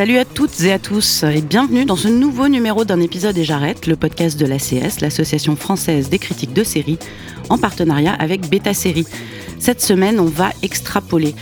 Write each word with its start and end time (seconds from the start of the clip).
Salut 0.00 0.16
à 0.16 0.24
toutes 0.24 0.62
et 0.62 0.72
à 0.72 0.78
tous 0.78 1.24
et 1.24 1.42
bienvenue 1.42 1.84
dans 1.84 1.94
ce 1.94 2.08
nouveau 2.08 2.48
numéro 2.48 2.86
d'un 2.86 3.02
épisode 3.02 3.36
et 3.36 3.44
j'arrête, 3.44 3.86
le 3.86 3.96
podcast 3.96 4.40
de 4.40 4.46
l'ACS, 4.46 5.02
l'association 5.02 5.56
française 5.56 6.08
des 6.08 6.18
critiques 6.18 6.54
de 6.54 6.64
séries, 6.64 6.98
en 7.50 7.58
partenariat 7.58 8.14
avec 8.14 8.48
Beta 8.48 8.72
Série. 8.72 9.04
Cette 9.58 9.82
semaine, 9.82 10.18
on 10.18 10.24
va 10.24 10.52
extrapoler. 10.62 11.34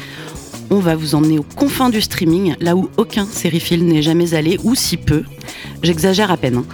On 0.70 0.80
va 0.80 0.96
vous 0.96 1.14
emmener 1.14 1.38
aux 1.38 1.46
confins 1.54 1.88
du 1.88 2.00
streaming, 2.00 2.56
là 2.58 2.74
où 2.74 2.90
aucun 2.96 3.26
sériephile 3.26 3.86
n'est 3.86 4.02
jamais 4.02 4.34
allé, 4.34 4.58
ou 4.64 4.74
si 4.74 4.96
peu. 4.96 5.22
J'exagère 5.84 6.32
à 6.32 6.36
peine. 6.36 6.56
hein. 6.56 6.64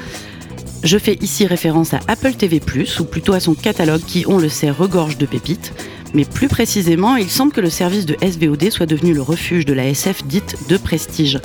Je 0.85 0.97
fais 0.97 1.19
ici 1.21 1.47
référence 1.47 1.93
à 1.93 2.01
Apple 2.09 2.33
TV+, 2.33 2.63
ou 2.99 3.05
plutôt 3.05 3.35
à 3.35 3.41
son 3.41 3.53
catalogue 3.53 4.03
qui, 4.07 4.25
on 4.27 4.39
le 4.39 4.49
sait, 4.49 4.71
regorge 4.71 5.19
de 5.19 5.27
pépites. 5.27 5.75
Mais 6.15 6.25
plus 6.25 6.49
précisément, 6.49 7.17
il 7.17 7.29
semble 7.29 7.53
que 7.53 7.61
le 7.61 7.71
service 7.71 8.07
de 8.07 8.17
SVOD 8.23 8.71
soit 8.71 8.87
devenu 8.87 9.13
le 9.13 9.21
refuge 9.21 9.67
de 9.67 9.73
la 9.73 9.87
SF 9.89 10.25
dite 10.25 10.57
de 10.69 10.77
prestige. 10.77 11.41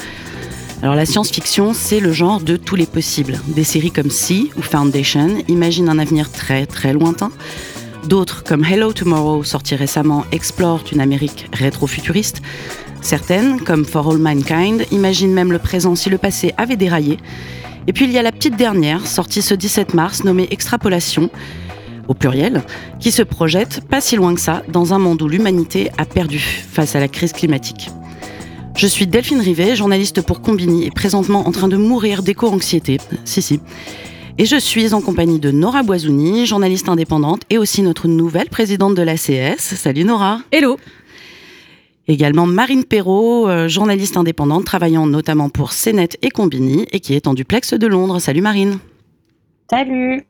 Alors 0.82 0.96
la 0.96 1.06
science-fiction, 1.06 1.74
c'est 1.74 2.00
le 2.00 2.14
genre 2.14 2.40
de 2.40 2.56
tous 2.56 2.78
les 2.78 2.86
possibles. 2.86 3.38
Des 3.48 3.66
séries 3.66 3.92
comme 3.92 4.10
Sea 4.10 4.50
ou 4.58 4.62
Foundation 4.62 5.44
imaginent 5.50 5.90
un 5.90 6.00
avenir 6.00 6.32
très 6.32 6.66
très 6.66 6.94
lointain. 6.94 7.32
D'autres, 8.06 8.46
comme 8.46 8.64
Hello 8.64 8.94
Tomorrow, 8.94 9.44
sorti 9.44 9.76
récemment, 9.76 10.24
explorent 10.32 10.86
une 10.94 11.02
Amérique 11.02 11.48
rétro-futuriste. 11.52 12.42
Certaines, 13.02 13.60
comme 13.60 13.84
For 13.84 14.10
All 14.10 14.20
Mankind, 14.20 14.86
imaginent 14.92 15.34
même 15.34 15.52
le 15.52 15.60
présent 15.60 15.96
si 15.96 16.10
le 16.10 16.18
passé 16.18 16.54
avait 16.56 16.78
déraillé. 16.78 17.18
Et 17.88 17.94
puis 17.94 18.06
il 18.06 18.12
y 18.12 18.18
a 18.18 18.22
la 18.24 18.32
petite 18.32 18.56
dernière, 18.56 19.06
sortie 19.06 19.42
ce 19.42 19.54
17 19.54 19.94
mars, 19.94 20.24
nommée 20.24 20.48
Extrapolation, 20.50 21.30
au 22.08 22.14
pluriel, 22.14 22.64
qui 23.02 23.12
se 23.12 23.22
projette, 23.22 23.82
pas 23.90 24.00
si 24.00 24.16
loin 24.16 24.34
que 24.34 24.42
ça, 24.42 24.64
dans 24.70 24.94
un 24.94 24.98
monde 25.00 25.22
où 25.22 25.28
l'humanité 25.28 25.92
a 25.98 26.06
perdu 26.06 26.40
face 26.40 26.96
à 26.96 27.02
la 27.02 27.10
crise 27.10 27.34
climatique. 27.34 27.90
Je 28.80 28.88
suis 28.88 29.08
Delphine 29.08 29.42
Rivet, 29.42 29.76
journaliste 29.76 30.22
pour 30.22 30.40
Combini 30.40 30.86
et 30.86 30.90
présentement 30.90 31.46
en 31.46 31.52
train 31.52 31.68
de 31.68 31.76
mourir 31.76 32.24
d'éco-anxiété. 32.24 32.98
Si, 33.26 33.42
si. 33.42 33.60
Et 34.38 34.46
je 34.46 34.56
suis 34.56 34.94
en 34.94 35.02
compagnie 35.02 35.38
de 35.38 35.52
Nora 35.52 35.84
Boisouni, 35.84 36.46
journaliste 36.46 36.88
indépendante 36.88 37.42
et 37.50 37.58
aussi 37.58 37.82
notre 37.82 38.08
nouvelle 38.08 38.48
présidente 38.48 38.96
de 38.96 39.02
l'ACS. 39.02 39.76
Salut 39.76 40.06
Nora. 40.06 40.40
Hello. 40.54 40.78
Également 42.08 42.46
Marine 42.46 42.86
Perrault, 42.86 43.50
euh, 43.50 43.68
journaliste 43.68 44.16
indépendante 44.16 44.64
travaillant 44.64 45.08
notamment 45.08 45.50
pour 45.50 45.72
CNET 45.74 46.18
et 46.22 46.30
Combini 46.30 46.88
et 46.94 47.02
qui 47.02 47.16
est 47.16 47.28
en 47.28 47.34
duplex 47.34 47.74
de 47.74 47.86
Londres. 47.86 48.20
Salut 48.20 48.42
Marine. 48.42 48.80
Salut 49.70 50.24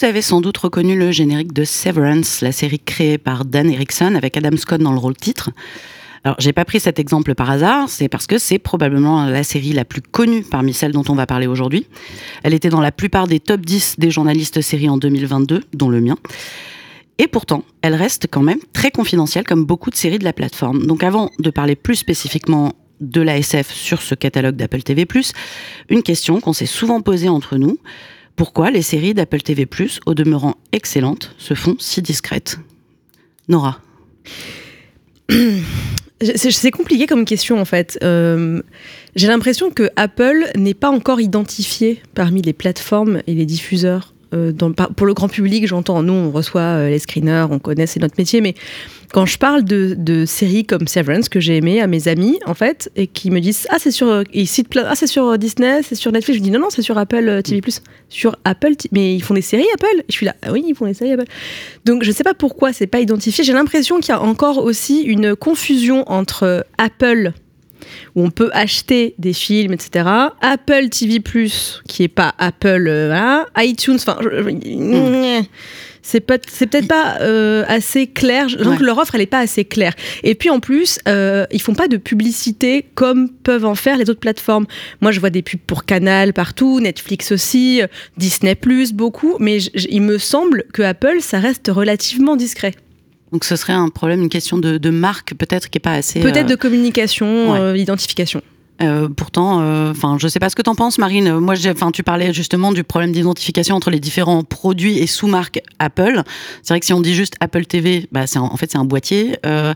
Vous 0.00 0.06
avez 0.06 0.22
sans 0.22 0.40
doute 0.40 0.56
reconnu 0.56 0.98
le 0.98 1.12
générique 1.12 1.52
de 1.52 1.62
Severance, 1.62 2.40
la 2.40 2.52
série 2.52 2.78
créée 2.78 3.18
par 3.18 3.44
Dan 3.44 3.68
Erickson 3.68 4.14
avec 4.14 4.34
Adam 4.34 4.56
Scott 4.56 4.80
dans 4.80 4.92
le 4.92 4.98
rôle 4.98 5.14
titre. 5.14 5.50
Alors, 6.24 6.36
j'ai 6.38 6.54
pas 6.54 6.64
pris 6.64 6.80
cet 6.80 6.98
exemple 6.98 7.34
par 7.34 7.50
hasard, 7.50 7.90
c'est 7.90 8.08
parce 8.08 8.26
que 8.26 8.38
c'est 8.38 8.58
probablement 8.58 9.26
la 9.26 9.42
série 9.42 9.74
la 9.74 9.84
plus 9.84 10.00
connue 10.00 10.42
parmi 10.42 10.72
celles 10.72 10.92
dont 10.92 11.04
on 11.10 11.14
va 11.14 11.26
parler 11.26 11.46
aujourd'hui. 11.46 11.86
Elle 12.44 12.54
était 12.54 12.70
dans 12.70 12.80
la 12.80 12.92
plupart 12.92 13.26
des 13.26 13.40
top 13.40 13.60
10 13.60 13.96
des 13.98 14.10
journalistes 14.10 14.62
séries 14.62 14.88
en 14.88 14.96
2022, 14.96 15.64
dont 15.74 15.90
le 15.90 16.00
mien. 16.00 16.16
Et 17.18 17.26
pourtant, 17.26 17.62
elle 17.82 17.94
reste 17.94 18.26
quand 18.30 18.42
même 18.42 18.60
très 18.72 18.90
confidentielle 18.90 19.44
comme 19.44 19.66
beaucoup 19.66 19.90
de 19.90 19.96
séries 19.96 20.18
de 20.18 20.24
la 20.24 20.32
plateforme. 20.32 20.86
Donc 20.86 21.04
avant 21.04 21.30
de 21.38 21.50
parler 21.50 21.76
plus 21.76 21.96
spécifiquement 21.96 22.72
de 23.02 23.20
la 23.20 23.36
SF 23.36 23.70
sur 23.70 24.00
ce 24.00 24.14
catalogue 24.14 24.56
d'Apple 24.56 24.82
TV+, 24.82 25.06
une 25.90 26.02
question 26.02 26.40
qu'on 26.40 26.54
s'est 26.54 26.64
souvent 26.64 27.02
posée 27.02 27.28
entre 27.28 27.58
nous. 27.58 27.78
Pourquoi 28.40 28.70
les 28.70 28.80
séries 28.80 29.12
d'Apple 29.12 29.42
TV+, 29.42 29.68
au 30.06 30.14
demeurant 30.14 30.54
excellentes, 30.72 31.34
se 31.36 31.52
font 31.52 31.76
si 31.78 32.00
discrètes? 32.00 32.58
Nora 33.48 33.82
C'est 36.22 36.70
compliqué 36.70 37.06
comme 37.06 37.26
question 37.26 37.60
en 37.60 37.66
fait. 37.66 37.98
Euh, 38.02 38.62
J'ai 39.14 39.26
l'impression 39.26 39.70
que 39.70 39.90
Apple 39.96 40.52
n'est 40.56 40.72
pas 40.72 40.88
encore 40.88 41.20
identifié 41.20 42.00
parmi 42.14 42.40
les 42.40 42.54
plateformes 42.54 43.20
et 43.26 43.34
les 43.34 43.44
diffuseurs. 43.44 44.14
Euh, 44.32 44.52
pour 44.96 45.06
le 45.06 45.14
grand 45.14 45.28
public, 45.28 45.66
j'entends, 45.66 46.02
nous 46.02 46.12
on 46.12 46.30
reçoit 46.30 46.60
euh, 46.60 46.88
les 46.88 46.98
screeners, 46.98 47.46
on 47.50 47.58
connaît, 47.58 47.86
c'est 47.86 48.00
notre 48.00 48.14
métier, 48.16 48.40
mais 48.40 48.54
quand 49.12 49.26
je 49.26 49.38
parle 49.38 49.64
de, 49.64 50.24
séries 50.24 50.64
comme 50.64 50.86
Severance 50.86 51.28
que 51.28 51.40
j'ai 51.40 51.56
aimé 51.56 51.80
à 51.80 51.88
mes 51.88 52.06
amis 52.06 52.38
en 52.46 52.54
fait, 52.54 52.90
et 52.94 53.06
qui 53.06 53.30
me 53.30 53.40
disent 53.40 53.66
ah 53.70 53.76
c'est 53.78 53.90
sur, 53.90 54.08
euh, 54.08 54.22
ah 54.84 54.94
c'est 54.94 55.06
sur 55.06 55.36
Disney, 55.36 55.82
c'est 55.82 55.96
sur 55.96 56.12
Netflix, 56.12 56.38
je 56.38 56.42
dis 56.44 56.50
non 56.50 56.60
non 56.60 56.70
c'est 56.70 56.82
sur 56.82 56.96
Apple 56.96 57.42
TV+, 57.42 57.60
sur 58.08 58.36
Apple, 58.44 58.74
mais 58.92 59.14
ils 59.14 59.22
font 59.22 59.34
des 59.34 59.42
séries 59.42 59.66
Apple. 59.74 60.04
Je 60.08 60.12
suis 60.12 60.26
là, 60.26 60.36
ah 60.42 60.52
oui 60.52 60.64
ils 60.66 60.74
font 60.74 60.86
des 60.86 60.94
séries 60.94 61.12
Apple. 61.12 61.28
Donc 61.84 62.04
je 62.04 62.12
sais 62.12 62.24
pas 62.24 62.34
pourquoi 62.34 62.72
c'est 62.72 62.86
pas 62.86 63.00
identifié. 63.00 63.42
J'ai 63.42 63.52
l'impression 63.52 63.98
qu'il 63.98 64.10
y 64.10 64.16
a 64.16 64.22
encore 64.22 64.58
aussi 64.58 65.00
une 65.02 65.34
confusion 65.34 66.04
entre 66.10 66.64
Apple 66.78 67.32
où 68.14 68.24
on 68.24 68.30
peut 68.30 68.50
acheter 68.52 69.14
des 69.18 69.32
films, 69.32 69.72
etc. 69.72 70.04
Apple 70.40 70.88
TV+, 70.90 71.20
qui 71.88 72.02
est 72.04 72.08
pas 72.08 72.34
Apple, 72.38 72.86
euh, 72.88 73.06
voilà. 73.08 73.46
iTunes, 73.58 73.96
enfin, 73.96 74.18
je- 74.22 75.42
c'est 76.02 76.20
peut-être 76.20 76.88
pas 76.88 77.18
euh, 77.20 77.62
assez 77.68 78.06
clair. 78.06 78.46
Donc 78.48 78.80
Ouais. 78.80 78.86
leur 78.86 78.98
offre, 78.98 79.14
elle 79.14 79.20
est 79.20 79.26
pas 79.26 79.40
assez 79.40 79.64
claire. 79.64 79.94
Et 80.22 80.34
puis 80.34 80.48
en 80.50 80.58
plus, 80.58 80.98
euh, 81.06 81.46
ils 81.52 81.60
font 81.60 81.74
pas 81.74 81.88
de 81.88 81.98
publicité 81.98 82.86
comme 82.94 83.28
peuvent 83.28 83.66
en 83.66 83.74
faire 83.74 83.96
les 83.96 84.08
autres 84.08 84.18
plateformes. 84.20 84.66
Moi, 85.02 85.12
je 85.12 85.20
vois 85.20 85.30
des 85.30 85.42
pubs 85.42 85.60
pour 85.66 85.84
Canal 85.84 86.32
partout, 86.32 86.80
Netflix 86.80 87.32
aussi, 87.32 87.82
euh, 87.82 87.86
Disney 88.16 88.56
beaucoup, 88.94 89.36
mais 89.38 89.58
il 89.58 90.02
me 90.02 90.18
semble 90.18 90.64
que 90.72 90.82
Apple, 90.82 91.18
ça 91.20 91.38
reste 91.38 91.70
relativement 91.72 92.34
discret. 92.36 92.74
Donc 93.32 93.44
ce 93.44 93.56
serait 93.56 93.72
un 93.72 93.88
problème, 93.88 94.22
une 94.22 94.28
question 94.28 94.58
de, 94.58 94.78
de 94.78 94.90
marque 94.90 95.34
peut-être 95.34 95.70
qui 95.70 95.78
est 95.78 95.80
pas 95.80 95.92
assez... 95.92 96.20
Peut-être 96.20 96.46
euh, 96.46 96.50
de 96.50 96.54
communication, 96.56 97.52
ouais. 97.52 97.60
euh, 97.60 97.74
d'identification. 97.74 98.42
Euh, 98.82 99.08
pourtant, 99.08 99.60
euh, 99.60 99.90
enfin, 99.90 100.16
je 100.18 100.28
sais 100.28 100.38
pas 100.38 100.48
ce 100.48 100.56
que 100.56 100.62
t'en 100.62 100.74
penses, 100.74 100.98
Marine. 100.98 101.28
Euh, 101.28 101.40
Moi, 101.40 101.54
enfin, 101.70 101.90
tu 101.90 102.02
parlais 102.02 102.32
justement 102.32 102.72
du 102.72 102.84
problème 102.84 103.12
d'identification 103.12 103.76
entre 103.76 103.90
les 103.90 104.00
différents 104.00 104.42
produits 104.42 104.98
et 104.98 105.06
sous-marques 105.06 105.60
Apple. 105.78 106.22
C'est 106.62 106.74
vrai 106.74 106.80
que 106.80 106.86
si 106.86 106.92
on 106.92 107.00
dit 107.00 107.14
juste 107.14 107.34
Apple 107.40 107.66
TV, 107.66 108.08
bah, 108.12 108.26
c'est 108.26 108.38
en 108.38 108.56
fait 108.56 108.70
c'est 108.70 108.78
un 108.78 108.84
boîtier. 108.84 109.36
Euh, 109.44 109.74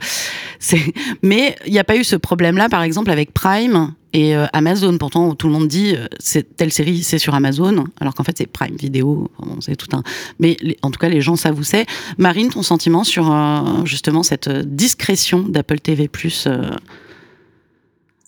mais 1.23 1.57
il 1.67 1.73
n'y 1.73 1.79
a 1.79 1.85
pas 1.85 1.97
eu 1.97 2.05
ce 2.05 2.17
problème-là, 2.17 2.69
par 2.69 2.83
exemple, 2.83 3.11
avec 3.11 3.33
Prime 3.33 3.93
et 4.15 4.35
euh, 4.35 4.47
Amazon. 4.55 4.97
Pourtant, 4.97 5.35
tout 5.35 5.49
le 5.49 5.53
monde 5.53 5.69
dit 5.69 5.95
euh, 5.97 6.41
telle 6.57 6.73
série, 6.73 7.03
c'est 7.03 7.19
sur 7.19 7.35
Amazon, 7.35 7.85
alors 8.01 8.15
qu'en 8.15 8.25
fait 8.25 8.39
c'est 8.39 8.47
Prime 8.47 8.77
un. 9.93 10.03
Mais 10.39 10.57
en 10.83 10.91
tout 10.91 10.99
cas, 10.99 11.09
les 11.09 11.21
gens 11.21 11.37
savent 11.37 11.59
où 11.59 11.65
c'est. 11.65 11.85
Marine, 12.17 12.49
ton 12.49 12.63
sentiment 12.63 13.05
sur 13.05 13.31
euh, 13.31 13.85
justement 13.85 14.23
cette 14.23 14.49
euh, 14.49 14.63
discrétion 14.65 15.41
d'Apple 15.41 15.81
TV+. 15.81 16.09
euh, 16.47 16.71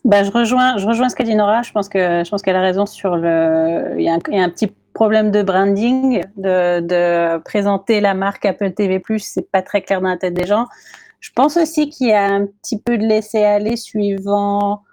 Bah, 0.06 0.22
je 0.22 0.30
rejoins, 0.30 0.76
je 0.76 0.86
rejoins 0.86 1.08
ce 1.08 1.16
qu'a 1.16 1.24
dit 1.24 1.34
Nora. 1.34 1.62
Je 1.62 1.72
pense 1.72 1.88
que 1.88 2.22
je 2.24 2.30
pense 2.30 2.40
qu'elle 2.40 2.54
a 2.54 2.60
raison 2.60 2.86
sur 2.86 3.16
le. 3.16 3.96
Il 3.98 4.04
y, 4.04 4.08
a 4.08 4.14
un, 4.14 4.48
petit 4.50 4.68
problème 4.94 5.32
de 5.32 5.42
branding, 5.42 6.22
de, 6.36 6.78
de 6.78 7.38
présenter 7.38 8.00
la 8.00 8.14
marque 8.14 8.46
Apple 8.46 8.72
TV+. 8.72 9.02
C'est 9.18 9.50
pas 9.50 9.62
très 9.62 9.82
clair 9.82 10.00
dans 10.00 10.08
la 10.08 10.16
tête 10.16 10.34
des 10.34 10.46
gens. 10.46 10.66
Je 11.18 11.30
pense 11.34 11.56
aussi 11.56 11.90
qu'il 11.90 12.06
y 12.06 12.12
a 12.12 12.24
un 12.24 12.46
petit 12.46 12.80
peu 12.80 12.98
de 12.98 13.04
laisser 13.04 13.42
aller 13.42 13.76
suivant 13.76 14.84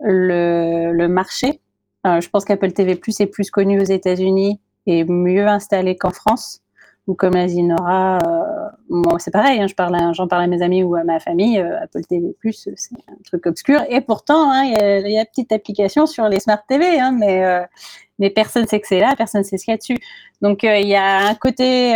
le, 0.00 0.92
le 0.92 1.08
marché. 1.08 1.62
Euh, 2.06 2.20
je 2.20 2.28
pense 2.28 2.44
qu'Apple 2.44 2.72
TV+ 2.72 3.00
est 3.20 3.26
plus 3.26 3.50
connu 3.50 3.80
aux 3.80 3.84
États-Unis 3.84 4.60
et 4.84 5.04
mieux 5.04 5.46
installé 5.46 5.96
qu'en 5.96 6.10
France. 6.10 6.60
Ou 7.08 7.14
comme 7.14 7.32
l'a 7.32 7.46
dit 7.46 7.62
Nora, 7.62 8.18
euh, 8.18 9.18
c'est 9.18 9.30
pareil, 9.30 9.58
hein, 9.60 9.66
j'en 9.66 9.74
parle, 9.74 9.94
à, 9.96 10.12
parle 10.28 10.42
à 10.42 10.46
mes 10.46 10.60
amis 10.60 10.82
ou 10.82 10.94
à 10.94 11.04
ma 11.04 11.18
famille, 11.18 11.58
euh, 11.58 11.82
Apple 11.82 12.02
TV+, 12.02 12.36
c'est 12.52 12.70
un 13.08 13.16
truc 13.24 13.46
obscur. 13.46 13.80
Et 13.88 14.02
pourtant, 14.02 14.52
hein, 14.52 14.64
il 14.64 15.06
y, 15.06 15.12
y, 15.14 15.18
a 15.18 15.24
petite 15.24 15.50
application 15.50 16.04
sur 16.04 16.28
les 16.28 16.38
Smart 16.38 16.60
TV, 16.68 17.00
hein, 17.00 17.12
mais, 17.18 17.42
euh, 17.46 17.64
mais 18.18 18.28
personne 18.28 18.66
sait 18.66 18.78
que 18.78 18.86
c'est 18.86 19.00
là, 19.00 19.14
personne 19.16 19.42
sait 19.42 19.56
ce 19.56 19.64
qu'il 19.64 19.72
y 19.72 19.74
a 19.74 19.78
dessus. 19.78 19.96
Donc 20.42 20.64
il 20.64 20.86
y 20.86 20.96
a 20.96 21.28
un 21.28 21.34
côté 21.34 21.94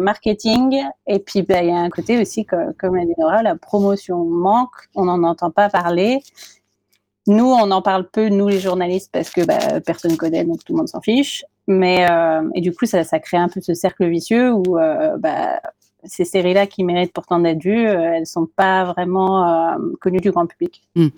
marketing, 0.00 0.80
et 1.08 1.18
puis 1.18 1.40
il 1.40 1.46
bah, 1.46 1.64
y 1.64 1.70
a 1.72 1.78
un 1.78 1.90
côté 1.90 2.20
aussi, 2.20 2.46
comme, 2.46 2.72
comme 2.74 2.94
l'a 2.94 3.04
dit 3.04 3.14
Nora, 3.18 3.42
la 3.42 3.56
promotion 3.56 4.24
manque, 4.24 4.88
on 4.94 5.06
n'en 5.06 5.24
entend 5.24 5.50
pas 5.50 5.68
parler. 5.68 6.20
Nous, 7.26 7.44
on 7.44 7.70
en 7.70 7.82
parle 7.82 8.08
peu, 8.10 8.28
nous 8.28 8.48
les 8.48 8.58
journalistes, 8.58 9.10
parce 9.12 9.30
que 9.30 9.44
bah, 9.44 9.80
personne 9.84 10.16
connaît, 10.16 10.44
donc 10.44 10.64
tout 10.64 10.72
le 10.72 10.78
monde 10.78 10.88
s'en 10.88 11.00
fiche. 11.00 11.44
Mais 11.68 12.06
euh, 12.10 12.42
et 12.54 12.60
du 12.60 12.72
coup, 12.72 12.86
ça, 12.86 13.04
ça, 13.04 13.20
crée 13.20 13.36
un 13.36 13.48
peu 13.48 13.60
ce 13.60 13.74
cercle 13.74 14.08
vicieux 14.08 14.52
où 14.52 14.78
euh, 14.78 15.16
bah, 15.18 15.60
ces 16.04 16.24
séries-là 16.24 16.66
qui 16.66 16.82
méritent 16.82 17.12
pourtant 17.12 17.38
d'être 17.38 17.62
vues, 17.62 17.86
euh, 17.86 18.14
elles 18.14 18.26
sont 18.26 18.48
pas 18.56 18.84
vraiment 18.84 19.46
euh, 19.46 19.76
connues 20.00 20.20
du 20.20 20.32
grand 20.32 20.46
public. 20.46 20.82
Mmh. 20.96 21.08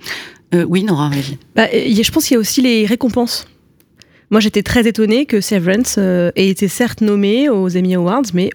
oui, 0.68 0.84
Nora. 0.84 1.10
Bah, 1.54 1.66
je 1.72 2.10
pense 2.10 2.26
qu'il 2.26 2.34
y 2.34 2.36
a 2.36 2.40
aussi 2.40 2.60
les 2.60 2.84
récompenses. 2.84 3.48
Moi, 4.30 4.40
j'étais 4.40 4.62
très 4.62 4.86
étonnée 4.86 5.24
que 5.24 5.40
Severance 5.40 5.96
ait 5.98 6.48
été 6.48 6.68
certes 6.68 7.00
nommé 7.00 7.48
aux 7.48 7.76
Emmy 7.76 7.94
Awards, 7.94 8.24
mais 8.34 8.50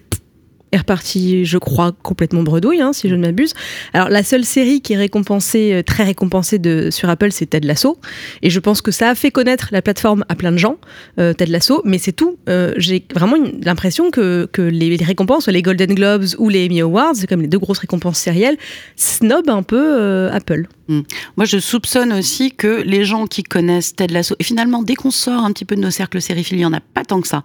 est 0.72 0.78
reparti, 0.78 1.44
je 1.44 1.58
crois, 1.58 1.92
complètement 2.02 2.42
bredouille, 2.42 2.80
hein, 2.80 2.92
si 2.92 3.08
je 3.08 3.14
ne 3.14 3.20
m'abuse. 3.20 3.54
Alors, 3.92 4.08
la 4.08 4.22
seule 4.22 4.44
série 4.44 4.80
qui 4.80 4.92
est 4.92 4.96
récompensée, 4.96 5.72
euh, 5.72 5.82
très 5.82 6.04
récompensée 6.04 6.58
de, 6.58 6.90
sur 6.90 7.08
Apple, 7.08 7.32
c'est 7.32 7.46
Ted 7.46 7.66
Lasso. 7.66 7.98
Et 8.42 8.50
je 8.50 8.60
pense 8.60 8.80
que 8.80 8.90
ça 8.90 9.10
a 9.10 9.14
fait 9.14 9.30
connaître 9.30 9.68
la 9.72 9.82
plateforme 9.82 10.24
à 10.28 10.34
plein 10.34 10.52
de 10.52 10.58
gens, 10.58 10.76
euh, 11.18 11.32
Ted 11.32 11.50
Lasso, 11.50 11.82
mais 11.84 11.98
c'est 11.98 12.12
tout. 12.12 12.38
Euh, 12.48 12.72
J'ai 12.76 13.04
vraiment 13.14 13.36
l'impression 13.62 14.10
que, 14.10 14.48
que 14.52 14.62
les, 14.62 14.96
récompenses, 14.96 15.48
les 15.48 15.62
Golden 15.62 15.94
Globes 15.94 16.26
ou 16.38 16.48
les 16.48 16.66
Emmy 16.66 16.80
Awards, 16.80 17.14
comme 17.28 17.42
les 17.42 17.48
deux 17.48 17.58
grosses 17.58 17.78
récompenses 17.78 18.18
sérielles, 18.18 18.56
snob 18.96 19.48
un 19.48 19.62
peu 19.62 20.00
euh, 20.00 20.30
Apple. 20.32 20.66
Mmh. 20.90 21.02
Moi, 21.36 21.46
je 21.46 21.58
soupçonne 21.58 22.12
aussi 22.12 22.50
que 22.50 22.82
les 22.82 23.04
gens 23.04 23.28
qui 23.28 23.44
connaissent 23.44 23.94
Ted 23.94 24.12
Lasso, 24.12 24.34
et 24.40 24.44
finalement, 24.44 24.82
dès 24.82 24.96
qu'on 24.96 25.12
sort 25.12 25.44
un 25.44 25.52
petit 25.52 25.64
peu 25.64 25.76
de 25.76 25.80
nos 25.80 25.92
cercles 25.92 26.20
sériphiles, 26.20 26.56
il 26.56 26.62
n'y 26.62 26.66
en 26.66 26.72
a 26.72 26.80
pas 26.80 27.04
tant 27.04 27.20
que 27.20 27.28
ça. 27.28 27.44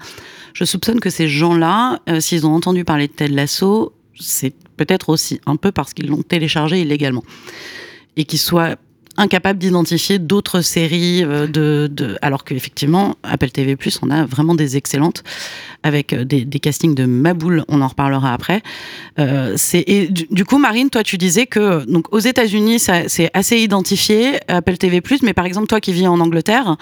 Je 0.53 0.65
soupçonne 0.65 0.99
que 0.99 1.11
ces 1.11 1.27
gens-là, 1.27 2.01
euh, 2.09 2.19
s'ils 2.19 2.47
ont 2.47 2.55
entendu 2.55 2.83
parler 2.83 3.07
de 3.07 3.13
Ted 3.13 3.31
Lasso, 3.31 3.93
c'est 4.19 4.55
peut-être 4.77 5.09
aussi 5.09 5.39
un 5.45 5.57
peu 5.57 5.71
parce 5.71 5.93
qu'ils 5.93 6.07
l'ont 6.07 6.23
téléchargé 6.23 6.81
illégalement. 6.81 7.23
Et 8.17 8.25
qu'ils 8.25 8.39
soient 8.39 8.77
incapables 9.17 9.59
d'identifier 9.59 10.19
d'autres 10.19 10.61
séries 10.61 11.23
euh, 11.23 11.47
de, 11.47 11.89
de 11.91 12.17
alors 12.21 12.43
qu'effectivement 12.43 13.15
Apple 13.23 13.49
TV 13.49 13.77
on 14.01 14.09
a 14.09 14.25
vraiment 14.25 14.55
des 14.55 14.77
excellentes 14.77 15.23
avec 15.83 16.13
euh, 16.13 16.25
des, 16.25 16.45
castings 16.59 16.95
de 16.95 17.05
Maboule 17.05 17.63
on 17.67 17.81
en 17.81 17.87
reparlera 17.87 18.33
après. 18.33 18.61
Euh, 19.19 19.53
c'est 19.55 19.83
et 19.87 20.07
du, 20.07 20.45
coup 20.45 20.57
Marine 20.57 20.89
toi 20.89 21.03
tu 21.03 21.17
disais 21.17 21.45
que 21.45 21.85
donc 21.85 22.13
aux 22.13 22.19
États-Unis 22.19 22.79
c'est 22.79 23.29
assez 23.33 23.57
identifié 23.57 24.39
Apple 24.47 24.77
TV 24.77 25.01
mais 25.21 25.33
par 25.33 25.45
exemple 25.45 25.67
toi 25.67 25.79
qui 25.79 25.93
vis 25.93 26.07
en 26.07 26.19
Angleterre 26.19 26.75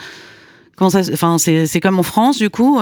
comment 0.75 0.89
ça 0.89 1.01
enfin 1.12 1.38
c'est 1.38 1.80
comme 1.81 2.00
en 2.00 2.03
France 2.03 2.38
du 2.38 2.50
coup 2.50 2.80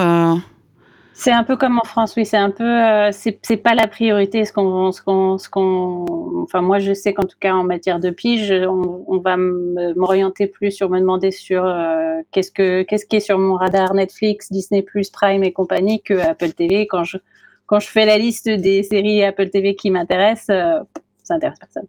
c'est 1.13 1.31
un 1.31 1.43
peu 1.43 1.57
comme 1.57 1.77
en 1.77 1.83
France, 1.83 2.13
oui. 2.15 2.25
C'est 2.25 2.37
un 2.37 2.49
peu, 2.49 2.63
euh, 2.63 3.11
c'est 3.11 3.57
pas 3.57 3.75
la 3.75 3.87
priorité. 3.87 4.45
Ce 4.45 4.53
qu'on, 4.53 4.91
ce 4.91 5.01
qu'on, 5.01 5.37
qu'on, 5.51 6.43
enfin 6.43 6.61
moi 6.61 6.79
je 6.79 6.93
sais 6.93 7.13
qu'en 7.13 7.23
tout 7.23 7.37
cas 7.39 7.53
en 7.53 7.63
matière 7.63 7.99
de 7.99 8.09
pige, 8.09 8.51
on, 8.51 9.03
on 9.07 9.17
va 9.19 9.37
m'orienter 9.37 10.47
plus 10.47 10.71
sur 10.71 10.89
me 10.89 10.99
demander 10.99 11.31
sur 11.31 11.65
euh, 11.65 12.21
qu'est-ce 12.31 12.51
que, 12.51 12.83
qu'est-ce 12.83 13.05
qui 13.05 13.17
est 13.17 13.21
sur 13.21 13.37
mon 13.37 13.55
radar 13.55 13.93
Netflix, 13.93 14.51
Disney+, 14.51 14.85
Prime 15.13 15.43
et 15.43 15.51
compagnie 15.51 16.01
que 16.01 16.13
Apple 16.13 16.53
TV. 16.53 16.87
Quand 16.87 17.03
je, 17.03 17.17
quand 17.65 17.79
je 17.79 17.87
fais 17.87 18.05
la 18.05 18.17
liste 18.17 18.49
des 18.49 18.83
séries 18.83 19.23
Apple 19.23 19.49
TV 19.49 19.75
qui 19.75 19.91
m'intéressent, 19.91 20.49
euh, 20.49 20.79
ça 21.23 21.35
intéresse 21.35 21.59
personne. 21.59 21.87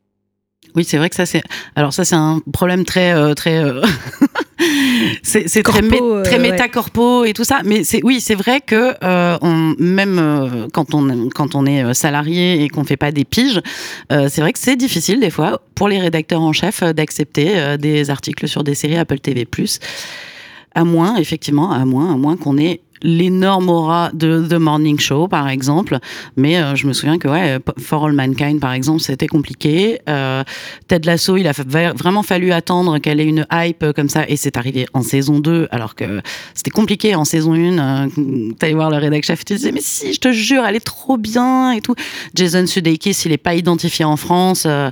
Oui, 0.75 0.85
c'est 0.85 0.97
vrai 0.97 1.11
que 1.11 1.17
ça 1.17 1.27
c'est. 1.27 1.43
Alors 1.77 1.93
ça 1.93 2.05
c'est 2.05 2.15
un 2.15 2.41
problème 2.53 2.85
très 2.85 3.13
euh, 3.13 3.35
très. 3.35 3.63
Euh... 3.63 3.83
c'est 5.23 5.63
très, 5.63 5.83
mé 5.83 5.99
euh, 6.01 6.23
très 6.23 6.39
métacorpo 6.39 7.25
et 7.25 7.33
tout 7.33 7.45
ça, 7.45 7.61
mais 7.65 7.85
c'est 7.85 8.01
oui, 8.05 8.21
c'est 8.21 8.35
vrai 8.35 8.61
que 8.61 8.95
euh, 9.03 9.39
on, 9.43 9.75
même 9.79 10.19
euh, 10.19 10.69
quand 10.73 10.95
on 10.95 11.29
quand 11.31 11.55
on 11.55 11.67
est 11.67 11.93
salarié 11.95 12.63
et 12.63 12.69
qu'on 12.69 12.85
fait 12.85 12.97
pas 12.97 13.13
des 13.13 13.25
piges, 13.25 13.61
c'est 14.11 14.41
vrai 14.41 14.53
que 14.53 14.59
c'est 14.59 14.77
difficile 14.77 15.21
des 15.21 15.31
fois 15.31 15.61
pour 15.75 15.89
les 15.89 15.99
rédacteurs 15.99 16.43
en 16.43 16.53
chef 16.53 16.83
d'accepter 16.83 17.77
des 17.79 18.11
articles 18.11 18.49
sur 18.49 18.65
des 18.65 18.75
séries 18.75 18.97
Apple 18.97 19.19
TV+. 19.19 19.47
À 20.75 20.85
moins, 20.85 21.17
effectivement, 21.17 21.73
à 21.73 21.85
moins, 21.85 22.15
à 22.15 22.17
moins 22.17 22.37
qu'on 22.37 22.57
ait 22.57 22.81
l'énorme 23.03 23.69
aura 23.69 24.11
de 24.13 24.45
The 24.49 24.55
Morning 24.55 24.99
Show, 24.99 25.29
par 25.29 25.49
exemple. 25.49 25.99
Mais 26.37 26.57
euh, 26.57 26.75
je 26.75 26.87
me 26.87 26.93
souviens 26.93 27.19
que, 27.19 27.29
ouais, 27.29 27.59
For 27.79 28.07
All 28.07 28.13
Mankind, 28.13 28.61
par 28.61 28.73
exemple, 28.73 29.01
c'était 29.01 29.27
compliqué. 29.27 30.01
Euh, 30.09 30.43
Ted 30.89 31.07
Lasso, 31.07 31.37
il 31.37 31.47
a 31.47 31.53
vraiment 31.53 32.23
fallu 32.23 32.53
attendre 32.53 32.99
qu'elle 32.99 33.21
ait 33.21 33.27
une 33.27 33.47
hype 33.53 33.93
comme 33.95 34.09
ça, 34.09 34.25
et 34.29 34.37
c'est 34.37 34.57
arrivé 34.57 34.87
en 34.95 35.03
saison 35.03 35.41
2, 35.41 35.69
alors 35.71 35.95
que 35.95 36.21
c'était 36.55 36.71
compliqué 36.71 37.15
en 37.15 37.25
saison 37.25 37.55
1. 37.55 37.57
Euh, 37.57 38.09
T'allais 38.59 38.75
voir 38.75 38.91
le 38.91 38.97
rédac 38.97 39.25
chef, 39.25 39.45
tu 39.45 39.55
disais, 39.55 39.73
mais 39.73 39.81
si, 39.83 40.13
je 40.13 40.21
te 40.21 40.33
jure, 40.33 40.65
elle 40.65 40.77
est 40.77 40.81
trop 40.81 41.17
bien 41.17 41.73
et 41.73 41.81
tout. 41.81 41.95
Jason 42.35 42.67
Sudeikis, 42.67 43.23
il 43.25 43.33
est 43.33 43.39
pas 43.39 43.55
identifié 43.55 44.05
en 44.05 44.17
France. 44.17 44.65
Euh... 44.67 44.91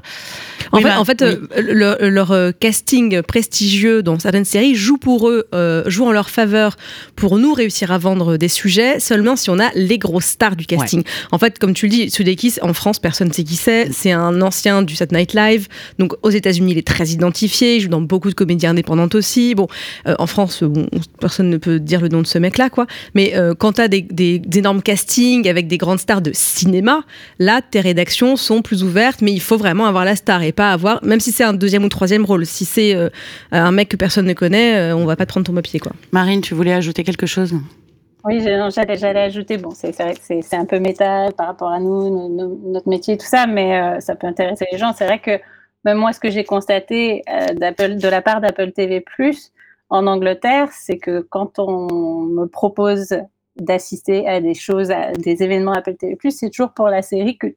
En 0.72 0.76
oui, 0.76 0.82
fait, 0.82 0.88
bah, 0.88 1.00
en 1.00 1.04
fait 1.04 1.22
oui. 1.22 1.48
euh, 1.56 1.62
leur, 1.72 1.96
leur, 2.00 2.54
casting 2.58 3.22
prestigieux 3.22 4.02
dans 4.02 4.18
certaines 4.18 4.44
séries 4.44 4.74
joue 4.74 4.98
pour 4.98 5.28
eux, 5.28 5.46
joue 5.86 6.06
en 6.06 6.12
leur 6.12 6.30
faveur 6.30 6.76
pour 7.16 7.38
nous 7.38 7.52
réussir 7.52 7.90
à 7.92 7.98
vendre 8.00 8.36
des 8.36 8.48
sujets 8.48 8.98
seulement 8.98 9.36
si 9.36 9.50
on 9.50 9.58
a 9.58 9.70
les 9.74 9.98
grosses 9.98 10.24
stars 10.24 10.56
du 10.56 10.66
casting. 10.66 11.00
Ouais. 11.00 11.06
En 11.32 11.38
fait, 11.38 11.58
comme 11.58 11.74
tu 11.74 11.86
le 11.86 11.90
dis, 11.90 12.10
Sudeikis, 12.10 12.54
en 12.62 12.72
France, 12.72 12.98
personne 12.98 13.28
ne 13.28 13.32
sait 13.32 13.44
qui 13.44 13.56
c'est. 13.56 13.92
C'est 13.92 14.12
un 14.12 14.40
ancien 14.42 14.82
du 14.82 14.96
Saturday 14.96 15.20
Night 15.20 15.34
Live. 15.34 15.68
Donc, 15.98 16.14
aux 16.22 16.30
États-Unis, 16.30 16.72
il 16.72 16.78
est 16.78 16.86
très 16.86 17.08
identifié. 17.08 17.76
Il 17.76 17.80
joue 17.82 17.88
dans 17.88 18.00
beaucoup 18.00 18.28
de 18.28 18.34
comédies 18.34 18.66
indépendantes 18.66 19.14
aussi. 19.14 19.54
Bon, 19.54 19.68
euh, 20.06 20.14
en 20.18 20.26
France, 20.26 20.62
bon, 20.62 20.86
personne 21.20 21.50
ne 21.50 21.56
peut 21.56 21.78
dire 21.80 22.00
le 22.00 22.08
nom 22.08 22.22
de 22.22 22.26
ce 22.26 22.38
mec-là, 22.38 22.70
quoi. 22.70 22.86
Mais 23.14 23.32
euh, 23.34 23.54
quand 23.54 23.74
tu 23.74 23.80
as 23.80 23.88
des, 23.88 24.02
des, 24.02 24.38
des, 24.38 24.58
énormes 24.58 24.82
castings 24.82 25.48
avec 25.48 25.66
des 25.68 25.78
grandes 25.78 26.00
stars 26.00 26.22
de 26.22 26.30
cinéma, 26.34 27.02
là, 27.38 27.60
tes 27.62 27.80
rédactions 27.80 28.36
sont 28.36 28.62
plus 28.62 28.82
ouvertes, 28.82 29.20
mais 29.22 29.32
il 29.32 29.40
faut 29.40 29.56
vraiment 29.56 29.86
avoir 29.86 30.04
la 30.04 30.16
star 30.16 30.42
et 30.42 30.52
pas 30.52 30.72
avoir, 30.72 31.02
même 31.04 31.20
si 31.20 31.32
c'est 31.32 31.44
un 31.44 31.54
deuxième 31.54 31.84
ou 31.84 31.88
troisième 31.88 32.24
rôle. 32.24 32.46
Si 32.46 32.64
c'est 32.64 32.94
euh, 32.94 33.08
un 33.52 33.72
mec 33.72 33.88
que 33.88 33.96
personne 33.96 34.26
ne 34.26 34.34
connaît, 34.34 34.92
on 34.92 35.04
va 35.04 35.16
pas 35.16 35.26
te 35.26 35.30
prendre 35.30 35.46
ton 35.46 35.54
papier, 35.54 35.80
quoi. 35.80 35.92
Marine, 36.12 36.40
tu 36.40 36.54
voulais 36.54 36.72
ajouter 36.72 37.04
quelque 37.04 37.26
chose? 37.26 37.54
Oui, 38.24 38.40
j'allais 38.40 39.20
ajouter, 39.20 39.56
bon, 39.56 39.70
c'est 39.70 40.54
un 40.54 40.64
peu 40.64 40.78
métal 40.78 41.32
par 41.34 41.46
rapport 41.46 41.70
à 41.70 41.80
nous, 41.80 42.28
notre 42.70 42.88
métier, 42.88 43.16
tout 43.16 43.26
ça, 43.26 43.46
mais 43.46 43.80
euh, 43.80 44.00
ça 44.00 44.14
peut 44.14 44.26
intéresser 44.26 44.66
les 44.70 44.78
gens. 44.78 44.92
C'est 44.92 45.06
vrai 45.06 45.18
que 45.18 45.38
même 45.84 45.98
moi, 45.98 46.12
ce 46.12 46.20
que 46.20 46.30
j'ai 46.30 46.44
constaté 46.44 47.22
euh, 47.28 47.46
de 47.54 48.08
la 48.08 48.22
part 48.22 48.40
d'Apple 48.40 48.72
TV+, 48.72 49.04
en 49.88 50.06
Angleterre, 50.06 50.68
c'est 50.72 50.98
que 50.98 51.20
quand 51.20 51.58
on 51.58 51.88
me 52.26 52.46
propose 52.46 53.16
d'assister 53.56 54.26
à 54.28 54.40
des 54.40 54.54
choses, 54.54 54.90
à 54.90 55.12
des 55.12 55.42
événements 55.42 55.72
Apple 55.72 55.96
TV+, 55.96 56.16
c'est 56.30 56.50
toujours 56.50 56.72
pour 56.72 56.88
la 56.88 57.02
série 57.02 57.36
que 57.36 57.48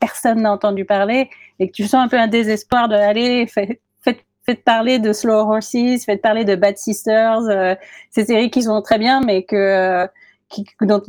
personne 0.00 0.42
n'a 0.42 0.52
entendu 0.52 0.84
parler 0.84 1.30
et 1.58 1.68
que 1.68 1.72
tu 1.72 1.84
sens 1.84 2.04
un 2.04 2.08
peu 2.08 2.18
un 2.18 2.26
désespoir 2.26 2.88
de 2.88 2.94
aller, 2.94 3.46
faites, 4.46 4.64
parler 4.64 4.98
de 4.98 5.12
Slow 5.12 5.34
Horses, 5.34 6.04
faites 6.04 6.22
parler 6.22 6.44
de 6.44 6.54
Bad 6.54 6.78
Sisters, 6.78 7.42
euh, 7.48 7.74
ces 8.10 8.24
séries 8.24 8.50
qui 8.50 8.62
sont 8.62 8.80
très 8.82 8.98
bien, 8.98 9.20
mais 9.20 9.42
que 9.42 9.56
euh, 9.56 10.06
dont, 10.80 11.02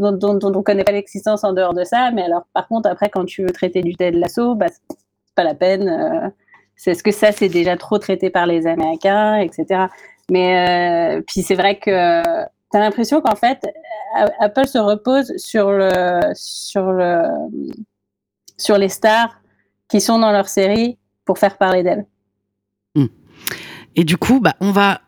on 0.44 0.64
connaît 0.64 0.84
pas 0.84 0.92
l'existence 0.92 1.44
en 1.44 1.54
dehors 1.54 1.74
de 1.74 1.84
ça. 1.84 2.12
Mais 2.12 2.24
alors, 2.24 2.46
par 2.54 2.68
contre, 2.68 2.90
après, 2.90 3.10
quand 3.10 3.26
tu 3.26 3.44
veux 3.44 3.52
traiter 3.52 3.82
du 3.82 3.96
Ted 3.96 4.18
Lasso, 4.18 4.56
bah, 4.56 4.68
c'est 4.70 4.98
pas 5.36 5.44
la 5.44 5.56
peine. 5.56 5.88
Euh, 5.88 6.30
c'est 6.76 6.94
ce 6.94 7.04
que 7.04 7.12
ça, 7.12 7.32
c'est 7.32 7.50
déjà 7.50 7.78
trop 7.78 7.98
traité 7.98 8.30
par 8.30 8.46
les 8.46 8.68
Américains, 8.68 9.38
etc. 9.38 9.88
Mais 10.30 11.18
euh, 11.18 11.22
puis 11.26 11.42
c'est 11.42 11.56
vrai 11.56 11.80
que 11.80 12.22
tu 12.72 12.78
as 12.78 12.80
l'impression 12.80 13.22
qu'en 13.22 13.36
fait, 13.36 13.66
Apple 14.40 14.68
se 14.68 14.78
repose 14.78 15.34
sur 15.38 15.72
les 18.78 18.90
stars 18.90 19.42
qui 19.88 20.02
sont 20.02 20.20
dans 20.20 20.32
leur 20.32 20.50
série 20.50 20.98
pour 21.26 21.40
faire 21.40 21.58
parler 21.58 21.84
d'elles. 21.84 22.06
Et 23.98 24.04
du 24.04 24.16
coup, 24.16 24.40
bah, 24.40 24.56
on 24.62 24.72
va 24.72 25.02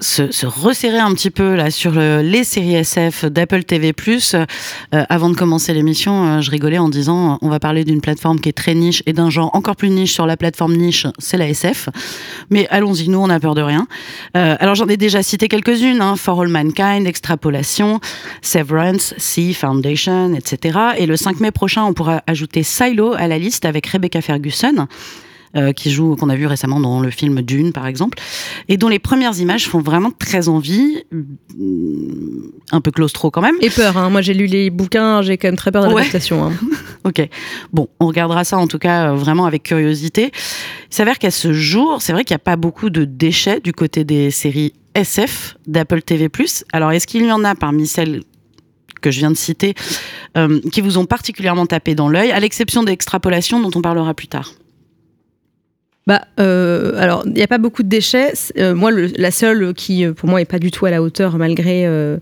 se, 0.00 0.30
se, 0.30 0.46
resserrer 0.46 0.98
un 0.98 1.14
petit 1.14 1.30
peu 1.30 1.54
là 1.54 1.70
sur 1.70 1.92
le, 1.92 2.20
les 2.20 2.44
séries 2.44 2.74
SF 2.74 3.24
d'Apple 3.26 3.64
TV+. 3.64 3.94
Euh, 4.34 4.44
avant 4.90 5.30
de 5.30 5.34
commencer 5.34 5.72
l'émission, 5.72 6.26
euh, 6.26 6.40
je 6.42 6.50
rigolais 6.50 6.78
en 6.78 6.88
disant 6.88 7.32
euh, 7.32 7.36
on 7.40 7.48
va 7.48 7.60
parler 7.60 7.84
d'une 7.84 8.00
plateforme 8.02 8.38
qui 8.40 8.50
est 8.50 8.52
très 8.52 8.74
niche 8.74 9.02
et 9.06 9.12
d'un 9.14 9.30
genre 9.30 9.50
encore 9.54 9.76
plus 9.76 9.88
niche 9.88 10.12
sur 10.12 10.26
la 10.26 10.36
plateforme 10.36 10.74
niche, 10.74 11.06
c'est 11.18 11.38
la 11.38 11.48
SF. 11.48 11.88
Mais 12.50 12.66
allons-y, 12.68 13.08
nous 13.08 13.18
on 13.18 13.30
a 13.30 13.40
peur 13.40 13.54
de 13.54 13.62
rien. 13.62 13.86
Euh, 14.36 14.56
alors 14.58 14.74
j'en 14.74 14.88
ai 14.88 14.98
déjà 14.98 15.22
cité 15.22 15.48
quelques-unes 15.48 16.02
hein, 16.02 16.16
For 16.16 16.42
All 16.42 16.48
Mankind, 16.48 17.06
Extrapolation, 17.06 18.00
Severance, 18.42 19.14
Sea 19.16 19.54
Foundation, 19.54 20.34
etc. 20.34 20.78
Et 20.98 21.06
le 21.06 21.16
5 21.16 21.40
mai 21.40 21.52
prochain, 21.52 21.84
on 21.84 21.94
pourra 21.94 22.22
ajouter 22.26 22.62
Silo 22.62 23.14
à 23.14 23.28
la 23.28 23.38
liste 23.38 23.64
avec 23.64 23.86
Rebecca 23.86 24.20
Ferguson. 24.20 24.88
Euh, 25.56 25.72
qui 25.72 25.90
joue, 25.90 26.16
qu'on 26.16 26.28
a 26.28 26.36
vu 26.36 26.46
récemment 26.46 26.80
dans 26.80 27.00
le 27.00 27.10
film 27.10 27.40
Dune, 27.40 27.72
par 27.72 27.86
exemple, 27.86 28.18
et 28.68 28.76
dont 28.76 28.88
les 28.88 28.98
premières 28.98 29.38
images 29.38 29.66
font 29.68 29.80
vraiment 29.80 30.10
très 30.10 30.48
envie, 30.48 31.04
un 32.72 32.80
peu 32.82 32.90
claustro 32.90 33.30
quand 33.30 33.40
même. 33.40 33.54
Et 33.62 33.70
peur, 33.70 33.96
hein. 33.96 34.10
moi 34.10 34.20
j'ai 34.20 34.34
lu 34.34 34.44
les 34.44 34.68
bouquins, 34.68 35.22
j'ai 35.22 35.38
quand 35.38 35.48
même 35.48 35.56
très 35.56 35.72
peur 35.72 35.88
de 35.88 35.94
l'adaptation. 35.94 36.46
Ouais. 36.46 36.52
Hein. 36.52 36.76
ok, 37.04 37.28
bon, 37.72 37.88
on 38.00 38.06
regardera 38.06 38.44
ça 38.44 38.58
en 38.58 38.66
tout 38.66 38.78
cas 38.78 39.12
euh, 39.12 39.14
vraiment 39.14 39.46
avec 39.46 39.62
curiosité. 39.62 40.30
Il 40.90 40.94
s'avère 40.94 41.18
qu'à 41.18 41.30
ce 41.30 41.54
jour, 41.54 42.02
c'est 42.02 42.12
vrai 42.12 42.24
qu'il 42.24 42.34
n'y 42.34 42.40
a 42.42 42.44
pas 42.44 42.56
beaucoup 42.56 42.90
de 42.90 43.06
déchets 43.06 43.60
du 43.60 43.72
côté 43.72 44.04
des 44.04 44.30
séries 44.30 44.74
SF 44.94 45.56
d'Apple 45.66 46.02
TV+. 46.02 46.28
Alors, 46.74 46.92
est-ce 46.92 47.06
qu'il 47.06 47.24
y 47.24 47.32
en 47.32 47.44
a 47.44 47.54
parmi 47.54 47.86
celles 47.86 48.22
que 49.00 49.10
je 49.10 49.20
viens 49.20 49.30
de 49.30 49.36
citer, 49.36 49.74
euh, 50.36 50.60
qui 50.70 50.82
vous 50.82 50.98
ont 50.98 51.06
particulièrement 51.06 51.64
tapé 51.64 51.94
dans 51.94 52.08
l'œil, 52.08 52.30
à 52.32 52.40
l'exception 52.40 52.82
d'extrapolation 52.82 53.60
dont 53.60 53.70
on 53.74 53.80
parlera 53.80 54.12
plus 54.12 54.28
tard? 54.28 54.52
Bah, 56.06 56.22
euh, 56.38 56.92
alors, 56.98 57.24
il 57.26 57.32
n'y 57.32 57.42
a 57.42 57.48
pas 57.48 57.58
beaucoup 57.58 57.82
de 57.82 57.88
déchets. 57.88 58.32
Euh, 58.58 58.76
moi, 58.76 58.92
le, 58.92 59.10
la 59.16 59.32
seule 59.32 59.74
qui, 59.74 60.06
pour 60.06 60.28
moi, 60.28 60.40
est 60.40 60.44
pas 60.44 60.60
du 60.60 60.70
tout 60.70 60.86
à 60.86 60.90
la 60.90 61.02
hauteur, 61.02 61.36
malgré 61.36 61.84
euh, 61.84 62.18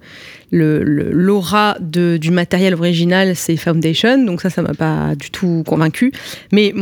l'aura 0.52 1.76
le, 1.80 2.18
du 2.18 2.30
matériel 2.30 2.74
original, 2.74 3.34
c'est 3.36 3.56
Foundation, 3.56 4.24
donc 4.24 4.40
ça, 4.40 4.50
ça 4.50 4.62
m'a 4.62 4.74
pas 4.74 5.14
du 5.16 5.30
tout 5.30 5.62
convaincu. 5.66 6.12
Mais 6.52 6.72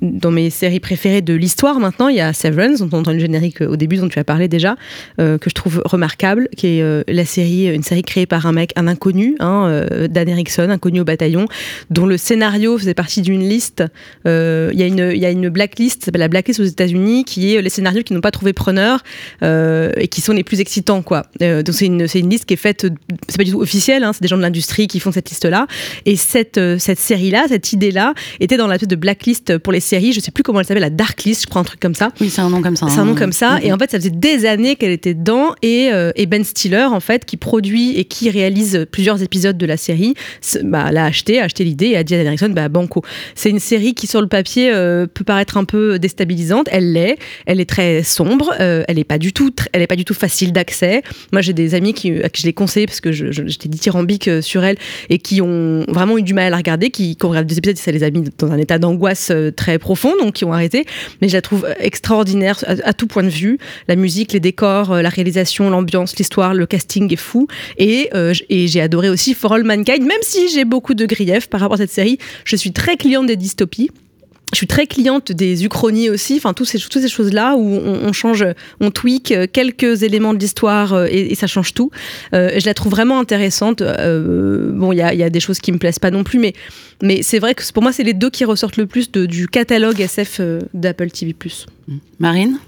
dans 0.00 0.30
mes 0.30 0.50
séries 0.50 0.80
préférées 0.80 1.22
de 1.22 1.34
l'histoire, 1.34 1.80
maintenant, 1.80 2.08
il 2.08 2.16
y 2.16 2.20
a 2.20 2.32
Severance, 2.32 2.80
dont 2.80 2.88
on 2.92 3.00
entend 3.00 3.12
une 3.12 3.20
générique 3.20 3.60
au 3.60 3.76
début, 3.76 3.96
dont 3.96 4.08
tu 4.08 4.18
as 4.18 4.24
parlé 4.24 4.48
déjà, 4.48 4.76
euh, 5.20 5.38
que 5.38 5.50
je 5.50 5.54
trouve 5.54 5.82
remarquable, 5.84 6.48
qui 6.56 6.78
est 6.78 6.82
euh, 6.82 7.02
la 7.08 7.24
série, 7.24 7.66
une 7.66 7.82
série 7.82 8.02
créée 8.02 8.26
par 8.26 8.46
un 8.46 8.52
mec, 8.52 8.72
un 8.76 8.86
inconnu, 8.86 9.36
hein, 9.40 9.66
euh, 9.68 10.08
Dan 10.08 10.28
Erickson, 10.28 10.68
inconnu 10.70 11.00
au 11.00 11.04
bataillon, 11.04 11.46
dont 11.90 12.06
le 12.06 12.16
scénario 12.16 12.78
faisait 12.78 12.94
partie 12.94 13.22
d'une 13.22 13.46
liste. 13.48 13.84
Il 14.24 14.78
y, 14.78 14.82
a 14.82 14.86
une, 14.86 15.12
y 15.16 15.24
a 15.24 15.30
une 15.30 15.48
blacklist, 15.48 16.10
la 16.14 16.28
blacklist 16.28 16.60
aux 16.60 16.64
États-Unis, 16.64 17.24
qui 17.24 17.54
est 17.54 17.62
les 17.62 17.70
scénarios 17.70 18.02
qui 18.02 18.14
n'ont 18.14 18.20
pas 18.20 18.30
trouvé 18.30 18.52
preneur 18.52 19.02
et 19.42 20.08
qui 20.08 20.20
sont 20.20 20.32
les 20.32 20.44
plus 20.44 20.60
excitants, 20.60 21.02
quoi. 21.02 21.26
donc 21.40 21.74
c'est 21.74 21.86
une, 21.86 22.06
une 22.14 22.30
liste 22.30 22.44
qui 22.44 22.54
est 22.54 22.58
faite 22.58 22.86
c'est 23.28 23.36
pas 23.36 23.44
du 23.44 23.52
tout 23.52 23.60
officiel, 23.60 24.04
hein, 24.04 24.12
c'est 24.12 24.22
des 24.22 24.28
gens 24.28 24.36
de 24.36 24.42
l'industrie 24.42 24.86
qui 24.86 25.00
font 25.00 25.12
cette 25.12 25.28
liste-là. 25.28 25.66
Et 26.06 26.16
cette, 26.16 26.58
euh, 26.58 26.78
cette 26.78 26.98
série-là, 26.98 27.44
cette 27.48 27.72
idée-là, 27.72 28.14
était 28.40 28.56
dans 28.56 28.66
la 28.66 28.78
tête 28.78 28.88
de 28.88 28.96
blacklist 28.96 29.58
pour 29.58 29.72
les 29.72 29.80
séries. 29.80 30.12
Je 30.12 30.20
sais 30.20 30.30
plus 30.30 30.42
comment 30.42 30.60
elle 30.60 30.66
s'appelle, 30.66 30.82
la 30.82 30.90
darklist, 30.90 31.42
je 31.42 31.46
crois 31.46 31.60
un 31.62 31.64
truc 31.64 31.80
comme 31.80 31.94
ça. 31.94 32.10
Oui, 32.20 32.30
c'est 32.30 32.40
un 32.40 32.50
nom 32.50 32.62
comme 32.62 32.76
ça. 32.76 32.86
C'est 32.88 33.00
un 33.00 33.04
nom 33.04 33.12
hein. 33.12 33.16
comme 33.16 33.32
ça. 33.32 33.50
Mm 33.50 33.58
-hmm. 33.58 33.66
Et 33.66 33.72
en 33.72 33.78
fait, 33.78 33.90
ça 33.90 33.98
faisait 33.98 34.10
des 34.10 34.46
années 34.46 34.76
qu'elle 34.76 34.92
était 34.92 35.14
dedans. 35.14 35.54
Et, 35.62 35.90
euh, 35.92 36.12
et, 36.16 36.26
Ben 36.26 36.44
Stiller, 36.44 36.84
en 36.84 37.00
fait, 37.00 37.24
qui 37.24 37.36
produit 37.36 37.98
et 37.98 38.04
qui 38.04 38.30
réalise 38.30 38.86
plusieurs 38.90 39.22
épisodes 39.22 39.58
de 39.58 39.66
la 39.66 39.76
série, 39.76 40.14
bah, 40.64 40.90
l'a 40.92 41.04
acheté, 41.04 41.40
a 41.40 41.44
acheté 41.44 41.64
l'idée 41.64 41.88
et 41.88 41.96
a 41.96 42.04
dit 42.04 42.14
à 42.14 42.18
Dan 42.18 42.26
Erickson, 42.26 42.50
bah, 42.50 42.68
banco. 42.68 43.02
C'est 43.34 43.50
une 43.50 43.60
série 43.60 43.94
qui, 43.94 44.06
sur 44.06 44.20
le 44.20 44.28
papier, 44.28 44.70
euh, 44.72 45.06
peut 45.06 45.24
paraître 45.24 45.56
un 45.56 45.64
peu 45.64 45.98
déstabilisante. 45.98 46.66
Elle 46.70 46.92
l'est. 46.92 47.16
Elle 47.46 47.60
est 47.60 47.70
très 47.76 48.02
sombre. 48.02 48.54
Euh, 48.60 48.84
elle 48.88 48.98
est 48.98 49.04
pas 49.04 49.18
du 49.18 49.32
tout, 49.32 49.52
elle 49.72 49.82
est 49.82 49.86
pas 49.86 49.96
du 49.96 50.04
tout 50.04 50.14
facile 50.14 50.52
d'accès. 50.52 51.02
Moi, 51.32 51.42
j'ai 51.42 51.52
des 51.52 51.74
amis 51.74 51.94
qui, 51.94 52.22
à 52.22 52.28
qui 52.28 52.42
je 52.42 52.46
l'ai 52.46 52.52
conseillé 52.52 52.79
parce 52.86 53.00
que 53.00 53.12
j'étais 53.12 53.68
dithyrambique 53.68 54.30
sur 54.42 54.64
elle 54.64 54.76
et 55.08 55.18
qui 55.18 55.40
ont 55.40 55.84
vraiment 55.88 56.18
eu 56.18 56.22
du 56.22 56.34
mal 56.34 56.46
à 56.46 56.50
la 56.50 56.56
regarder, 56.56 56.90
qui, 56.90 57.16
ont 57.22 57.28
regardé 57.28 57.48
des 57.48 57.58
épisodes 57.58 57.76
et 57.76 57.80
ça 57.80 57.92
les 57.92 58.02
a 58.02 58.10
mis 58.10 58.24
dans 58.38 58.50
un 58.50 58.58
état 58.58 58.78
d'angoisse 58.78 59.32
très 59.56 59.78
profond, 59.78 60.14
donc 60.18 60.34
qui 60.34 60.44
ont 60.44 60.52
arrêté. 60.52 60.84
Mais 61.20 61.28
je 61.28 61.34
la 61.34 61.42
trouve 61.42 61.66
extraordinaire 61.78 62.62
à, 62.66 62.92
tout 62.92 63.06
point 63.06 63.22
de 63.22 63.28
vue. 63.28 63.58
La 63.88 63.96
musique, 63.96 64.32
les 64.32 64.40
décors, 64.40 64.94
la 64.94 65.08
réalisation, 65.08 65.70
l'ambiance, 65.70 66.16
l'histoire, 66.16 66.54
le 66.54 66.66
casting 66.66 67.12
est 67.12 67.16
fou. 67.16 67.46
Et, 67.78 68.10
euh, 68.14 68.34
et 68.48 68.68
j'ai 68.68 68.80
adoré 68.80 69.10
aussi 69.10 69.34
For 69.34 69.52
All 69.52 69.64
Mankind, 69.64 70.02
même 70.02 70.22
si 70.22 70.48
j'ai 70.48 70.64
beaucoup 70.64 70.94
de 70.94 71.06
griefs 71.06 71.48
par 71.48 71.60
rapport 71.60 71.74
à 71.74 71.78
cette 71.78 71.90
série. 71.90 72.18
Je 72.44 72.56
suis 72.56 72.72
très 72.72 72.96
cliente 72.96 73.26
des 73.26 73.36
dystopies 73.36 73.90
je 74.52 74.56
suis 74.56 74.66
très 74.66 74.86
cliente 74.86 75.32
des 75.32 75.64
uchronies 75.64 76.10
aussi, 76.10 76.36
enfin 76.36 76.52
toutes 76.52 76.68
ces, 76.68 76.78
toutes 76.78 77.00
ces 77.00 77.08
choses-là 77.08 77.54
où 77.56 77.60
on, 77.60 78.08
on, 78.08 78.12
change, 78.12 78.44
on 78.80 78.90
tweak 78.90 79.34
quelques 79.52 80.02
éléments 80.02 80.34
de 80.34 80.38
l'histoire 80.38 81.06
et, 81.06 81.32
et, 81.32 81.34
ça 81.34 81.46
change 81.46 81.74
tout. 81.74 81.90
Euh, 82.34 82.50
je 82.58 82.66
la 82.66 82.74
trouve 82.74 82.92
vraiment 82.92 83.18
intéressante. 83.20 83.80
Euh, 83.80 84.70
bon, 84.72 84.92
il 84.92 84.96
y 84.96 85.02
a, 85.02 85.14
y 85.14 85.22
a, 85.22 85.30
des 85.30 85.40
choses 85.40 85.60
qui 85.60 85.72
me 85.72 85.78
plaisent 85.78 85.98
pas 85.98 86.10
non 86.10 86.24
plus, 86.24 86.38
mais, 86.38 86.52
mais 87.02 87.22
c'est 87.22 87.38
vrai 87.38 87.54
que 87.54 87.62
pour 87.72 87.82
moi, 87.82 87.92
c'est 87.92 88.02
les 88.02 88.14
deux 88.14 88.30
qui 88.30 88.44
ressortent 88.44 88.76
le 88.76 88.86
plus 88.86 89.12
de, 89.12 89.26
du 89.26 89.48
catalogue 89.48 90.00
SF 90.00 90.40
d'Apple 90.74 91.10
TV+. 91.10 91.34
Marine? 92.18 92.58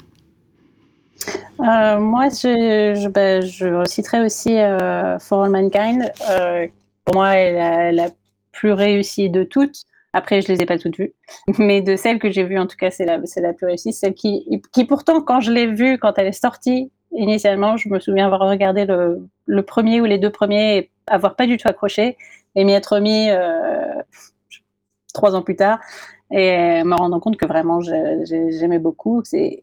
Euh, 1.60 1.98
moi, 1.98 2.28
je, 2.28 2.94
je, 3.00 3.08
bah, 3.08 3.40
je, 3.40 3.84
citerai 3.86 4.20
aussi 4.24 4.58
euh, 4.58 5.18
For 5.18 5.44
All 5.44 5.50
Mankind. 5.50 6.12
Euh, 6.30 6.66
pour 7.04 7.16
moi, 7.16 7.34
elle 7.36 7.58
a 7.58 7.92
la 7.92 8.10
plus 8.52 8.72
réussie 8.72 9.30
de 9.30 9.44
toutes. 9.44 9.84
Après, 10.12 10.42
je 10.42 10.48
les 10.48 10.62
ai 10.62 10.66
pas 10.66 10.78
toutes 10.78 10.96
vues, 10.96 11.14
mais 11.58 11.80
de 11.80 11.96
celles 11.96 12.18
que 12.18 12.30
j'ai 12.30 12.44
vues, 12.44 12.58
en 12.58 12.66
tout 12.66 12.76
cas, 12.76 12.90
c'est 12.90 13.04
la, 13.04 13.18
c'est 13.24 13.40
la 13.40 13.52
plus 13.52 13.66
réussie. 13.66 13.92
Celle 13.92 14.14
qui, 14.14 14.46
qui, 14.72 14.84
pourtant, 14.84 15.20
quand 15.22 15.40
je 15.40 15.52
l'ai 15.52 15.66
vue, 15.66 15.98
quand 15.98 16.14
elle 16.18 16.26
est 16.26 16.32
sortie, 16.32 16.90
initialement, 17.12 17.76
je 17.76 17.88
me 17.88 17.98
souviens 18.00 18.26
avoir 18.26 18.48
regardé 18.48 18.84
le, 18.84 19.26
le 19.46 19.62
premier 19.62 20.00
ou 20.00 20.04
les 20.04 20.18
deux 20.18 20.30
premiers 20.30 20.76
et 20.76 20.90
avoir 21.06 21.36
pas 21.36 21.46
du 21.46 21.56
tout 21.56 21.68
accroché 21.68 22.16
et 22.54 22.64
m'y 22.64 22.72
être 22.72 22.94
remis 22.94 23.28
trois 25.12 25.34
ans 25.34 25.42
plus 25.42 25.56
tard 25.56 25.78
et 26.30 26.82
me 26.84 26.94
rendant 26.94 27.20
compte 27.20 27.36
que 27.36 27.46
vraiment 27.46 27.80
j'aimais 27.82 28.78
beaucoup. 28.78 29.22
C'est 29.24 29.60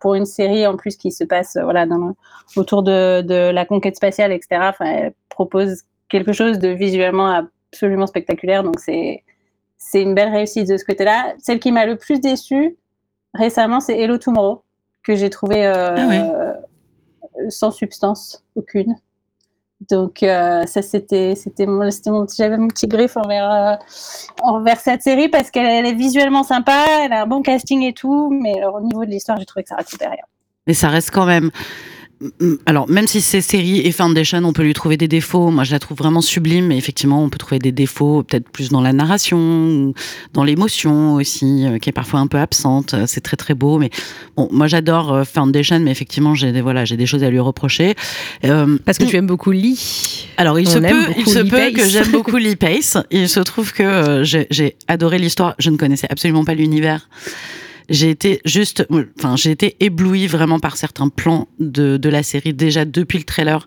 pour 0.00 0.14
une 0.14 0.26
série 0.26 0.66
en 0.66 0.76
plus 0.76 0.96
qui 0.96 1.12
se 1.12 1.24
passe 1.24 1.56
voilà 1.60 1.86
dans, 1.86 2.14
autour 2.56 2.82
de, 2.82 3.22
de, 3.22 3.50
la 3.50 3.64
conquête 3.64 3.96
spatiale, 3.96 4.32
etc. 4.32 4.72
Elle 4.80 5.14
propose 5.30 5.84
quelque 6.08 6.32
chose 6.32 6.58
de 6.58 6.68
visuellement 6.68 7.46
absolument 7.72 8.06
spectaculaire. 8.06 8.62
Donc 8.62 8.80
c'est 8.80 9.24
c'est 9.80 10.02
une 10.02 10.14
belle 10.14 10.30
réussite 10.30 10.68
de 10.68 10.76
ce 10.76 10.84
côté-là. 10.84 11.34
Celle 11.38 11.58
qui 11.58 11.72
m'a 11.72 11.86
le 11.86 11.96
plus 11.96 12.20
déçue 12.20 12.76
récemment, 13.34 13.80
c'est 13.80 13.98
Hello 13.98 14.18
Tomorrow 14.18 14.62
que 15.02 15.16
j'ai 15.16 15.30
trouvé 15.30 15.66
euh, 15.66 15.94
ah 15.96 16.06
ouais. 16.06 17.50
sans 17.50 17.72
substance 17.72 18.44
aucune. 18.54 18.94
Donc 19.88 20.22
euh, 20.22 20.66
ça 20.66 20.82
c'était 20.82 21.34
c'était 21.34 21.64
mon, 21.64 21.88
mon 22.06 22.26
j'avais 22.28 22.58
mon 22.58 22.68
petit 22.68 22.86
griffe 22.86 23.16
envers 23.16 23.50
euh, 23.50 23.76
envers 24.42 24.78
cette 24.78 25.00
série 25.00 25.28
parce 25.28 25.50
qu'elle 25.50 25.86
est 25.86 25.94
visuellement 25.94 26.42
sympa, 26.42 26.84
elle 27.02 27.14
a 27.14 27.22
un 27.22 27.26
bon 27.26 27.40
casting 27.40 27.82
et 27.82 27.94
tout, 27.94 28.28
mais 28.30 28.58
alors, 28.58 28.74
au 28.74 28.80
niveau 28.82 29.06
de 29.06 29.10
l'histoire 29.10 29.38
j'ai 29.38 29.46
trouvé 29.46 29.62
que 29.62 29.70
ça 29.70 29.76
racontait 29.76 30.06
rien. 30.06 30.24
Mais 30.66 30.74
ça 30.74 30.88
reste 30.88 31.10
quand 31.12 31.24
même 31.24 31.50
alors, 32.66 32.86
même 32.90 33.06
si 33.06 33.22
c'est 33.22 33.40
série 33.40 33.80
et 33.80 33.92
Foundation, 33.92 34.44
on 34.44 34.52
peut 34.52 34.62
lui 34.62 34.74
trouver 34.74 34.98
des 34.98 35.08
défauts. 35.08 35.50
Moi, 35.50 35.64
je 35.64 35.72
la 35.72 35.78
trouve 35.78 35.96
vraiment 35.96 36.20
sublime, 36.20 36.66
mais 36.66 36.76
effectivement, 36.76 37.24
on 37.24 37.30
peut 37.30 37.38
trouver 37.38 37.58
des 37.58 37.72
défauts, 37.72 38.22
peut-être 38.22 38.48
plus 38.50 38.68
dans 38.68 38.82
la 38.82 38.92
narration, 38.92 39.38
ou 39.38 39.94
dans 40.34 40.44
l'émotion 40.44 41.14
aussi, 41.14 41.64
euh, 41.66 41.78
qui 41.78 41.88
est 41.88 41.92
parfois 41.92 42.20
un 42.20 42.26
peu 42.26 42.38
absente. 42.38 42.94
C'est 43.06 43.22
très 43.22 43.38
très 43.38 43.54
beau, 43.54 43.78
mais 43.78 43.88
bon, 44.36 44.48
moi 44.52 44.66
j'adore 44.66 45.14
euh, 45.14 45.24
Foundation, 45.24 45.80
mais 45.80 45.90
effectivement, 45.90 46.34
j'ai 46.34 46.52
des 46.52 46.60
voilà, 46.60 46.84
j'ai 46.84 46.98
des 46.98 47.06
choses 47.06 47.24
à 47.24 47.30
lui 47.30 47.40
reprocher. 47.40 47.94
Euh, 48.44 48.76
Parce 48.84 48.98
que 48.98 49.04
tu 49.04 49.16
aimes 49.16 49.26
beaucoup 49.26 49.52
Lee. 49.52 50.28
Alors, 50.36 50.58
il 50.60 50.68
on 50.68 50.72
se 50.72 50.78
peut, 50.78 51.12
il 51.16 51.26
se 51.26 51.38
Lee 51.38 51.50
peut 51.50 51.56
Pace. 51.56 51.72
que 51.72 51.84
j'aime 51.88 52.10
beaucoup 52.12 52.36
Lee 52.36 52.56
Pace. 52.56 52.98
Il 53.10 53.30
se 53.30 53.40
trouve 53.40 53.72
que 53.72 53.82
euh, 53.82 54.24
j'ai 54.24 54.76
adoré 54.88 55.18
l'histoire. 55.18 55.54
Je 55.58 55.70
ne 55.70 55.78
connaissais 55.78 56.08
absolument 56.10 56.44
pas 56.44 56.54
l'univers 56.54 57.08
j'ai 57.90 58.08
été 58.08 58.40
juste, 58.44 58.86
enfin, 59.18 59.36
j'ai 59.36 59.50
été 59.50 59.76
éblouie 59.80 60.26
vraiment 60.26 60.60
par 60.60 60.76
certains 60.76 61.08
plans 61.08 61.48
de, 61.58 61.96
de 61.96 62.08
la 62.08 62.22
série 62.22 62.54
déjà 62.54 62.84
depuis 62.84 63.18
le 63.18 63.24
trailer. 63.24 63.66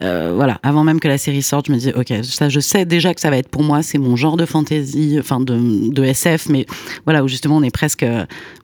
Euh, 0.00 0.32
voilà, 0.34 0.60
avant 0.62 0.84
même 0.84 1.00
que 1.00 1.08
la 1.08 1.18
série 1.18 1.42
sorte, 1.42 1.66
je 1.66 1.72
me 1.72 1.76
disais, 1.76 1.92
ok, 1.92 2.12
ça, 2.22 2.48
je 2.48 2.60
sais 2.60 2.84
déjà 2.84 3.14
que 3.14 3.20
ça 3.20 3.30
va 3.30 3.36
être 3.36 3.48
pour 3.48 3.64
moi, 3.64 3.82
c'est 3.82 3.98
mon 3.98 4.14
genre 4.14 4.36
de 4.36 4.46
fantasy, 4.46 5.16
enfin 5.18 5.40
de, 5.40 5.90
de, 5.90 6.04
SF, 6.04 6.48
mais 6.48 6.66
voilà, 7.04 7.24
où 7.24 7.28
justement 7.28 7.56
on 7.56 7.64
est 7.64 7.72
presque, 7.72 8.06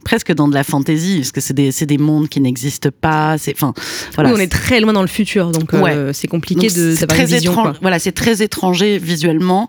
presque 0.05 0.33
dans 0.33 0.47
de 0.47 0.55
la 0.55 0.63
fantasy, 0.63 1.19
parce 1.19 1.33
que 1.33 1.41
c'est 1.41 1.55
des, 1.55 1.71
des 1.73 1.99
mondes 1.99 2.29
qui 2.29 2.41
n'existent 2.41 2.91
pas, 3.01 3.37
c'est, 3.39 3.53
enfin, 3.53 3.75
voilà. 4.15 4.31
Oui, 4.31 4.37
on 4.39 4.41
est 4.41 4.53
très 4.53 4.79
loin 4.79 4.93
dans 4.93 5.03
le 5.03 5.09
futur, 5.09 5.51
donc 5.51 5.73
ouais. 5.73 5.93
euh, 5.93 6.13
c'est 6.13 6.29
compliqué 6.29 6.69
donc, 6.69 6.77
de 6.77 6.95
d'avoir 7.01 7.19
une 7.19 7.27
vision. 7.27 7.53
Étrange, 7.53 7.71
quoi. 7.71 7.79
Voilà, 7.81 7.99
c'est 7.99 8.13
très 8.13 8.41
étranger 8.41 8.99
visuellement, 8.99 9.69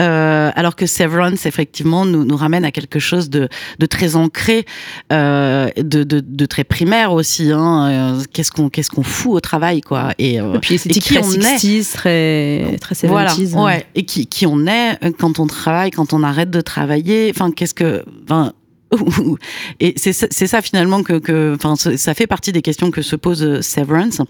euh, 0.00 0.50
alors 0.56 0.74
que 0.74 0.86
Severance, 0.86 1.46
effectivement, 1.46 2.04
nous, 2.04 2.24
nous 2.24 2.36
ramène 2.36 2.64
à 2.64 2.72
quelque 2.72 2.98
chose 2.98 3.30
de, 3.30 3.48
de 3.78 3.86
très 3.86 4.16
ancré, 4.16 4.66
euh, 5.12 5.68
de, 5.76 6.02
de, 6.02 6.18
de, 6.18 6.46
très 6.46 6.64
primaire 6.64 7.12
aussi, 7.12 7.52
hein, 7.52 8.18
qu'est-ce 8.32 8.50
qu'on, 8.50 8.70
qu'est-ce 8.70 8.90
qu'on 8.90 9.04
fout 9.04 9.36
au 9.36 9.40
travail, 9.40 9.82
quoi, 9.82 10.12
et, 10.18 10.34
et 10.34 10.58
puis 10.60 10.78
c'est 10.78 10.95
qui 11.00 11.14
très 11.14 11.24
on 11.24 11.32
est, 11.32 11.92
très 11.92 12.76
très 12.80 12.94
70s. 12.94 13.06
Voilà, 13.06 13.34
ouais. 13.64 13.86
Et 13.94 14.04
qui, 14.04 14.26
qui 14.26 14.46
on 14.46 14.66
est 14.66 14.98
quand 15.18 15.38
on 15.38 15.46
travaille, 15.46 15.90
quand 15.90 16.12
on 16.12 16.22
arrête 16.22 16.50
de 16.50 16.60
travailler. 16.60 17.30
Enfin, 17.34 17.50
qu'est-ce 17.50 17.74
que, 17.74 18.04
enfin, 18.24 18.52
Et 19.80 19.94
c'est 19.96 20.12
ça 20.46 20.62
finalement 20.62 21.02
que, 21.02 21.18
que 21.18 21.56
ça 21.96 22.14
fait 22.14 22.26
partie 22.26 22.52
des 22.52 22.62
questions 22.62 22.90
que 22.90 23.02
se 23.02 23.16
pose 23.16 23.42
euh, 23.42 23.62
Severance. 23.62 24.22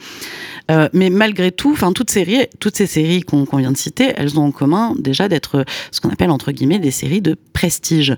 Euh, 0.70 0.88
mais 0.92 1.10
malgré 1.10 1.52
tout, 1.52 1.72
enfin 1.72 1.92
toutes, 1.92 2.10
séries, 2.10 2.46
toutes 2.58 2.76
ces 2.76 2.86
séries 2.86 3.22
qu'on 3.22 3.44
vient 3.44 3.72
de 3.72 3.76
citer, 3.76 4.12
elles 4.16 4.38
ont 4.38 4.46
en 4.46 4.50
commun 4.50 4.94
déjà 4.98 5.28
d'être 5.28 5.64
ce 5.90 6.00
qu'on 6.00 6.10
appelle 6.10 6.30
entre 6.30 6.52
guillemets 6.52 6.78
des 6.78 6.90
séries 6.90 7.20
de 7.20 7.36
prestige. 7.52 8.16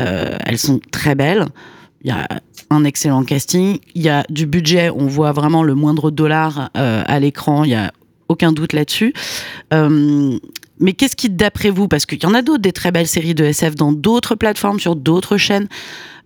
Euh, 0.00 0.36
elles 0.44 0.58
sont 0.58 0.80
très 0.90 1.14
belles. 1.14 1.46
Il 2.04 2.08
y 2.08 2.12
a 2.12 2.28
un 2.70 2.84
excellent 2.84 3.24
casting. 3.24 3.78
Il 3.94 4.02
y 4.02 4.10
a 4.10 4.24
du 4.28 4.46
budget. 4.46 4.90
On 4.90 5.06
voit 5.06 5.32
vraiment 5.32 5.62
le 5.62 5.74
moindre 5.74 6.10
dollar 6.10 6.70
euh, 6.76 7.02
à 7.06 7.18
l'écran. 7.18 7.64
Il 7.64 7.70
y 7.70 7.74
a 7.74 7.92
aucun 8.28 8.52
doute 8.52 8.74
là-dessus. 8.74 9.14
Euh, 9.72 10.38
mais 10.80 10.92
qu'est-ce 10.92 11.16
qui, 11.16 11.30
d'après 11.30 11.70
vous, 11.70 11.88
parce 11.88 12.04
qu'il 12.04 12.22
y 12.22 12.26
en 12.26 12.34
a 12.34 12.42
d'autres 12.42 12.60
des 12.60 12.72
très 12.72 12.90
belles 12.90 13.06
séries 13.06 13.34
de 13.34 13.44
SF 13.44 13.74
dans 13.74 13.92
d'autres 13.92 14.34
plateformes, 14.34 14.80
sur 14.80 14.96
d'autres 14.96 15.36
chaînes. 15.36 15.68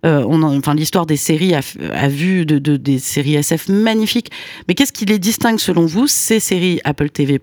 Euh, 0.05 0.25
on 0.27 0.43
enfin, 0.43 0.73
l'histoire 0.73 1.05
des 1.05 1.17
séries 1.17 1.53
a, 1.53 2.07
vu 2.07 2.45
de, 2.45 2.57
des 2.57 2.99
séries 2.99 3.35
SF 3.35 3.69
magnifiques. 3.69 4.31
Mais 4.67 4.75
qu'est-ce 4.75 4.93
qui 4.93 5.05
les 5.05 5.19
distingue 5.19 5.59
selon 5.59 5.85
vous, 5.85 6.07
ces 6.07 6.39
séries 6.39 6.79
Apple 6.83 7.09
TV+, 7.09 7.39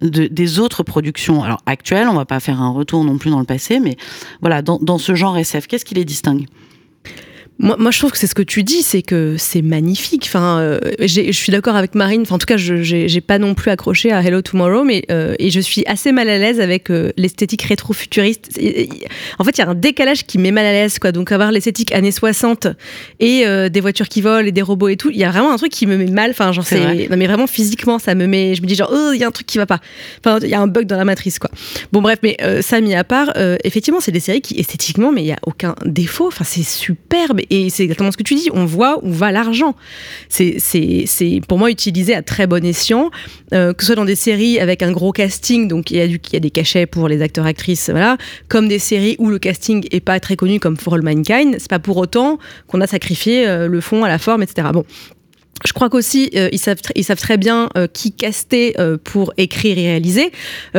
de, 0.00 0.26
des 0.26 0.58
autres 0.58 0.82
productions 0.82 1.42
alors 1.42 1.60
actuelles 1.66 2.08
On 2.08 2.14
va 2.14 2.24
pas 2.24 2.40
faire 2.40 2.62
un 2.62 2.70
retour 2.70 3.04
non 3.04 3.18
plus 3.18 3.30
dans 3.30 3.40
le 3.40 3.46
passé, 3.46 3.78
mais 3.78 3.96
voilà, 4.40 4.62
dans, 4.62 4.78
dans 4.78 4.98
ce 4.98 5.14
genre 5.14 5.36
SF, 5.36 5.66
qu'est-ce 5.66 5.84
qui 5.84 5.94
les 5.94 6.04
distingue? 6.04 6.46
Moi, 7.58 7.76
moi, 7.78 7.90
je 7.90 7.98
trouve 7.98 8.12
que 8.12 8.18
c'est 8.18 8.26
ce 8.26 8.34
que 8.34 8.42
tu 8.42 8.64
dis, 8.64 8.82
c'est 8.82 9.00
que 9.00 9.36
c'est 9.38 9.62
magnifique. 9.62 10.24
Enfin, 10.26 10.58
euh, 10.60 10.78
je 11.00 11.32
suis 11.32 11.50
d'accord 11.50 11.74
avec 11.74 11.94
Marine. 11.94 12.22
Enfin, 12.22 12.34
en 12.34 12.38
tout 12.38 12.46
cas, 12.46 12.58
je 12.58 12.82
j'ai 12.82 13.20
pas 13.22 13.38
non 13.38 13.54
plus 13.54 13.70
accroché 13.70 14.12
à 14.12 14.20
Hello 14.20 14.42
Tomorrow, 14.42 14.84
mais 14.84 15.04
euh, 15.10 15.34
et 15.38 15.50
je 15.50 15.60
suis 15.60 15.82
assez 15.86 16.12
mal 16.12 16.28
à 16.28 16.36
l'aise 16.36 16.60
avec 16.60 16.90
euh, 16.90 17.12
l'esthétique 17.16 17.62
rétro-futuriste. 17.62 18.60
En 19.38 19.44
fait, 19.44 19.56
il 19.56 19.58
y 19.58 19.64
a 19.64 19.68
un 19.70 19.74
décalage 19.74 20.26
qui 20.26 20.36
met 20.36 20.50
mal 20.50 20.66
à 20.66 20.72
l'aise, 20.72 20.98
quoi. 20.98 21.12
Donc, 21.12 21.32
avoir 21.32 21.50
l'esthétique 21.50 21.94
années 21.94 22.10
60 22.10 22.68
et 23.20 23.46
des 23.70 23.80
voitures 23.80 24.08
qui 24.08 24.20
volent 24.20 24.46
et 24.46 24.52
des 24.52 24.62
robots 24.62 24.88
et 24.88 24.96
tout, 24.96 25.10
il 25.10 25.16
y 25.16 25.24
a 25.24 25.30
vraiment 25.30 25.52
un 25.52 25.56
truc 25.56 25.72
qui 25.72 25.86
me 25.86 25.96
met 25.96 26.06
mal. 26.06 26.30
Enfin, 26.32 26.52
genre, 26.52 26.66
c'est 26.66 27.08
non 27.08 27.16
mais 27.16 27.26
vraiment 27.26 27.46
physiquement, 27.46 27.98
ça 27.98 28.14
me 28.14 28.26
met. 28.26 28.54
Je 28.54 28.60
me 28.60 28.66
dis 28.66 28.74
genre, 28.74 28.92
oh, 28.92 29.12
il 29.14 29.20
y 29.20 29.24
a 29.24 29.26
un 29.26 29.30
truc 29.30 29.46
qui 29.46 29.56
va 29.56 29.66
pas. 29.66 29.80
Enfin, 30.24 30.40
il 30.42 30.48
y 30.48 30.54
a 30.54 30.60
un 30.60 30.66
bug 30.66 30.86
dans 30.86 30.96
la 30.96 31.04
matrice, 31.04 31.38
quoi. 31.38 31.50
Bon, 31.92 32.02
bref, 32.02 32.18
mais 32.22 32.36
ça 32.60 32.80
mis 32.82 32.94
à 32.94 33.04
part, 33.04 33.32
effectivement, 33.64 34.00
c'est 34.00 34.12
des 34.12 34.20
séries 34.20 34.42
qui 34.42 34.58
esthétiquement, 34.60 35.10
mais 35.10 35.22
il 35.22 35.28
y 35.28 35.32
a 35.32 35.38
aucun 35.46 35.74
défaut. 35.86 36.26
Enfin, 36.28 36.44
c'est 36.44 36.62
superbe 36.62 37.40
et 37.50 37.70
c'est 37.70 37.82
exactement 37.82 38.10
ce 38.10 38.16
que 38.16 38.22
tu 38.22 38.34
dis. 38.34 38.48
On 38.52 38.64
voit 38.64 38.98
où 39.02 39.12
va 39.12 39.32
l'argent. 39.32 39.74
C'est, 40.28 40.60
pour 41.48 41.58
moi 41.58 41.70
utilisé 41.70 42.14
à 42.14 42.22
très 42.22 42.46
bon 42.46 42.64
escient, 42.64 43.10
euh, 43.52 43.72
que 43.72 43.82
ce 43.82 43.86
soit 43.86 43.96
dans 43.96 44.04
des 44.04 44.16
séries 44.16 44.58
avec 44.58 44.82
un 44.82 44.92
gros 44.92 45.12
casting, 45.12 45.68
donc 45.68 45.90
il 45.90 45.96
y 45.96 46.00
a, 46.00 46.06
y 46.06 46.36
a 46.36 46.40
des 46.40 46.50
cachets 46.50 46.86
pour 46.86 47.08
les 47.08 47.22
acteurs 47.22 47.46
actrices, 47.46 47.90
voilà, 47.90 48.16
comme 48.48 48.68
des 48.68 48.78
séries 48.78 49.16
où 49.18 49.28
le 49.28 49.38
casting 49.38 49.86
est 49.90 50.00
pas 50.00 50.20
très 50.20 50.36
connu, 50.36 50.60
comme 50.60 50.76
For 50.76 50.94
All 50.94 51.02
Mankind. 51.02 51.56
C'est 51.58 51.70
pas 51.70 51.78
pour 51.78 51.96
autant 51.96 52.38
qu'on 52.66 52.80
a 52.80 52.86
sacrifié 52.86 53.46
euh, 53.46 53.68
le 53.68 53.80
fond 53.80 54.04
à 54.04 54.08
la 54.08 54.18
forme, 54.18 54.42
etc. 54.42 54.68
Bon, 54.72 54.84
je 55.64 55.72
crois 55.72 55.88
qu'aussi 55.88 56.30
euh, 56.36 56.48
ils 56.52 56.58
savent 56.58 56.80
ils 56.94 57.04
savent 57.04 57.20
très 57.20 57.36
bien 57.36 57.70
euh, 57.76 57.86
qui 57.90 58.12
caster 58.12 58.74
euh, 58.78 58.98
pour 59.02 59.32
écrire 59.36 59.78
et 59.78 59.86
réaliser. 59.86 60.32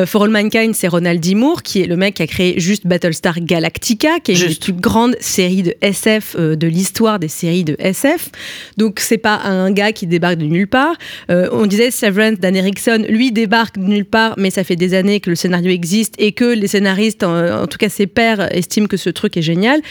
For 0.05 0.23
All 0.23 0.29
Mankind, 0.29 0.75
c'est 0.75 0.87
Ronald 0.87 1.19
D. 1.19 1.33
Moore 1.33 1.63
qui 1.63 1.81
est 1.81 1.87
le 1.87 1.95
mec 1.95 2.15
qui 2.15 2.23
a 2.23 2.27
créé 2.27 2.59
juste 2.59 2.85
Battlestar 2.85 3.39
Galactica, 3.39 4.19
qui 4.19 4.31
est 4.31 4.41
une 4.41 4.49
des 4.49 4.55
plus 4.55 4.73
grandes 4.73 5.15
séries 5.19 5.63
de 5.63 5.75
SF 5.81 6.35
de 6.37 6.67
l'histoire 6.67 7.19
des 7.19 7.27
séries 7.27 7.63
de 7.63 7.75
SF. 7.79 8.29
Donc 8.77 8.99
c'est 8.99 9.17
pas 9.17 9.41
un 9.43 9.71
gars 9.71 9.91
qui 9.91 10.07
débarque 10.07 10.37
de 10.37 10.45
nulle 10.45 10.67
part. 10.67 10.95
on 11.29 11.65
disait 11.65 11.91
Severance 11.91 12.39
Dan 12.39 12.55
Erickson, 12.55 13.05
lui 13.09 13.31
débarque 13.31 13.77
de 13.77 13.85
nulle 13.85 14.05
part, 14.05 14.35
mais 14.37 14.49
ça 14.49 14.63
fait 14.63 14.75
des 14.75 14.93
années 14.93 15.19
que 15.19 15.29
le 15.29 15.35
scénario 15.35 15.71
existe 15.71 16.13
et 16.17 16.31
que 16.31 16.45
les 16.45 16.67
scénaristes, 16.67 17.23
en, 17.23 17.65
tout 17.67 17.77
cas 17.77 17.89
ses 17.89 18.07
pairs, 18.07 18.53
estiment 18.55 18.87
que 18.87 18.97
ce 18.97 19.09
truc 19.09 19.37
est 19.37 19.41
génial. 19.41 19.81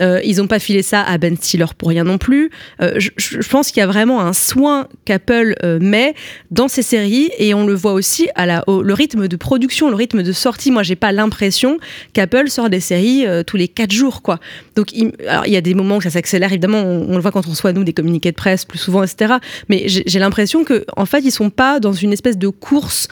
ils 0.00 0.42
ont 0.42 0.46
pas 0.46 0.58
filé 0.58 0.82
ça 0.82 1.02
à 1.02 1.16
Ben 1.18 1.36
Stiller 1.36 1.66
pour 1.78 1.88
rien 1.88 2.04
non 2.04 2.18
plus. 2.18 2.50
je, 2.80 3.10
je 3.16 3.48
pense 3.48 3.70
qu'il 3.70 3.80
y 3.80 3.84
a 3.84 3.86
vraiment 3.86 4.20
un 4.20 4.33
soin 4.34 4.88
qu'Apple 5.04 5.54
euh, 5.62 5.78
met 5.80 6.14
dans 6.50 6.68
ses 6.68 6.82
séries 6.82 7.30
et 7.38 7.54
on 7.54 7.66
le 7.66 7.74
voit 7.74 7.92
aussi 7.92 8.28
à 8.34 8.46
la, 8.46 8.64
au, 8.68 8.82
le 8.82 8.94
rythme 8.94 9.28
de 9.28 9.36
production, 9.36 9.88
le 9.88 9.96
rythme 9.96 10.22
de 10.22 10.32
sortie. 10.32 10.70
Moi, 10.70 10.82
j'ai 10.82 10.96
pas 10.96 11.12
l'impression 11.12 11.78
qu'Apple 12.12 12.48
sort 12.50 12.68
des 12.68 12.80
séries 12.80 13.26
euh, 13.26 13.42
tous 13.42 13.56
les 13.56 13.68
quatre 13.68 13.92
jours, 13.92 14.22
quoi. 14.22 14.40
Donc, 14.76 14.92
il, 14.92 15.12
y 15.46 15.56
a 15.56 15.60
des 15.60 15.74
moments 15.74 15.96
où 15.96 16.00
ça 16.00 16.10
s'accélère. 16.10 16.52
Évidemment, 16.52 16.82
on, 16.82 17.14
le 17.14 17.20
voit 17.20 17.30
quand 17.30 17.46
on 17.46 17.50
reçoit 17.50 17.72
nous 17.72 17.84
des 17.84 17.92
communiqués 17.92 18.30
de 18.30 18.36
presse 18.36 18.64
plus 18.64 18.78
souvent, 18.78 19.02
etc. 19.02 19.34
Mais 19.68 19.84
j'ai 19.86 20.18
l'impression 20.18 20.64
que, 20.64 20.84
en 20.96 21.06
fait, 21.06 21.20
ils 21.20 21.30
sont 21.30 21.50
pas 21.50 21.80
dans 21.80 21.92
une 21.92 22.12
espèce 22.12 22.36
de 22.36 22.48
course 22.48 23.08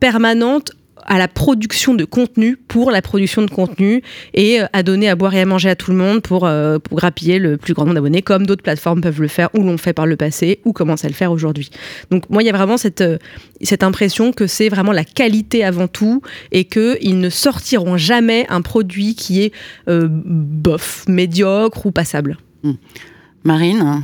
permanente 0.00 0.72
à 1.06 1.18
la 1.18 1.28
production 1.28 1.94
de 1.94 2.04
contenu 2.04 2.56
pour 2.56 2.90
la 2.90 3.02
production 3.02 3.42
de 3.42 3.50
contenu 3.50 4.02
et 4.34 4.60
euh, 4.60 4.66
à 4.72 4.82
donner 4.82 5.08
à 5.08 5.14
boire 5.14 5.34
et 5.34 5.40
à 5.40 5.46
manger 5.46 5.70
à 5.70 5.76
tout 5.76 5.90
le 5.90 5.96
monde 5.96 6.20
pour, 6.22 6.46
euh, 6.46 6.78
pour 6.78 6.98
grappiller 6.98 7.38
le 7.38 7.56
plus 7.56 7.74
grand 7.74 7.84
nombre 7.84 7.94
d'abonnés, 7.94 8.22
comme 8.22 8.46
d'autres 8.46 8.62
plateformes 8.62 9.00
peuvent 9.00 9.20
le 9.20 9.28
faire 9.28 9.48
ou 9.54 9.62
l'ont 9.62 9.78
fait 9.78 9.92
par 9.92 10.06
le 10.06 10.16
passé 10.16 10.60
ou 10.64 10.72
commencent 10.72 11.04
à 11.04 11.08
le 11.08 11.14
faire 11.14 11.32
aujourd'hui. 11.32 11.70
Donc 12.10 12.28
moi, 12.30 12.42
il 12.42 12.46
y 12.46 12.50
a 12.50 12.52
vraiment 12.52 12.76
cette, 12.76 13.00
euh, 13.00 13.18
cette 13.62 13.82
impression 13.82 14.32
que 14.32 14.46
c'est 14.46 14.68
vraiment 14.68 14.92
la 14.92 15.04
qualité 15.04 15.64
avant 15.64 15.88
tout 15.88 16.22
et 16.52 16.64
qu'ils 16.64 17.18
ne 17.18 17.30
sortiront 17.30 17.96
jamais 17.96 18.46
un 18.48 18.60
produit 18.60 19.14
qui 19.14 19.42
est 19.42 19.52
bof, 19.88 21.04
médiocre 21.08 21.86
ou 21.86 21.90
passable. 21.90 22.38
Hmm. 22.62 22.72
Marine 23.44 24.02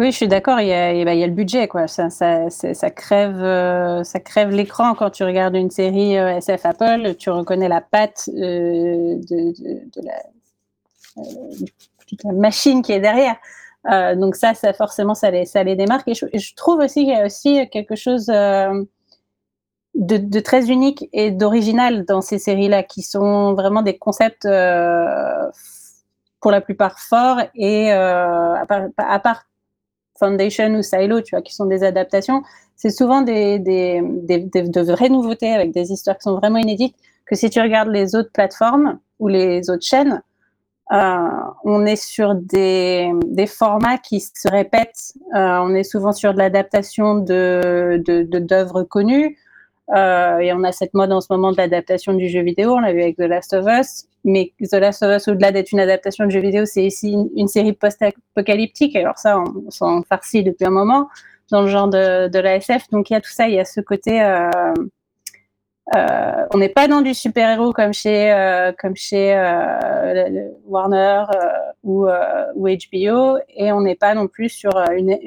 oui, 0.00 0.12
je 0.12 0.16
suis 0.16 0.28
d'accord. 0.28 0.60
Il, 0.60 0.68
y 0.68 0.72
a, 0.72 1.04
bah, 1.04 1.12
il 1.12 1.20
y 1.20 1.24
a 1.24 1.26
le 1.26 1.34
budget, 1.34 1.68
quoi. 1.68 1.86
Ça, 1.86 2.08
ça, 2.08 2.48
ça 2.48 2.90
crève, 2.90 3.36
euh, 3.36 4.02
ça 4.02 4.18
crève 4.18 4.48
l'écran 4.48 4.94
quand 4.94 5.10
tu 5.10 5.24
regardes 5.24 5.54
une 5.54 5.68
série 5.70 6.16
euh, 6.16 6.38
SF 6.38 6.64
Apple. 6.64 7.16
Tu 7.18 7.28
reconnais 7.28 7.68
la 7.68 7.82
patte 7.82 8.30
euh, 8.34 9.16
de, 9.28 10.00
la, 10.02 10.14
machine 12.32 12.80
qui 12.80 12.92
est 12.92 13.00
derrière. 13.00 13.36
donc 14.16 14.36
ça, 14.36 14.54
ça 14.54 14.72
forcément, 14.72 15.14
ça 15.14 15.30
les, 15.30 15.44
ça 15.44 15.62
les 15.64 15.76
démarque. 15.76 16.08
Et 16.08 16.14
je, 16.14 16.54
trouve 16.54 16.80
aussi 16.80 17.00
qu'il 17.04 17.12
y 17.12 17.14
a 17.14 17.26
aussi 17.26 17.68
quelque 17.68 17.94
chose 17.94 18.24
de, 18.24 18.86
très 20.40 20.70
unique 20.70 21.10
et 21.12 21.30
d'original 21.30 22.06
dans 22.06 22.22
ces 22.22 22.38
séries-là, 22.38 22.84
qui 22.84 23.02
sont 23.02 23.52
vraiment 23.52 23.82
des 23.82 23.98
concepts 23.98 24.48
pour 26.40 26.50
la 26.50 26.62
plupart 26.62 26.98
forts 27.00 27.42
et 27.54 27.92
à 27.92 28.64
part 29.22 29.44
Foundation 30.20 30.74
ou 30.74 30.82
Silo, 30.82 31.20
tu 31.20 31.34
vois, 31.34 31.42
qui 31.42 31.54
sont 31.54 31.66
des 31.66 31.82
adaptations, 31.82 32.42
c'est 32.76 32.90
souvent 32.90 33.22
des, 33.22 33.58
des, 33.58 34.00
de 34.00 34.80
vraies 34.80 35.08
nouveautés 35.08 35.52
avec 35.52 35.72
des 35.72 35.90
histoires 35.90 36.16
qui 36.16 36.22
sont 36.22 36.36
vraiment 36.36 36.58
inédites. 36.58 36.94
Que 37.26 37.34
si 37.34 37.50
tu 37.50 37.60
regardes 37.60 37.88
les 37.88 38.14
autres 38.14 38.30
plateformes 38.32 39.00
ou 39.18 39.28
les 39.28 39.68
autres 39.68 39.84
chaînes, 39.84 40.22
euh, 40.92 41.28
on 41.64 41.86
est 41.86 42.02
sur 42.02 42.34
des, 42.34 43.10
des, 43.26 43.46
formats 43.46 43.98
qui 43.98 44.20
se 44.20 44.48
répètent. 44.48 45.12
Euh, 45.34 45.58
on 45.62 45.74
est 45.74 45.84
souvent 45.84 46.12
sur 46.12 46.32
de 46.32 46.38
l'adaptation 46.38 47.16
de 47.16 48.02
d'œuvres 48.38 48.82
connues. 48.82 49.36
Euh, 49.94 50.38
et 50.38 50.52
on 50.52 50.62
a 50.64 50.72
cette 50.72 50.94
mode 50.94 51.12
en 51.12 51.20
ce 51.20 51.28
moment 51.30 51.52
de 51.52 51.56
l'adaptation 51.56 52.14
du 52.14 52.28
jeu 52.28 52.42
vidéo. 52.42 52.74
On 52.74 52.80
l'a 52.80 52.92
vu 52.92 53.02
avec 53.02 53.16
The 53.16 53.22
Last 53.22 53.52
of 53.52 53.66
Us. 53.68 54.06
Mais 54.24 54.52
The 54.60 54.74
Last 54.74 55.02
of 55.02 55.16
Us, 55.16 55.28
au-delà 55.28 55.52
d'être 55.52 55.72
une 55.72 55.80
adaptation 55.80 56.26
de 56.26 56.30
jeu 56.30 56.40
vidéo, 56.40 56.66
c'est 56.66 56.84
ici 56.84 57.16
une, 57.36 57.48
série 57.48 57.72
post-apocalyptique. 57.72 58.94
Alors 58.96 59.18
ça, 59.18 59.38
on, 59.38 59.70
s'en 59.70 60.02
farcit 60.02 60.42
depuis 60.42 60.66
un 60.66 60.70
moment 60.70 61.08
dans 61.50 61.62
le 61.62 61.68
genre 61.68 61.88
de, 61.88 62.28
de 62.28 62.38
la 62.38 62.56
SF. 62.56 62.88
Donc 62.90 63.10
il 63.10 63.14
y 63.14 63.16
a 63.16 63.20
tout 63.20 63.30
ça. 63.30 63.48
Il 63.48 63.54
y 63.54 63.60
a 63.60 63.64
ce 63.64 63.80
côté. 63.80 64.22
Euh, 64.22 64.48
euh, 65.96 66.46
on 66.52 66.58
n'est 66.58 66.68
pas 66.68 66.86
dans 66.86 67.00
du 67.00 67.14
super-héros 67.14 67.72
comme 67.72 67.92
chez, 67.92 68.32
euh, 68.32 68.72
comme 68.78 68.94
chez 68.94 69.34
Warner 70.66 71.24
ou, 71.82 72.06
HBO, 72.06 73.38
et 73.48 73.72
on 73.72 73.80
n'est 73.80 73.96
pas 73.96 74.14
non 74.14 74.28
plus 74.28 74.50
sur 74.50 74.76
une, 74.92 75.18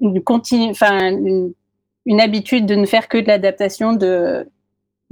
une 0.00 1.54
une 2.06 2.20
habitude 2.20 2.66
de 2.66 2.74
ne 2.74 2.86
faire 2.86 3.08
que 3.08 3.18
de 3.18 3.26
l'adaptation 3.26 3.92
de 3.92 4.48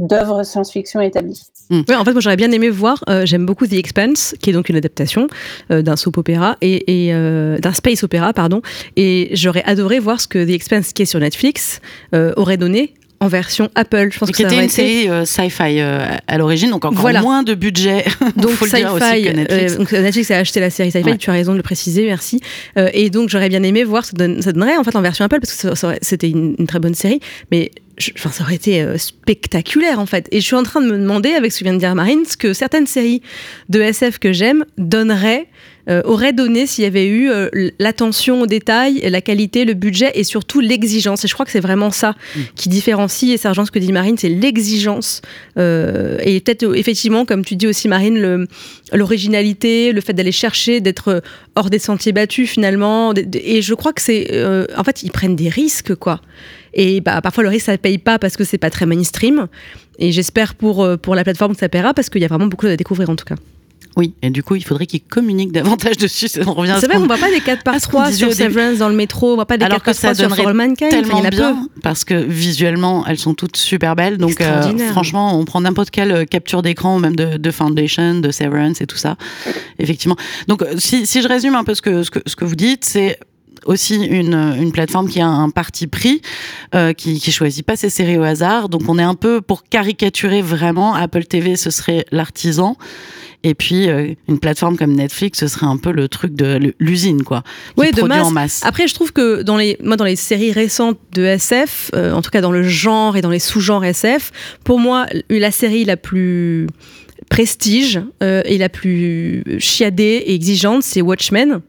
d'œuvres 0.06 0.42
science-fiction 0.44 1.00
établies. 1.00 1.40
Hmm. 1.70 1.82
en 1.88 2.04
fait, 2.04 2.12
moi 2.12 2.20
j'aurais 2.20 2.36
bien 2.36 2.50
aimé 2.52 2.68
voir, 2.68 3.02
euh, 3.08 3.24
j'aime 3.24 3.46
beaucoup 3.46 3.66
The 3.66 3.74
Expanse, 3.74 4.34
qui 4.40 4.50
est 4.50 4.52
donc 4.52 4.68
une 4.68 4.76
adaptation 4.76 5.28
euh, 5.70 5.82
d'un 5.82 5.96
soap 5.96 6.18
opéra 6.18 6.56
et, 6.60 7.06
et 7.06 7.14
euh, 7.14 7.58
d'un 7.58 7.72
space 7.72 8.02
opéra, 8.02 8.32
pardon, 8.32 8.62
et 8.96 9.30
j'aurais 9.32 9.62
adoré 9.64 9.98
voir 9.98 10.20
ce 10.20 10.28
que 10.28 10.44
The 10.44 10.50
Expanse, 10.50 10.92
qui 10.92 11.02
est 11.02 11.06
sur 11.06 11.20
Netflix, 11.20 11.80
aurait 12.12 12.56
donné 12.56 12.94
en 13.22 13.28
version 13.28 13.70
Apple. 13.76 14.08
Je 14.12 14.18
pense 14.18 14.30
que 14.30 14.36
c'était 14.36 14.62
une 14.62 14.68
série 14.68 15.08
euh, 15.08 15.24
sci-fi 15.24 15.78
euh, 15.78 16.16
à 16.26 16.38
l'origine, 16.38 16.70
donc 16.70 16.84
encore 16.84 17.08
moins 17.22 17.44
de 17.44 17.54
budget. 17.54 18.04
Donc 18.36 18.50
sci-fi. 18.50 18.82
Netflix. 19.32 19.74
Euh, 19.74 19.78
donc 19.78 19.92
Netflix 19.92 20.30
a 20.32 20.38
acheté 20.38 20.58
la 20.58 20.70
série 20.70 20.90
sci-fi. 20.90 21.16
Tu 21.18 21.30
as 21.30 21.32
raison 21.32 21.52
de 21.52 21.58
le 21.58 21.62
préciser, 21.62 22.04
merci. 22.04 22.40
et 22.76 23.10
donc 23.10 23.28
j'aurais 23.28 23.48
bien 23.48 23.62
aimé 23.62 23.84
voir 23.84 24.04
ce 24.04 24.12
que 24.12 24.42
ça 24.42 24.52
donnerait 24.52 24.76
en 24.76 24.84
fait 24.84 24.96
en 24.96 25.02
version 25.02 25.24
Apple 25.24 25.38
parce 25.40 25.54
que 25.54 25.98
c'était 26.02 26.30
une, 26.30 26.56
une, 26.58 26.66
très 26.66 26.80
bonne 26.80 26.94
série, 26.94 27.20
mais 27.50 27.70
enfin, 28.16 28.30
ça 28.30 28.44
aurait 28.44 28.54
été 28.54 28.86
spectaculaire 28.98 29.98
en 29.98 30.06
fait. 30.06 30.28
Et 30.30 30.40
je 30.40 30.46
suis 30.46 30.56
en 30.56 30.62
train 30.62 30.80
de 30.80 30.86
me 30.86 30.98
demander, 30.98 31.32
avec 31.32 31.52
ce 31.52 31.60
que 31.60 31.64
vient 31.64 31.74
de 31.74 31.78
dire 31.78 31.94
Marine, 31.94 32.24
ce 32.26 32.36
que 32.36 32.52
certaines 32.52 32.86
séries 32.86 33.22
de 33.68 33.80
SF 33.80 34.18
que 34.18 34.32
j'aime 34.32 34.64
donneraient 34.78 35.46
euh, 35.88 36.00
aurait 36.04 36.32
donné 36.32 36.66
s'il 36.68 36.84
y 36.84 36.86
avait 36.86 37.08
eu 37.08 37.28
euh, 37.28 37.48
l'attention 37.80 38.42
aux 38.42 38.46
détails, 38.46 39.00
la 39.10 39.20
qualité, 39.20 39.64
le 39.64 39.74
budget 39.74 40.12
et 40.14 40.22
surtout 40.22 40.60
l'exigence. 40.60 41.24
Et 41.24 41.28
je 41.28 41.34
crois 41.34 41.44
que 41.44 41.50
c'est 41.50 41.58
vraiment 41.58 41.90
ça 41.90 42.14
Mm. 42.36 42.40
qui 42.54 42.68
différencie, 42.68 43.32
et 43.32 43.36
Sergent, 43.36 43.64
ce 43.64 43.70
que 43.70 43.78
dit 43.78 43.92
Marine, 43.92 44.16
c'est 44.18 44.28
l'exigence. 44.28 45.22
Euh, 45.58 46.18
et 46.22 46.40
peut-être 46.40 46.64
euh, 46.64 46.74
effectivement, 46.74 47.24
comme 47.24 47.44
tu 47.44 47.56
dis 47.56 47.66
aussi 47.66 47.88
Marine, 47.88 48.46
l'originalité, 48.92 49.92
le, 49.92 50.00
fait 50.00 50.12
d'aller 50.12 50.32
chercher, 50.32 50.80
d'être 50.80 51.22
hors 51.54 51.70
des 51.70 51.78
sentiers 51.78 52.12
battus 52.12 52.48
finalement. 52.48 53.12
Et 53.14 53.62
je 53.62 53.74
crois 53.74 53.92
que 53.92 54.02
c'est... 54.02 54.28
euh, 54.32 54.66
en 54.76 54.84
fait, 54.84 55.02
ils 55.02 55.10
prennent 55.10 55.36
des 55.36 55.48
risques, 55.48 55.94
quoi. 55.94 56.20
Et 56.74 57.00
bah, 57.00 57.20
parfois, 57.20 57.42
le 57.42 57.48
risque, 57.50 57.66
ça 57.66 57.72
ne 57.72 57.76
paye 57.76 57.98
pas 57.98 58.18
parce 58.18 58.36
que 58.36 58.44
c'est 58.44 58.58
pas 58.58 58.70
très 58.70 58.86
mainstream. 58.86 59.46
Et 59.98 60.10
j'espère 60.12 60.54
pour, 60.54 60.82
euh, 60.82 60.96
pour 60.96 61.14
la 61.14 61.22
plateforme 61.24 61.52
que 61.54 61.60
ça 61.60 61.68
paiera 61.68 61.92
parce 61.94 62.08
qu'il 62.10 62.22
y 62.22 62.24
a 62.24 62.28
vraiment 62.28 62.46
beaucoup 62.46 62.66
à 62.66 62.76
découvrir 62.76 63.10
en 63.10 63.16
tout 63.16 63.24
cas. 63.26 63.34
Oui, 63.94 64.14
et 64.22 64.30
du 64.30 64.42
coup, 64.42 64.54
il 64.54 64.64
faudrait 64.64 64.86
qu'ils 64.86 65.02
communiquent 65.02 65.52
davantage 65.52 65.98
dessus. 65.98 66.28
On 66.46 66.54
revient 66.54 66.70
à 66.70 66.74
C'est 66.76 66.82
ce 66.82 66.86
vrai 66.86 66.94
qu'on- 66.94 67.02
qu'on 67.02 67.06
voit 67.08 67.18
pas 67.18 67.30
des 67.30 67.40
4 67.42 67.62
par 67.62 67.74
à 67.74 67.78
ce 67.78 67.84
qu'on 67.86 67.98
3 67.98 68.06
disait 68.10 68.24
sur. 68.24 68.32
Severance 68.32 68.78
dans 68.78 68.88
le 68.88 68.94
métro, 68.94 69.32
on 69.32 69.34
voit 69.34 69.44
pas 69.44 69.58
des 69.58 69.66
Alors 69.66 69.82
4 69.82 69.84
que 69.98 70.00
par 70.02 70.16
ça 70.16 70.24
3 70.24 70.28
sur 70.28 70.36
For 70.36 70.48
All 70.48 70.54
Mankind. 70.56 70.88
Enfin, 70.88 70.96
il 70.96 71.02
tellement 71.02 71.18
en 71.20 71.24
a 71.26 71.30
bien 71.30 71.54
peu. 71.74 71.80
parce 71.82 72.04
que 72.04 72.14
visuellement 72.14 73.04
elles 73.06 73.18
sont 73.18 73.34
toutes 73.34 73.58
super 73.58 73.94
belles 73.94 74.16
donc 74.16 74.40
euh, 74.40 74.78
franchement 74.92 75.38
on 75.38 75.44
prend 75.44 75.60
n'importe 75.60 75.90
quelle 75.90 76.10
euh, 76.12 76.24
capture 76.24 76.62
d'écran 76.62 76.98
même 77.00 77.16
de, 77.16 77.36
de 77.36 77.50
Foundation 77.50 78.20
de 78.20 78.30
Severance 78.30 78.80
et 78.80 78.86
tout 78.86 78.96
ça 78.96 79.16
effectivement 79.78 80.16
donc 80.48 80.64
si, 80.78 81.04
si 81.06 81.20
je 81.20 81.28
résume 81.28 81.54
un 81.54 81.64
peu 81.64 81.74
ce 81.74 81.82
que 81.82 82.02
ce 82.02 82.10
que, 82.10 82.20
ce 82.24 82.34
que 82.36 82.44
vous 82.46 82.56
dites 82.56 82.84
c'est 82.86 83.18
aussi 83.66 83.96
une, 83.96 84.34
une 84.34 84.72
plateforme 84.72 85.08
qui 85.08 85.20
a 85.20 85.26
un 85.26 85.50
parti 85.50 85.86
pris, 85.86 86.22
euh, 86.74 86.92
qui, 86.92 87.18
qui 87.20 87.32
choisit 87.32 87.64
pas 87.64 87.76
ses 87.76 87.90
séries 87.90 88.18
au 88.18 88.22
hasard. 88.22 88.68
Donc 88.68 88.82
on 88.88 88.98
est 88.98 89.02
un 89.02 89.14
peu 89.14 89.40
pour 89.40 89.64
caricaturer 89.64 90.42
vraiment 90.42 90.94
Apple 90.94 91.24
TV, 91.24 91.56
ce 91.56 91.70
serait 91.70 92.04
l'artisan. 92.12 92.76
Et 93.44 93.54
puis 93.54 93.88
euh, 93.88 94.14
une 94.28 94.38
plateforme 94.38 94.76
comme 94.76 94.92
Netflix, 94.92 95.40
ce 95.40 95.48
serait 95.48 95.66
un 95.66 95.76
peu 95.76 95.90
le 95.90 96.08
truc 96.08 96.34
de 96.34 96.74
l'usine, 96.78 97.24
quoi. 97.24 97.42
Ouais, 97.76 97.90
de 97.90 98.02
masse. 98.02 98.26
en 98.26 98.30
masse. 98.30 98.60
Après, 98.64 98.86
je 98.86 98.94
trouve 98.94 99.12
que 99.12 99.42
dans 99.42 99.56
les, 99.56 99.76
moi, 99.82 99.96
dans 99.96 100.04
les 100.04 100.16
séries 100.16 100.52
récentes 100.52 100.98
de 101.12 101.24
SF, 101.24 101.90
euh, 101.94 102.12
en 102.12 102.22
tout 102.22 102.30
cas 102.30 102.40
dans 102.40 102.52
le 102.52 102.62
genre 102.62 103.16
et 103.16 103.20
dans 103.20 103.30
les 103.30 103.40
sous-genres 103.40 103.84
SF, 103.84 104.30
pour 104.64 104.78
moi, 104.78 105.06
la 105.28 105.50
série 105.50 105.84
la 105.84 105.96
plus 105.96 106.68
prestige 107.30 108.00
euh, 108.22 108.42
et 108.44 108.58
la 108.58 108.68
plus 108.68 109.42
chiadée 109.58 110.22
et 110.26 110.34
exigeante, 110.34 110.82
c'est 110.82 111.00
Watchmen. 111.00 111.62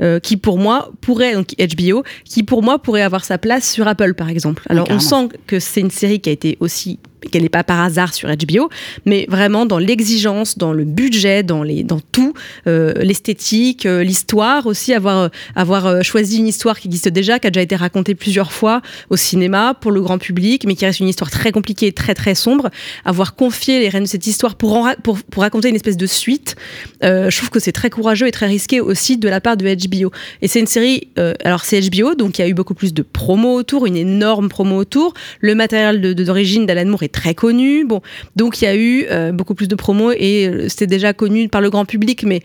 Euh, 0.00 0.18
qui 0.20 0.36
pour 0.36 0.58
moi 0.58 0.90
pourrait 1.00 1.34
donc 1.34 1.54
HBO 1.58 2.02
qui 2.24 2.42
pour 2.42 2.62
moi 2.62 2.78
pourrait 2.78 3.02
avoir 3.02 3.24
sa 3.24 3.38
place 3.38 3.70
sur 3.70 3.86
Apple 3.86 4.14
par 4.14 4.28
exemple. 4.28 4.64
Alors 4.68 4.86
on 4.90 4.98
sent 4.98 5.28
que 5.46 5.60
c'est 5.60 5.80
une 5.80 5.90
série 5.90 6.20
qui 6.20 6.30
a 6.30 6.32
été 6.32 6.56
aussi 6.60 6.98
qu'elle 7.30 7.42
n'est 7.42 7.48
pas 7.48 7.64
par 7.64 7.80
hasard 7.80 8.14
sur 8.14 8.28
HBO, 8.28 8.68
mais 9.06 9.26
vraiment 9.28 9.66
dans 9.66 9.78
l'exigence, 9.78 10.56
dans 10.58 10.72
le 10.72 10.84
budget, 10.84 11.42
dans 11.42 11.62
les 11.62 11.82
dans 11.82 12.00
tout, 12.12 12.34
euh, 12.66 12.92
l'esthétique, 12.94 13.86
euh, 13.86 14.02
l'histoire 14.02 14.66
aussi 14.66 14.94
avoir 14.94 15.18
euh, 15.18 15.28
avoir 15.54 15.86
euh, 15.86 16.02
choisi 16.02 16.38
une 16.38 16.48
histoire 16.48 16.78
qui 16.80 16.88
existe 16.88 17.08
déjà, 17.08 17.38
qui 17.38 17.46
a 17.46 17.50
déjà 17.50 17.62
été 17.62 17.76
racontée 17.76 18.14
plusieurs 18.14 18.52
fois 18.52 18.80
au 19.10 19.16
cinéma 19.16 19.74
pour 19.80 19.90
le 19.92 20.00
grand 20.00 20.18
public, 20.18 20.64
mais 20.66 20.74
qui 20.74 20.84
reste 20.86 21.00
une 21.00 21.08
histoire 21.08 21.30
très 21.30 21.52
compliquée, 21.52 21.88
et 21.88 21.92
très 21.92 22.14
très 22.14 22.34
sombre. 22.34 22.70
Avoir 23.04 23.34
confié 23.34 23.80
les 23.80 23.88
rênes 23.88 24.04
de 24.04 24.08
cette 24.08 24.26
histoire 24.26 24.54
pour 24.56 24.76
en 24.76 24.92
pour, 25.02 25.18
pour 25.22 25.42
raconter 25.42 25.68
une 25.68 25.76
espèce 25.76 25.96
de 25.96 26.06
suite, 26.06 26.56
euh, 27.04 27.30
je 27.30 27.36
trouve 27.36 27.50
que 27.50 27.60
c'est 27.60 27.72
très 27.72 27.90
courageux 27.90 28.26
et 28.26 28.32
très 28.32 28.46
risqué 28.46 28.80
aussi 28.80 29.16
de 29.18 29.28
la 29.28 29.40
part 29.40 29.56
de 29.56 29.64
HBO. 29.66 30.10
Et 30.42 30.48
c'est 30.48 30.60
une 30.60 30.66
série, 30.66 31.08
euh, 31.18 31.34
alors 31.44 31.64
c'est 31.64 31.80
HBO, 31.80 32.14
donc 32.14 32.38
il 32.38 32.42
y 32.42 32.44
a 32.44 32.48
eu 32.48 32.54
beaucoup 32.54 32.74
plus 32.74 32.92
de 32.94 33.02
promo 33.02 33.54
autour, 33.54 33.86
une 33.86 33.96
énorme 33.96 34.48
promo 34.48 34.76
autour. 34.76 35.14
Le 35.40 35.54
matériel 35.54 36.00
de- 36.00 36.12
de- 36.12 36.24
d'origine 36.24 36.66
d'Alan 36.66 36.86
Moore 36.88 37.02
est 37.02 37.09
très 37.10 37.34
connu. 37.34 37.84
Bon, 37.84 38.00
donc 38.36 38.60
il 38.60 38.64
y 38.64 38.68
a 38.68 38.76
eu 38.76 39.06
euh, 39.10 39.32
beaucoup 39.32 39.54
plus 39.54 39.68
de 39.68 39.74
promos 39.74 40.12
et 40.12 40.48
euh, 40.48 40.68
c'était 40.68 40.86
déjà 40.86 41.12
connu 41.12 41.48
par 41.48 41.60
le 41.60 41.70
grand 41.70 41.84
public, 41.84 42.24
mais 42.24 42.40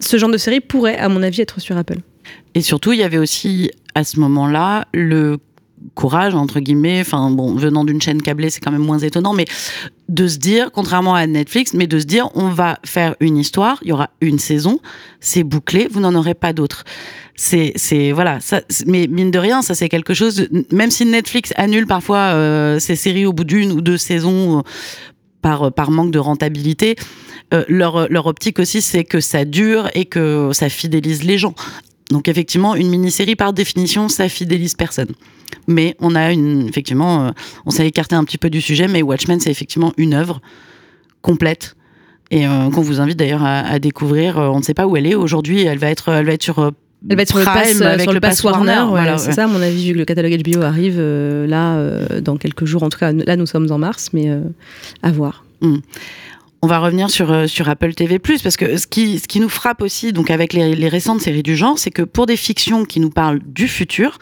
ce 0.00 0.16
genre 0.16 0.30
de 0.30 0.38
série 0.38 0.60
pourrait, 0.60 0.96
à 0.98 1.08
mon 1.08 1.22
avis, 1.22 1.40
être 1.40 1.60
sur 1.60 1.76
Apple. 1.76 1.98
Et 2.54 2.62
surtout, 2.62 2.92
il 2.92 3.00
y 3.00 3.02
avait 3.02 3.18
aussi 3.18 3.70
à 3.94 4.04
ce 4.04 4.18
moment-là 4.20 4.86
le 4.92 5.38
courage 5.94 6.34
entre 6.34 6.60
guillemets, 6.60 7.00
enfin 7.00 7.30
bon, 7.30 7.54
venant 7.54 7.84
d'une 7.84 8.00
chaîne 8.00 8.22
câblée, 8.22 8.50
c'est 8.50 8.60
quand 8.60 8.72
même 8.72 8.84
moins 8.84 8.98
étonnant, 8.98 9.34
mais 9.34 9.44
de 10.08 10.26
se 10.26 10.38
dire, 10.38 10.70
contrairement 10.72 11.14
à 11.14 11.26
Netflix, 11.26 11.74
mais 11.74 11.86
de 11.86 11.98
se 11.98 12.04
dire, 12.04 12.28
on 12.34 12.48
va 12.48 12.78
faire 12.84 13.14
une 13.20 13.36
histoire, 13.36 13.78
il 13.82 13.88
y 13.88 13.92
aura 13.92 14.10
une 14.20 14.38
saison, 14.38 14.80
c'est 15.20 15.44
bouclé, 15.44 15.88
vous 15.90 16.00
n'en 16.00 16.14
aurez 16.14 16.34
pas 16.34 16.52
d'autres. 16.52 16.84
C'est, 17.36 18.12
voilà, 18.12 18.38
mais 18.86 19.06
mine 19.08 19.30
de 19.30 19.38
rien, 19.38 19.62
ça 19.62 19.74
c'est 19.74 19.88
quelque 19.88 20.14
chose. 20.14 20.48
même 20.70 20.90
si 20.90 21.04
Netflix 21.04 21.52
annule 21.56 21.86
parfois 21.86 22.18
euh, 22.18 22.78
ses 22.78 22.96
séries 22.96 23.26
au 23.26 23.32
bout 23.32 23.44
d'une 23.44 23.72
ou 23.72 23.80
deux 23.80 23.96
saisons 23.96 24.62
euh, 25.44 25.70
par 25.70 25.90
manque 25.90 26.12
de 26.12 26.18
rentabilité, 26.18 26.96
euh, 27.52 27.64
leur 27.68 28.26
optique 28.26 28.58
aussi 28.60 28.80
c'est 28.80 29.04
que 29.04 29.20
ça 29.20 29.44
dure 29.44 29.90
et 29.94 30.04
que 30.04 30.50
ça 30.52 30.68
fidélise 30.68 31.24
les 31.24 31.38
gens. 31.38 31.54
Donc 32.10 32.28
effectivement, 32.28 32.74
une 32.74 32.88
mini-série 32.88 33.36
par 33.36 33.52
définition, 33.52 34.08
ça 34.08 34.28
fidélise 34.28 34.74
personne. 34.74 35.12
Mais 35.66 35.96
on 36.00 36.14
a 36.14 36.32
une, 36.32 36.68
effectivement, 36.68 37.26
euh, 37.26 37.30
on 37.66 37.70
s'est 37.70 37.86
écarté 37.86 38.14
un 38.14 38.24
petit 38.24 38.38
peu 38.38 38.50
du 38.50 38.60
sujet, 38.60 38.88
mais 38.88 39.02
Watchmen, 39.02 39.40
c'est 39.40 39.50
effectivement 39.50 39.92
une 39.96 40.14
œuvre 40.14 40.40
complète 41.22 41.76
et 42.30 42.46
euh, 42.46 42.70
qu'on 42.70 42.82
vous 42.82 43.00
invite 43.00 43.18
d'ailleurs 43.18 43.44
à, 43.44 43.60
à 43.60 43.78
découvrir. 43.78 44.38
Euh, 44.38 44.48
on 44.48 44.58
ne 44.58 44.62
sait 44.62 44.74
pas 44.74 44.86
où 44.86 44.96
elle 44.96 45.06
est 45.06 45.14
aujourd'hui. 45.14 45.62
Elle 45.62 45.78
va 45.78 45.88
être, 45.90 46.08
elle 46.10 46.26
va 46.26 46.32
être 46.32 46.42
sur. 46.42 46.72
Elle 47.08 47.16
va 47.16 47.22
être 47.22 47.28
sur 47.28 47.38
le 47.38 47.44
pass, 47.44 47.82
avec 47.82 48.00
sur 48.02 48.12
le 48.12 48.20
pass 48.20 48.42
Warner. 48.42 48.84
voilà, 48.88 49.18
c'est 49.18 49.28
ouais. 49.28 49.34
ça, 49.34 49.44
à 49.44 49.46
mon 49.46 49.60
avis, 49.60 49.88
vu 49.88 49.92
que 49.92 49.98
le 49.98 50.04
catalogue 50.04 50.40
HBO 50.42 50.62
arrive 50.62 50.96
euh, 50.98 51.46
là 51.46 51.74
euh, 51.74 52.20
dans 52.20 52.36
quelques 52.36 52.64
jours. 52.64 52.82
En 52.82 52.88
tout 52.88 52.98
cas, 52.98 53.12
là, 53.12 53.36
nous 53.36 53.46
sommes 53.46 53.70
en 53.70 53.78
mars, 53.78 54.10
mais 54.12 54.30
euh, 54.30 54.40
à 55.02 55.12
voir. 55.12 55.44
On 55.60 56.66
va 56.66 56.78
revenir 56.78 57.10
sur, 57.10 57.48
sur 57.48 57.68
Apple 57.68 57.94
TV+, 57.94 58.18
parce 58.18 58.56
que 58.56 58.76
ce 58.78 58.86
qui, 58.86 59.18
ce 59.18 59.28
qui 59.28 59.40
nous 59.40 59.48
frappe 59.50 59.82
aussi, 59.82 60.12
donc 60.12 60.30
avec 60.30 60.54
les, 60.54 60.74
les 60.74 60.88
récentes 60.88 61.20
séries 61.20 61.42
du 61.42 61.56
genre, 61.56 61.78
c'est 61.78 61.90
que 61.90 62.02
pour 62.02 62.26
des 62.26 62.36
fictions 62.36 62.84
qui 62.86 63.00
nous 63.00 63.10
parlent 63.10 63.40
du 63.46 63.68
futur, 63.68 64.18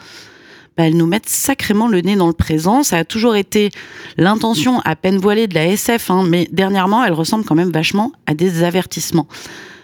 bah, 0.77 0.87
elles 0.87 0.97
nous 0.97 1.05
mettent 1.05 1.29
sacrément 1.29 1.87
le 1.87 2.01
nez 2.01 2.15
dans 2.15 2.27
le 2.27 2.33
présent. 2.33 2.83
Ça 2.83 2.97
a 2.97 3.03
toujours 3.05 3.35
été 3.35 3.69
l'intention 4.17 4.79
à 4.85 4.95
peine 4.95 5.17
voilée 5.17 5.47
de 5.47 5.53
la 5.55 5.67
SF, 5.67 6.09
hein, 6.11 6.23
mais 6.27 6.47
dernièrement, 6.51 7.03
elles 7.03 7.13
ressemblent 7.13 7.45
quand 7.45 7.55
même 7.55 7.71
vachement 7.71 8.11
à 8.25 8.33
des 8.33 8.63
avertissements. 8.63 9.27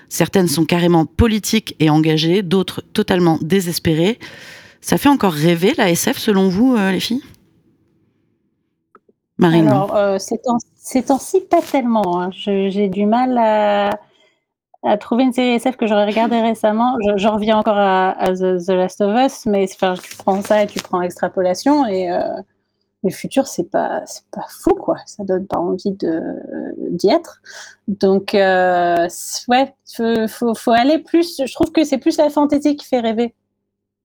Certaines 0.09 0.47
sont 0.47 0.65
carrément 0.65 1.05
politiques 1.05 1.75
et 1.79 1.89
engagées, 1.91 2.41
d'autres 2.41 2.81
totalement 2.93 3.37
désespérées. 3.41 4.17
Ça 4.81 4.97
fait 4.97 5.09
encore 5.09 5.33
rêver 5.33 5.73
la 5.77 5.89
SF 5.91 6.17
selon 6.17 6.49
vous, 6.49 6.75
euh, 6.75 6.91
les 6.91 6.99
filles? 6.99 7.21
Marine 9.37 9.67
Alors, 9.67 9.95
euh, 9.95 10.17
ces 10.17 10.37
temps- 10.39 10.57
ces 10.75 11.03
temps-ci, 11.03 11.41
pas 11.41 11.61
tellement. 11.61 12.21
hein. 12.21 12.29
J'ai 12.31 12.89
du 12.89 13.05
mal 13.05 13.37
à, 13.37 13.99
à 14.83 14.97
trouver 14.97 15.23
une 15.23 15.33
série 15.33 15.49
SF 15.55 15.75
que 15.77 15.87
j'aurais 15.87 16.05
regardée 16.05 16.39
récemment. 16.41 16.95
Je- 17.05 17.17
J'en 17.17 17.35
reviens 17.35 17.57
encore 17.57 17.77
à, 17.77 18.15
The, 18.33 18.69
Last 18.69 19.01
of 19.01 19.15
Us, 19.19 19.45
mais 19.45 19.65
enfin, 19.73 19.95
tu 20.01 20.15
prends 20.17 20.41
ça 20.41 20.63
et 20.63 20.67
tu 20.67 20.79
prends 20.79 21.01
extrapolation 21.01 21.85
et 21.85 22.11
euh, 22.11 22.21
le 23.03 23.09
futur, 23.11 23.47
c'est 23.47 23.69
pas, 23.69 24.03
pas 24.31 24.45
fou, 24.49 24.71
quoi. 24.75 24.95
Ça 25.05 25.23
donne 25.23 25.47
pas 25.47 25.57
envie 25.57 25.95
d'y 26.91 27.09
être. 27.09 27.41
Donc, 27.87 28.33
euh, 28.35 29.07
ouais, 29.47 29.73
faut, 30.27 30.53
faut, 30.55 30.71
aller 30.71 30.99
plus. 30.99 31.41
Je 31.45 31.53
trouve 31.53 31.71
que 31.71 31.83
c'est 31.83 31.97
plus 31.97 32.17
la 32.17 32.29
fantaisie 32.29 32.75
qui 32.75 32.85
fait 32.85 32.99
rêver 32.99 33.33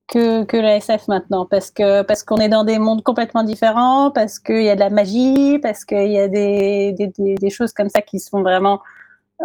que, 0.07 0.45
que 0.45 0.57
la 0.57 0.77
SF 0.77 1.09
maintenant, 1.09 1.47
parce 1.47 1.71
que 1.71 2.03
parce 2.03 2.23
qu'on 2.25 2.37
est 2.37 2.49
dans 2.51 2.65
des 2.65 2.79
mondes 2.79 3.03
complètement 3.03 3.43
différents, 3.43 4.11
parce 4.11 4.39
qu'il 4.39 4.63
y 4.63 4.69
a 4.71 4.75
de 4.75 4.81
la 4.81 4.91
magie, 4.91 5.59
parce 5.61 5.85
qu'il 5.85 6.13
y 6.13 6.19
a 6.19 6.29
des, 6.29 6.93
des, 6.93 7.09
des, 7.09 7.35
des 7.37 7.51
choses 7.51 7.73
comme 7.73 7.89
ça 7.89 8.03
qui 8.03 8.21
sont 8.21 8.43
vraiment 8.43 8.81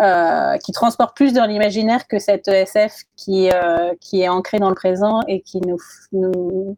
euh, 0.01 0.57
qui 0.57 0.71
transportent 0.71 1.15
plus 1.15 1.33
dans 1.33 1.45
l'imaginaire 1.45 2.07
que 2.07 2.19
cette 2.19 2.47
SF 2.47 3.01
qui 3.17 3.49
euh, 3.51 3.93
qui 3.99 4.21
est 4.21 4.29
ancrée 4.29 4.59
dans 4.59 4.69
le 4.69 4.75
présent 4.75 5.21
et 5.27 5.41
qui 5.41 5.59
nous 5.59 5.79
nous 6.13 6.77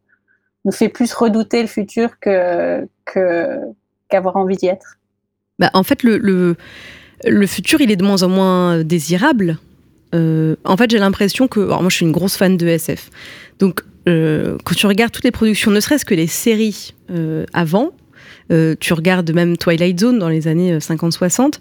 nous 0.65 0.71
fait 0.71 0.89
plus 0.89 1.13
redouter 1.13 1.61
le 1.61 1.67
futur 1.67 2.19
que 2.19 2.87
que 3.05 3.59
qu'avoir 4.09 4.37
envie 4.37 4.57
d'y 4.57 4.67
être. 4.67 4.97
Bah, 5.59 5.69
en 5.73 5.83
fait, 5.83 6.01
le, 6.01 6.17
le, 6.17 6.55
le 7.25 7.47
futur, 7.47 7.79
il 7.81 7.91
est 7.91 7.95
de 7.95 8.03
moins 8.03 8.23
en 8.23 8.29
moins 8.29 8.83
désirable. 8.83 9.59
Euh, 10.15 10.55
en 10.65 10.75
fait, 10.75 10.89
j'ai 10.89 10.97
l'impression 10.97 11.47
que. 11.47 11.59
alors, 11.59 11.81
moi, 11.81 11.89
je 11.89 11.97
suis 11.97 12.05
une 12.05 12.11
grosse 12.11 12.35
fan 12.35 12.57
de 12.57 12.67
SF. 12.67 13.09
Donc, 13.59 13.83
quand 14.07 14.75
tu 14.75 14.87
regardes 14.87 15.11
toutes 15.11 15.25
les 15.25 15.31
productions, 15.31 15.69
ne 15.69 15.79
serait-ce 15.79 16.05
que 16.05 16.15
les 16.15 16.25
séries 16.25 16.95
avant, 17.53 17.91
tu 18.49 18.93
regardes 18.93 19.31
même 19.31 19.57
Twilight 19.57 19.99
Zone 19.99 20.19
dans 20.19 20.29
les 20.29 20.47
années 20.47 20.73
euh, 20.73 20.79
50-60. 20.79 21.59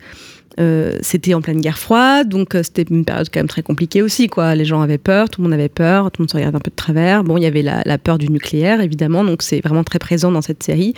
Euh, 0.60 0.98
c'était 1.00 1.32
en 1.32 1.40
pleine 1.40 1.60
guerre 1.60 1.78
froide, 1.78 2.28
donc 2.28 2.54
euh, 2.54 2.62
c'était 2.62 2.82
une 2.82 3.04
période 3.04 3.28
quand 3.32 3.40
même 3.40 3.48
très 3.48 3.62
compliquée 3.62 4.02
aussi. 4.02 4.28
Quoi. 4.28 4.54
Les 4.54 4.64
gens 4.64 4.82
avaient 4.82 4.98
peur, 4.98 5.30
tout 5.30 5.40
le 5.40 5.44
monde 5.44 5.54
avait 5.54 5.70
peur, 5.70 6.10
tout 6.10 6.20
le 6.20 6.24
monde 6.24 6.30
se 6.30 6.36
regardait 6.36 6.56
un 6.56 6.60
peu 6.60 6.70
de 6.70 6.76
travers. 6.76 7.24
Bon, 7.24 7.38
il 7.38 7.42
y 7.42 7.46
avait 7.46 7.62
la, 7.62 7.82
la 7.86 7.98
peur 7.98 8.18
du 8.18 8.28
nucléaire, 8.28 8.80
évidemment, 8.80 9.24
donc 9.24 9.42
c'est 9.42 9.60
vraiment 9.60 9.84
très 9.84 9.98
présent 9.98 10.30
dans 10.30 10.42
cette 10.42 10.62
série. 10.62 10.92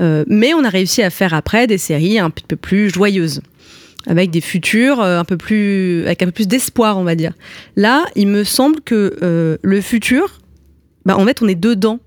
Euh, 0.00 0.24
mais 0.26 0.54
on 0.54 0.64
a 0.64 0.70
réussi 0.70 1.02
à 1.02 1.10
faire 1.10 1.34
après 1.34 1.66
des 1.66 1.78
séries 1.78 2.18
un 2.18 2.30
peu 2.30 2.56
plus 2.56 2.90
joyeuses 2.90 3.42
avec 4.06 4.30
des 4.30 4.42
futurs 4.42 5.00
un 5.00 5.24
peu 5.24 5.38
plus 5.38 6.02
avec 6.04 6.20
un 6.20 6.26
peu 6.26 6.32
plus 6.32 6.46
d'espoir 6.46 6.98
on 6.98 7.04
va 7.04 7.14
dire 7.14 7.32
là 7.74 8.04
il 8.16 8.28
me 8.28 8.44
semble 8.44 8.82
que 8.82 9.58
le 9.62 9.80
futur 9.80 10.40
bah 11.06 11.16
en 11.16 11.24
fait 11.24 11.40
on 11.40 11.48
est 11.48 11.54
dedans 11.54 12.00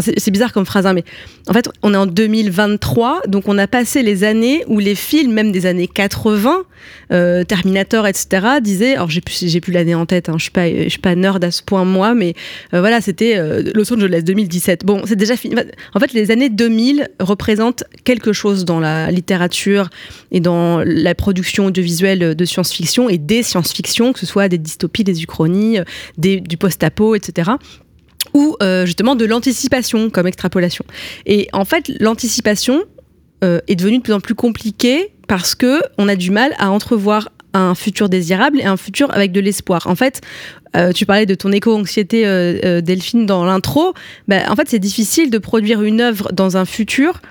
C'est 0.00 0.30
bizarre 0.30 0.52
comme 0.52 0.66
phrase, 0.66 0.86
hein, 0.86 0.92
mais 0.92 1.04
en 1.48 1.52
fait, 1.52 1.68
on 1.82 1.94
est 1.94 1.96
en 1.96 2.06
2023, 2.06 3.22
donc 3.28 3.48
on 3.48 3.58
a 3.58 3.66
passé 3.66 4.02
les 4.02 4.24
années 4.24 4.64
où 4.66 4.78
les 4.78 4.94
films, 4.94 5.32
même 5.32 5.52
des 5.52 5.66
années 5.66 5.88
80, 5.88 6.64
euh, 7.12 7.44
Terminator, 7.44 8.06
etc., 8.06 8.46
disaient, 8.62 8.94
alors 8.94 9.10
j'ai 9.10 9.20
plus, 9.20 9.60
plus 9.60 9.72
l'année 9.72 9.94
en 9.94 10.06
tête, 10.06 10.28
hein, 10.28 10.34
je 10.38 10.44
suis 10.44 10.50
pas, 10.50 10.66
suis 10.88 10.98
pas 10.98 11.14
nerd 11.14 11.42
à 11.44 11.50
ce 11.50 11.62
point 11.62 11.84
moi, 11.84 12.14
mais 12.14 12.34
euh, 12.72 12.80
voilà, 12.80 13.00
c'était 13.00 13.36
euh, 13.36 13.62
Los 13.74 13.92
Angeles 13.92 14.22
2017. 14.24 14.84
Bon, 14.84 15.02
c'est 15.06 15.16
déjà 15.16 15.36
fini. 15.36 15.54
En 15.94 16.00
fait, 16.00 16.12
les 16.12 16.30
années 16.30 16.48
2000 16.48 17.08
représentent 17.20 17.84
quelque 18.04 18.32
chose 18.32 18.64
dans 18.64 18.80
la 18.80 19.10
littérature 19.10 19.90
et 20.32 20.40
dans 20.40 20.80
la 20.84 21.14
production 21.14 21.66
audiovisuelle 21.66 22.34
de 22.34 22.44
science-fiction 22.44 23.08
et 23.08 23.18
des 23.18 23.42
science-fiction, 23.42 24.12
que 24.12 24.18
ce 24.18 24.26
soit 24.26 24.48
des 24.48 24.58
dystopies, 24.58 25.04
des 25.04 25.22
uchronies, 25.22 25.78
des, 26.18 26.40
du 26.40 26.56
post-apo, 26.56 27.14
etc 27.14 27.52
ou 28.34 28.56
euh, 28.62 28.84
justement 28.84 29.14
de 29.16 29.24
l'anticipation 29.24 30.10
comme 30.10 30.26
extrapolation. 30.26 30.84
Et 31.24 31.48
en 31.52 31.64
fait, 31.64 31.90
l'anticipation 32.00 32.84
euh, 33.42 33.60
est 33.68 33.76
devenue 33.76 33.98
de 33.98 34.02
plus 34.02 34.12
en 34.12 34.20
plus 34.20 34.34
compliquée 34.34 35.12
parce 35.28 35.54
que 35.54 35.80
on 35.96 36.08
a 36.08 36.16
du 36.16 36.30
mal 36.30 36.54
à 36.58 36.70
entrevoir 36.70 37.30
un 37.54 37.74
futur 37.76 38.08
désirable 38.08 38.60
et 38.60 38.64
un 38.64 38.76
futur 38.76 39.12
avec 39.12 39.30
de 39.30 39.40
l'espoir. 39.40 39.86
En 39.86 39.94
fait, 39.94 40.20
euh, 40.76 40.90
tu 40.92 41.06
parlais 41.06 41.24
de 41.24 41.36
ton 41.36 41.52
éco-anxiété, 41.52 42.22
Delphine, 42.82 43.26
dans 43.26 43.44
l'intro. 43.44 43.94
Ben, 44.26 44.44
en 44.50 44.56
fait, 44.56 44.68
c'est 44.68 44.80
difficile 44.80 45.30
de 45.30 45.38
produire 45.38 45.82
une 45.82 46.00
œuvre 46.00 46.32
dans 46.32 46.56
un 46.56 46.64
futur 46.64 47.22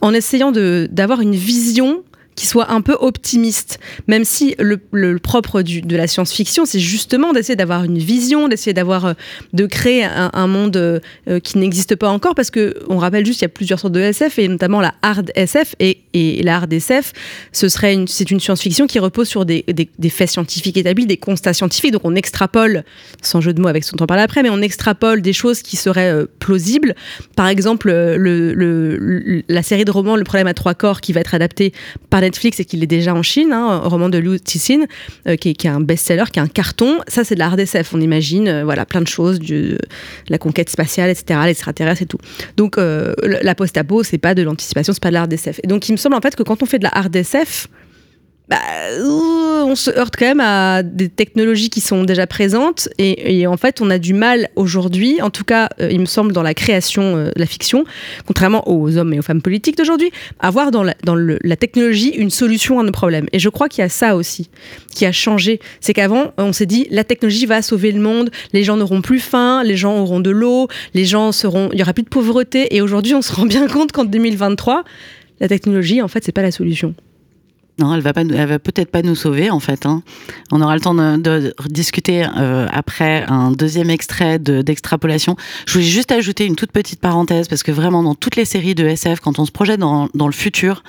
en 0.00 0.12
essayant 0.12 0.52
d'avoir 0.52 1.20
une 1.20 1.34
vision 1.34 2.02
qui 2.38 2.46
soit 2.46 2.70
un 2.70 2.82
peu 2.82 2.96
optimiste, 3.00 3.80
même 4.06 4.24
si 4.24 4.54
le, 4.60 5.18
propre 5.18 5.60
de 5.62 5.96
la 5.96 6.06
science-fiction, 6.06 6.66
c'est 6.66 6.78
justement 6.78 7.32
d'essayer 7.32 7.56
d'avoir 7.56 7.82
une 7.82 7.98
vision, 7.98 8.46
d'essayer 8.46 8.72
d'avoir, 8.72 9.06
euh, 9.06 9.12
de 9.54 9.66
créer 9.66 10.04
un, 10.04 10.46
monde 10.46 10.76
euh, 10.76 11.40
qui 11.40 11.58
n'existe 11.58 11.96
pas 11.96 12.08
encore, 12.08 12.36
parce 12.36 12.52
que 12.52 12.76
on 12.88 12.98
rappelle 12.98 13.26
juste, 13.26 13.40
il 13.40 13.44
y 13.44 13.46
a 13.46 13.48
plusieurs 13.48 13.80
sortes 13.80 13.92
de 13.92 13.98
SF, 13.98 14.38
et 14.38 14.46
notamment 14.46 14.80
la 14.80 14.94
hard 15.02 15.32
SF, 15.34 15.74
et, 15.80 15.98
la 16.44 16.58
hard 16.58 16.72
SF, 16.72 17.12
ce 17.50 17.68
serait 17.68 17.92
une, 17.92 18.06
c'est 18.06 18.30
une 18.30 18.38
science-fiction 18.38 18.86
qui 18.86 19.00
repose 19.00 19.26
sur 19.26 19.44
des, 19.44 19.64
faits 20.08 20.30
scientifiques 20.30 20.76
établis, 20.76 21.06
des 21.06 21.16
constats 21.16 21.54
scientifiques, 21.54 21.90
donc 21.90 22.02
on 22.04 22.14
extrapole, 22.14 22.84
sans 23.20 23.40
jeu 23.40 23.52
de 23.52 23.60
mots 23.60 23.68
avec 23.68 23.82
ce 23.82 23.96
dont 23.96 24.04
on 24.04 24.06
parle 24.06 24.20
après, 24.20 24.44
mais 24.44 24.50
on 24.50 24.62
extrapole 24.62 25.22
des 25.22 25.32
choses 25.32 25.62
qui 25.62 25.76
seraient 25.76 26.12
euh, 26.12 26.26
plausibles. 26.38 26.94
Par 27.34 27.48
exemple, 27.48 27.90
le, 27.90 29.42
la 29.48 29.62
série 29.64 29.84
de 29.84 29.90
romans 29.90 30.14
Le 30.14 30.22
problème 30.22 30.46
à 30.46 30.54
trois 30.54 30.74
corps, 30.74 31.00
qui 31.00 31.12
va 31.12 31.20
être 31.20 31.34
adaptée 31.34 31.72
par 32.10 32.22
Netflix 32.28 32.60
et 32.60 32.64
qu'il 32.64 32.82
est 32.82 32.88
déjà 32.88 33.14
en 33.14 33.22
Chine, 33.22 33.52
hein, 33.52 33.80
un 33.84 33.88
roman 33.88 34.08
de 34.08 34.18
Liu 34.18 34.38
Cixin, 34.44 34.84
euh, 35.26 35.36
qui, 35.36 35.48
est 35.48 35.66
un 35.66 35.80
best-seller, 35.80 36.24
qui 36.32 36.38
est 36.38 36.42
un 36.42 36.48
carton. 36.48 36.98
Ça, 37.08 37.24
c'est 37.24 37.34
de 37.34 37.40
la 37.40 37.48
RDSF. 37.48 37.94
On 37.94 38.00
imagine, 38.00 38.48
euh, 38.48 38.64
voilà, 38.64 38.84
plein 38.84 39.00
de 39.00 39.06
choses, 39.06 39.38
du, 39.38 39.76
la 40.28 40.38
conquête 40.38 40.68
spatiale, 40.68 41.10
etc., 41.10 41.40
l'extraterrestre 41.46 42.02
et 42.02 42.06
tout. 42.06 42.18
Donc, 42.56 42.78
euh, 42.78 43.14
la 43.22 43.54
post-apo, 43.54 44.02
c'est 44.02 44.18
pas 44.18 44.34
de 44.34 44.42
l'anticipation, 44.42 44.92
c'est 44.92 45.02
pas 45.02 45.08
de 45.08 45.14
la 45.14 45.24
RDSF. 45.24 45.60
Et 45.64 45.66
donc, 45.66 45.88
il 45.88 45.92
me 45.92 45.96
semble 45.96 46.16
en 46.16 46.20
fait 46.20 46.36
que 46.36 46.42
quand 46.42 46.62
on 46.62 46.66
fait 46.66 46.78
de 46.78 46.84
la 46.84 46.90
RDSF, 46.90 47.68
bah, 48.48 48.56
on 49.02 49.74
se 49.76 49.90
heurte 49.90 50.14
quand 50.16 50.24
même 50.24 50.40
à 50.40 50.82
des 50.82 51.10
technologies 51.10 51.68
qui 51.68 51.82
sont 51.82 52.04
déjà 52.04 52.26
présentes 52.26 52.88
et, 52.98 53.46
en 53.46 53.58
fait 53.58 53.82
on 53.82 53.90
a 53.90 53.98
du 53.98 54.14
mal 54.14 54.48
aujourd'hui, 54.56 55.20
en 55.20 55.28
tout 55.28 55.44
cas 55.44 55.68
euh, 55.80 55.90
il 55.90 56.00
me 56.00 56.06
semble 56.06 56.32
dans 56.32 56.42
la 56.42 56.54
création 56.54 57.16
euh, 57.16 57.24
de 57.26 57.38
la 57.38 57.44
fiction, 57.44 57.84
contrairement 58.26 58.66
aux 58.66 58.96
hommes 58.96 59.12
et 59.12 59.18
aux 59.18 59.22
femmes 59.22 59.42
politiques 59.42 59.76
d'aujourd'hui, 59.76 60.10
à 60.40 60.50
voir 60.50 60.70
dans, 60.70 60.82
la, 60.82 60.94
dans 61.04 61.14
la 61.14 61.56
technologie 61.56 62.08
une 62.08 62.30
solution 62.30 62.80
à 62.80 62.84
nos 62.84 62.92
problèmes. 62.92 63.26
Et 63.32 63.38
je 63.38 63.50
crois 63.50 63.68
qu'il 63.68 63.82
y 63.82 63.84
a 63.84 63.90
ça 63.90 64.16
aussi 64.16 64.48
qui 64.94 65.04
a 65.04 65.12
changé. 65.12 65.60
C'est 65.80 65.92
qu'avant 65.92 66.32
on 66.38 66.54
s'est 66.54 66.66
dit 66.66 66.86
la 66.90 67.04
technologie 67.04 67.44
va 67.44 67.60
sauver 67.60 67.92
le 67.92 68.00
monde, 68.00 68.30
les 68.54 68.64
gens 68.64 68.78
n'auront 68.78 69.02
plus 69.02 69.20
faim, 69.20 69.62
les 69.62 69.76
gens 69.76 69.98
auront 69.98 70.20
de 70.20 70.30
l'eau, 70.30 70.68
les 70.94 71.04
gens 71.04 71.32
seront, 71.32 71.68
il 71.72 71.78
y 71.78 71.82
aura 71.82 71.92
plus 71.92 72.02
de 72.02 72.08
pauvreté 72.08 72.74
et 72.74 72.80
aujourd'hui 72.80 73.14
on 73.14 73.22
se 73.22 73.34
rend 73.34 73.44
bien 73.44 73.66
compte 73.66 73.92
qu'en 73.92 74.04
2023 74.04 74.84
la 75.40 75.48
technologie 75.48 76.00
en 76.00 76.08
fait 76.08 76.24
c'est 76.24 76.32
pas 76.32 76.42
la 76.42 76.50
solution. 76.50 76.94
Non, 77.78 77.94
elle 77.94 78.00
va 78.00 78.12
pas, 78.12 78.22
elle 78.22 78.48
va 78.48 78.58
peut-être 78.58 78.90
pas 78.90 79.02
nous 79.02 79.14
sauver 79.14 79.50
en 79.50 79.60
fait. 79.60 79.86
Hein. 79.86 80.02
On 80.50 80.60
aura 80.60 80.74
le 80.74 80.80
temps 80.80 80.94
de, 80.94 81.54
discuter 81.66 82.26
euh, 82.36 82.66
après 82.72 83.24
un 83.28 83.52
deuxième 83.52 83.88
extrait 83.90 84.38
d'extrapolation. 84.38 85.36
Je 85.66 85.74
voulais 85.74 85.84
juste 85.84 86.10
ajouter 86.10 86.44
une 86.44 86.56
toute 86.56 86.72
petite 86.72 87.00
parenthèse 87.00 87.46
parce 87.46 87.62
que 87.62 87.70
vraiment 87.70 88.02
dans 88.02 88.14
toutes 88.14 88.36
les 88.36 88.44
séries 88.44 88.74
de 88.74 88.84
SF, 88.84 89.20
quand 89.20 89.38
on 89.38 89.44
se 89.44 89.52
projette 89.52 89.78
dans, 89.78 90.08
dans 90.14 90.26
le 90.26 90.32
futur, 90.32 90.82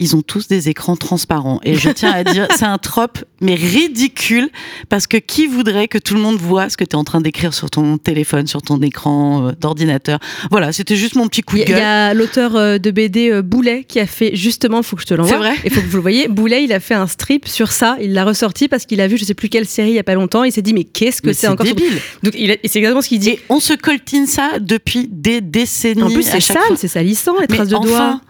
ils 0.00 0.16
ont 0.16 0.22
tous 0.22 0.48
des 0.48 0.68
écrans 0.68 0.96
transparents. 0.96 1.60
Et 1.62 1.76
je 1.76 1.88
tiens 1.90 2.12
à 2.12 2.24
dire, 2.24 2.48
c'est 2.56 2.64
un 2.64 2.78
trope, 2.78 3.24
mais 3.40 3.54
ridicule, 3.54 4.50
parce 4.88 5.06
que 5.06 5.16
qui 5.16 5.46
voudrait 5.46 5.86
que 5.86 5.98
tout 5.98 6.14
le 6.14 6.20
monde 6.20 6.36
voit 6.36 6.68
ce 6.68 6.76
que 6.76 6.84
tu 6.84 6.90
es 6.90 6.94
en 6.96 7.04
train 7.04 7.20
d'écrire 7.20 7.54
sur 7.54 7.70
ton 7.70 7.96
téléphone, 7.96 8.46
sur 8.48 8.60
ton 8.60 8.80
écran 8.82 9.48
euh, 9.48 9.52
d'ordinateur? 9.52 10.18
Voilà, 10.50 10.72
c'était 10.72 10.96
juste 10.96 11.14
mon 11.14 11.28
petit 11.28 11.42
coup 11.42 11.56
de 11.56 11.62
gueule. 11.62 11.76
Il 11.76 11.80
y 11.80 11.82
a 11.82 12.12
l'auteur 12.12 12.56
euh, 12.56 12.78
de 12.78 12.90
BD 12.90 13.30
euh, 13.30 13.42
Boulet 13.42 13.84
qui 13.84 14.00
a 14.00 14.06
fait 14.06 14.34
justement, 14.34 14.82
faut 14.82 14.96
que 14.96 15.02
je 15.02 15.06
te 15.06 15.14
l'envoie. 15.14 15.32
C'est 15.32 15.38
vrai 15.38 15.54
Il 15.64 15.70
faut 15.70 15.80
que 15.80 15.86
vous 15.86 15.96
le 15.96 16.02
voyez. 16.02 16.26
Boulet, 16.26 16.64
il 16.64 16.72
a 16.72 16.80
fait 16.80 16.94
un 16.94 17.06
strip 17.06 17.46
sur 17.46 17.70
ça. 17.70 17.96
Il 18.00 18.14
l'a 18.14 18.24
ressorti 18.24 18.66
parce 18.66 18.86
qu'il 18.86 19.00
a 19.00 19.06
vu, 19.06 19.16
je 19.16 19.24
sais 19.24 19.34
plus 19.34 19.48
quelle 19.48 19.66
série 19.66 19.90
il 19.90 19.94
y 19.94 20.00
a 20.00 20.04
pas 20.04 20.14
longtemps. 20.14 20.42
Il 20.42 20.50
s'est 20.50 20.62
dit, 20.62 20.74
mais 20.74 20.84
qu'est-ce 20.84 21.22
que 21.22 21.32
c'est 21.32 21.46
encore 21.46 21.66
débile. 21.66 22.00
Donc, 22.24 22.34
c'est 22.34 22.78
exactement 22.78 23.00
ce 23.00 23.08
qu'il 23.08 23.20
dit. 23.20 23.30
Et 23.30 23.40
on 23.48 23.60
se 23.60 23.74
coltine 23.74 24.26
ça 24.26 24.58
depuis 24.60 25.08
des 25.08 25.40
décennies. 25.40 26.02
En 26.02 26.10
plus, 26.10 26.24
c'est 26.24 26.40
sale, 26.40 26.58
c'est 26.76 26.88
salissant, 26.88 27.38
les 27.40 27.46
traces 27.46 27.68
de 27.68 27.78
doigts. 27.78 28.20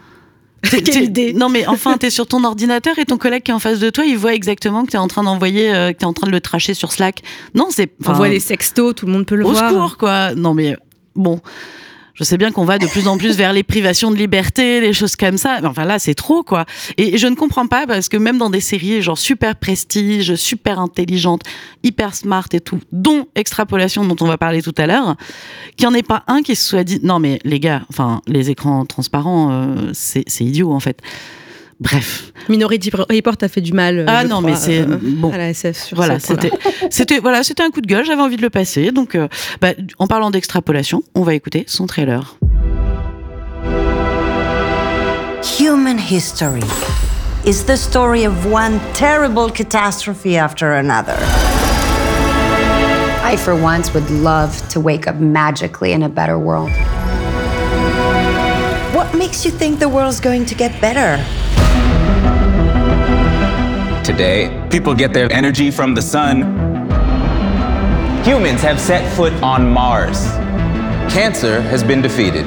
Non, 1.34 1.48
mais 1.48 1.66
enfin, 1.66 1.96
t'es 1.98 2.10
sur 2.10 2.26
ton 2.26 2.44
ordinateur 2.44 2.98
et 2.98 3.04
ton 3.04 3.16
collègue 3.16 3.42
qui 3.42 3.50
est 3.50 3.54
en 3.54 3.58
face 3.58 3.78
de 3.78 3.90
toi, 3.90 4.04
il 4.04 4.16
voit 4.16 4.34
exactement 4.34 4.84
que 4.84 4.92
t'es 4.92 4.98
en 4.98 5.08
train 5.08 5.22
d'envoyer, 5.22 5.74
euh, 5.74 5.92
que 5.92 5.98
t'es 5.98 6.04
en 6.04 6.12
train 6.12 6.26
de 6.26 6.32
le 6.32 6.40
tracher 6.40 6.74
sur 6.74 6.92
Slack. 6.92 7.22
Non, 7.54 7.68
c'est. 7.70 7.92
On 8.06 8.12
voit 8.12 8.28
les 8.28 8.40
sextos, 8.40 8.94
tout 8.94 9.06
le 9.06 9.12
monde 9.12 9.26
peut 9.26 9.36
le 9.36 9.44
au 9.44 9.50
voir. 9.50 9.72
Au 9.72 9.74
secours, 9.74 9.96
quoi. 9.96 10.34
Non, 10.34 10.54
mais 10.54 10.76
bon 11.14 11.40
je 12.14 12.22
sais 12.24 12.36
bien 12.36 12.52
qu'on 12.52 12.64
va 12.64 12.78
de 12.78 12.86
plus 12.86 13.08
en 13.08 13.18
plus 13.18 13.36
vers 13.36 13.52
les 13.52 13.64
privations 13.64 14.10
de 14.10 14.16
liberté, 14.16 14.80
les 14.80 14.92
choses 14.92 15.16
comme 15.16 15.36
ça. 15.36 15.58
Mais 15.60 15.66
enfin 15.66 15.84
là, 15.84 15.98
c'est 15.98 16.14
trop, 16.14 16.42
quoi. 16.42 16.64
Et 16.96 17.18
je 17.18 17.26
ne 17.26 17.34
comprends 17.34 17.66
pas 17.66 17.86
parce 17.86 18.08
que 18.08 18.16
même 18.16 18.38
dans 18.38 18.50
des 18.50 18.60
séries 18.60 19.02
genre 19.02 19.18
super 19.18 19.56
prestige, 19.56 20.36
super 20.36 20.78
intelligente, 20.78 21.42
hyper 21.82 22.14
smart 22.14 22.46
et 22.52 22.60
tout, 22.60 22.80
dont 22.92 23.26
extrapolation 23.34 24.04
dont 24.04 24.16
on 24.20 24.26
va 24.26 24.38
parler 24.38 24.62
tout 24.62 24.74
à 24.76 24.86
l'heure, 24.86 25.16
qu'il 25.76 25.88
n'y 25.88 25.94
en 25.94 25.98
ait 25.98 26.02
pas 26.02 26.22
un 26.28 26.42
qui 26.42 26.54
se 26.54 26.64
soit 26.64 26.84
dit 26.84 27.00
non 27.02 27.18
mais 27.18 27.40
les 27.44 27.58
gars, 27.58 27.82
enfin 27.90 28.22
les 28.26 28.50
écrans 28.50 28.86
transparents, 28.86 29.50
euh, 29.50 29.90
c'est 29.92 30.24
idiot 30.40 30.72
en 30.72 30.80
fait. 30.80 31.00
Bref. 31.84 32.32
Minority 32.48 32.90
Report 32.90 33.36
a 33.42 33.48
fait 33.48 33.60
du 33.60 33.72
mal. 33.72 34.04
Ah 34.08 34.24
non, 34.24 34.40
mais 34.40 34.56
c'est 34.56 34.80
euh, 34.80 34.98
bon. 35.00 35.30
À 35.30 35.36
la 35.36 35.50
SF 35.50 35.76
sur 35.76 35.96
voilà, 35.96 36.18
c'était, 36.18 36.50
c'était, 36.90 37.18
voilà, 37.18 37.42
c'était 37.42 37.62
un 37.62 37.70
coup 37.70 37.82
de 37.82 37.86
gueule. 37.86 38.04
J'avais 38.04 38.22
envie 38.22 38.36
de 38.36 38.42
le 38.42 38.50
passer. 38.50 38.90
Donc, 38.90 39.14
euh, 39.14 39.28
bah, 39.60 39.68
en 39.98 40.06
parlant 40.06 40.30
d'extrapolation, 40.30 41.02
on 41.14 41.22
va 41.22 41.34
écouter 41.34 41.64
son 41.66 41.86
trailer. 41.86 42.38
Human 45.58 45.98
history 45.98 46.64
is 47.44 47.64
the 47.64 47.76
story 47.76 48.26
of 48.26 48.46
one 48.50 48.80
terrible 48.94 49.50
catastrophe 49.52 50.38
after 50.38 50.72
another. 50.72 51.18
I, 53.22 53.36
for 53.36 53.54
once, 53.54 53.92
would 53.92 54.08
love 54.10 54.56
to 54.70 54.80
wake 54.80 55.06
up 55.06 55.16
magically 55.16 55.92
in 55.92 56.02
a 56.02 56.08
better 56.08 56.38
world. 56.38 56.70
What 58.94 59.14
makes 59.14 59.44
you 59.44 59.50
think 59.50 59.80
the 59.80 59.88
world's 59.88 60.20
going 60.20 60.46
to 60.46 60.54
get 60.54 60.80
better? 60.80 61.22
Today, 64.04 64.68
people 64.70 64.94
get 64.94 65.14
their 65.14 65.32
energy 65.32 65.70
from 65.70 65.94
the 65.94 66.02
sun. 66.02 66.42
Humans 68.22 68.60
have 68.60 68.78
set 68.78 69.10
foot 69.16 69.32
on 69.42 69.66
Mars. 69.66 70.26
Cancer 71.10 71.62
has 71.62 71.82
been 71.82 72.02
defeated. 72.02 72.44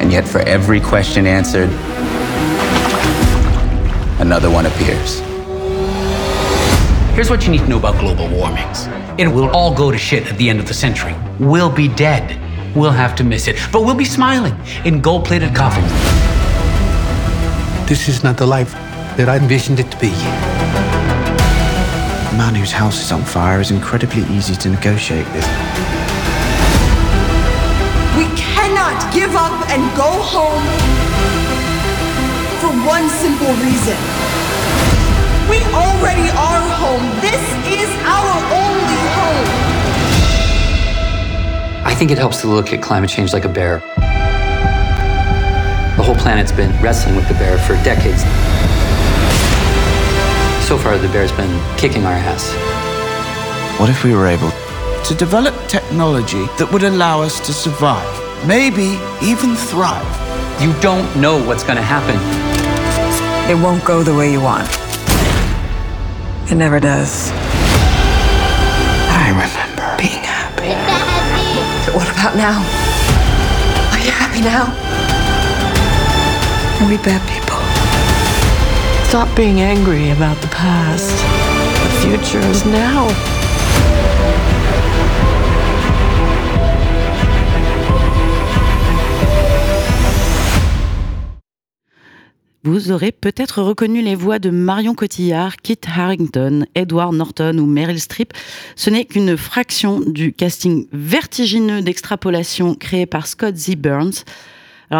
And 0.00 0.10
yet, 0.10 0.26
for 0.26 0.38
every 0.38 0.80
question 0.80 1.26
answered, 1.26 1.68
another 4.20 4.50
one 4.50 4.64
appears. 4.64 5.20
Here's 7.14 7.28
what 7.28 7.44
you 7.44 7.50
need 7.50 7.58
to 7.58 7.68
know 7.68 7.78
about 7.78 8.00
global 8.00 8.26
warmings. 8.30 8.86
It 9.18 9.28
will 9.28 9.50
all 9.50 9.74
go 9.74 9.90
to 9.90 9.98
shit 9.98 10.26
at 10.26 10.38
the 10.38 10.48
end 10.48 10.60
of 10.60 10.66
the 10.66 10.72
century. 10.72 11.14
We'll 11.38 11.70
be 11.70 11.88
dead. 11.88 12.40
We'll 12.74 12.90
have 12.90 13.14
to 13.16 13.22
miss 13.22 13.48
it. 13.48 13.58
But 13.70 13.82
we'll 13.82 13.94
be 13.94 14.06
smiling 14.06 14.58
in 14.86 15.02
gold 15.02 15.26
plated 15.26 15.54
coffins. 15.54 15.92
This 17.86 18.08
is 18.08 18.24
not 18.24 18.38
the 18.38 18.46
life 18.46 18.74
that 19.16 19.28
I 19.28 19.36
envisioned 19.36 19.78
it 19.78 19.90
to 19.92 19.98
be. 19.98 20.10
A 22.34 22.36
man 22.36 22.54
whose 22.54 22.72
house 22.72 23.00
is 23.00 23.12
on 23.12 23.22
fire 23.22 23.60
is 23.60 23.70
incredibly 23.70 24.22
easy 24.34 24.56
to 24.56 24.68
negotiate 24.68 25.26
with. 25.30 25.46
We 28.18 28.26
cannot 28.34 28.98
give 29.14 29.30
up 29.38 29.54
and 29.70 29.82
go 29.94 30.10
home 30.10 30.66
for 32.58 32.74
one 32.82 33.06
simple 33.22 33.54
reason. 33.62 33.94
We 35.46 35.62
already 35.70 36.26
are 36.34 36.64
home. 36.74 37.06
This 37.22 37.42
is 37.70 37.90
our 38.02 38.34
only 38.50 39.02
home. 39.14 39.46
I 41.86 41.94
think 41.94 42.10
it 42.10 42.18
helps 42.18 42.40
to 42.40 42.48
look 42.48 42.72
at 42.72 42.82
climate 42.82 43.10
change 43.10 43.32
like 43.32 43.44
a 43.44 43.48
bear. 43.48 43.78
The 45.96 46.02
whole 46.02 46.16
planet's 46.16 46.50
been 46.50 46.72
wrestling 46.82 47.14
with 47.14 47.28
the 47.28 47.34
bear 47.34 47.58
for 47.58 47.74
decades. 47.84 48.24
So 50.66 50.78
far, 50.78 50.96
the 50.96 51.08
bear's 51.08 51.30
been 51.32 51.78
kicking 51.78 52.04
our 52.04 52.12
ass. 52.12 52.50
What 53.78 53.90
if 53.90 54.02
we 54.02 54.14
were 54.14 54.26
able 54.26 54.50
to 55.04 55.14
develop 55.14 55.54
technology 55.68 56.46
that 56.56 56.66
would 56.72 56.82
allow 56.82 57.20
us 57.20 57.38
to 57.40 57.52
survive, 57.52 58.08
maybe 58.48 58.96
even 59.20 59.54
thrive. 59.54 60.00
You 60.62 60.72
don't 60.80 61.04
know 61.20 61.36
what's 61.44 61.62
going 61.62 61.76
to 61.76 61.84
happen. 61.84 62.16
It 63.52 63.62
won't 63.62 63.84
go 63.84 64.02
the 64.02 64.14
way 64.14 64.32
you 64.32 64.40
want. 64.40 64.66
It 66.50 66.54
never 66.54 66.80
does. 66.80 67.30
I 69.12 69.28
remember 69.28 69.84
being 70.00 70.24
happy. 70.24 70.72
But 71.84 71.94
what 71.94 72.08
about 72.08 72.36
now? 72.40 72.64
Are 73.92 74.00
you 74.00 74.10
happy 74.10 74.40
now? 74.40 74.72
Are 76.80 76.88
we 76.88 76.96
bad 76.96 77.20
people? 77.28 77.43
Stop 79.14 79.36
being 79.36 79.60
angry 79.60 80.10
about 80.10 80.34
the 80.40 80.48
past. 80.48 81.14
The 81.84 81.90
future 82.02 82.44
is 82.50 82.64
now. 82.66 83.06
Vous 92.64 92.90
aurez 92.90 93.12
peut-être 93.12 93.62
reconnu 93.62 94.02
les 94.02 94.16
voix 94.16 94.40
de 94.40 94.50
Marion 94.50 94.96
Cotillard, 94.96 95.58
Kit 95.62 95.78
Harington, 95.86 96.66
Edward 96.74 97.14
Norton 97.14 97.58
ou 97.58 97.66
Meryl 97.66 98.00
Streep. 98.00 98.32
Ce 98.74 98.90
n'est 98.90 99.04
qu'une 99.04 99.36
fraction 99.36 100.00
du 100.00 100.32
casting 100.32 100.88
vertigineux 100.92 101.82
d'extrapolation 101.82 102.74
créé 102.74 103.06
par 103.06 103.28
Scott 103.28 103.54
Z. 103.54 103.76
Burns. 103.76 104.24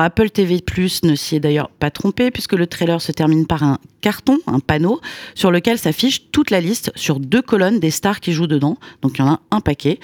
Apple 0.00 0.30
TV 0.30 0.60
Plus 0.60 1.02
ne 1.04 1.14
s'y 1.14 1.36
est 1.36 1.40
d'ailleurs 1.40 1.70
pas 1.70 1.90
trompé 1.90 2.30
puisque 2.30 2.54
le 2.54 2.66
trailer 2.66 3.00
se 3.00 3.12
termine 3.12 3.46
par 3.46 3.62
un 3.62 3.78
carton, 4.00 4.38
un 4.46 4.60
panneau, 4.60 5.00
sur 5.34 5.50
lequel 5.50 5.78
s'affiche 5.78 6.30
toute 6.30 6.50
la 6.50 6.60
liste 6.60 6.92
sur 6.94 7.20
deux 7.20 7.42
colonnes 7.42 7.80
des 7.80 7.90
stars 7.90 8.20
qui 8.20 8.32
jouent 8.32 8.46
dedans. 8.46 8.76
Donc 9.02 9.18
il 9.18 9.20
y 9.20 9.24
en 9.24 9.32
a 9.32 9.40
un 9.50 9.60
paquet. 9.60 9.98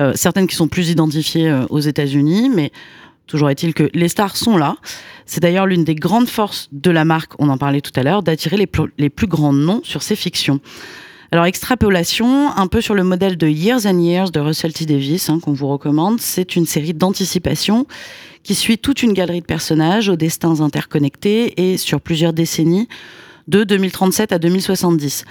Euh, 0.00 0.12
certaines 0.14 0.46
qui 0.46 0.56
sont 0.56 0.68
plus 0.68 0.90
identifiées 0.90 1.48
euh, 1.48 1.66
aux 1.70 1.80
États-Unis, 1.80 2.50
mais 2.54 2.72
Toujours 3.26 3.48
est-il 3.48 3.72
que 3.72 3.88
les 3.94 4.08
stars 4.08 4.36
sont 4.36 4.58
là. 4.58 4.76
C'est 5.24 5.40
d'ailleurs 5.40 5.64
l'une 5.64 5.82
des 5.82 5.94
grandes 5.94 6.28
forces 6.28 6.68
de 6.72 6.90
la 6.90 7.06
marque, 7.06 7.32
on 7.38 7.48
en 7.48 7.56
parlait 7.56 7.80
tout 7.80 7.92
à 7.96 8.02
l'heure, 8.02 8.22
d'attirer 8.22 8.58
les 8.98 9.08
plus 9.08 9.26
grands 9.26 9.54
noms 9.54 9.80
sur 9.82 10.02
ses 10.02 10.14
fictions. 10.14 10.60
Alors, 11.34 11.46
extrapolation, 11.46 12.56
un 12.56 12.66
peu 12.68 12.80
sur 12.80 12.94
le 12.94 13.02
modèle 13.02 13.36
de 13.36 13.48
Years 13.48 13.86
and 13.86 13.98
Years 13.98 14.30
de 14.30 14.38
Russell 14.38 14.72
T. 14.72 14.86
Davis, 14.86 15.28
hein, 15.30 15.40
qu'on 15.40 15.52
vous 15.52 15.66
recommande. 15.66 16.20
C'est 16.20 16.54
une 16.54 16.64
série 16.64 16.94
d'anticipation 16.94 17.86
qui 18.44 18.54
suit 18.54 18.78
toute 18.78 19.02
une 19.02 19.12
galerie 19.14 19.40
de 19.40 19.46
personnages 19.46 20.08
aux 20.08 20.16
destins 20.16 20.60
interconnectés 20.60 21.72
et 21.72 21.76
sur 21.78 22.00
plusieurs 22.00 22.32
décennies, 22.32 22.88
de 23.48 23.64
2037 23.64 24.32
à 24.32 24.38
2070. 24.38 25.24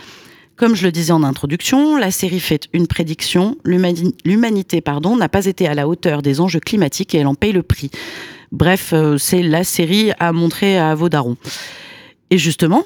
Comme 0.56 0.76
je 0.76 0.86
le 0.86 0.92
disais 0.92 1.12
en 1.14 1.24
introduction, 1.24 1.96
la 1.98 2.12
série 2.12 2.40
fait 2.40 2.68
une 2.74 2.86
prédiction. 2.88 3.58
L'humani- 3.66 4.16
L'humanité 4.26 4.84
n'a 5.18 5.30
pas 5.30 5.46
été 5.46 5.68
à 5.68 5.74
la 5.74 5.88
hauteur 5.88 6.22
des 6.22 6.42
enjeux 6.42 6.60
climatiques 6.60 7.16
et 7.16 7.20
elle 7.20 7.28
en 7.28 7.34
paye 7.36 7.54
le 7.54 7.64
prix. 7.64 7.90
Bref, 8.52 8.92
euh, 8.94 9.18
c'est 9.18 9.42
la 9.42 9.64
série 9.64 10.12
à 10.20 10.32
montrer 10.32 10.78
à 10.78 10.94
vos 10.94 11.10
darons. 11.10 11.38
Et 12.30 12.38
justement, 12.38 12.84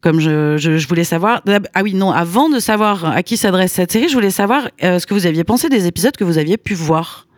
comme 0.00 0.18
je 0.20 0.86
voulais 0.88 1.04
savoir... 1.04 1.42
Ah 1.74 1.82
oui, 1.84 1.94
non, 1.94 2.10
avant 2.10 2.48
de 2.48 2.58
savoir 2.58 3.04
à 3.04 3.22
qui 3.22 3.36
s'adresse 3.36 3.72
cette 3.72 3.92
série, 3.92 4.08
je 4.08 4.14
voulais 4.14 4.30
savoir 4.30 4.68
euh, 4.82 4.98
ce 4.98 5.06
que 5.06 5.14
vous 5.14 5.26
aviez 5.26 5.44
pensé 5.44 5.68
des 5.68 5.86
épisodes 5.86 6.16
que 6.16 6.24
vous 6.24 6.38
aviez 6.38 6.56
pu 6.56 6.74
voir. 6.74 7.28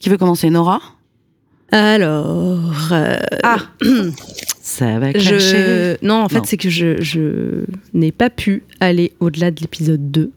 Qui 0.00 0.08
veut 0.08 0.16
commencer, 0.18 0.50
Nora? 0.50 0.80
Alors. 1.72 2.72
euh, 2.92 3.16
Ah 3.42 3.58
Ça 4.62 4.98
va 4.98 5.08
je... 5.12 5.18
clasher. 5.28 5.96
Non, 6.02 6.14
en 6.22 6.28
fait, 6.28 6.40
c'est 6.44 6.56
que 6.56 6.70
je, 6.70 7.00
je 7.02 7.64
n'ai 7.92 8.12
pas 8.12 8.30
pu 8.30 8.62
aller 8.78 9.12
au-delà 9.20 9.50
de 9.50 9.60
l'épisode 9.60 10.10
2, 10.10 10.30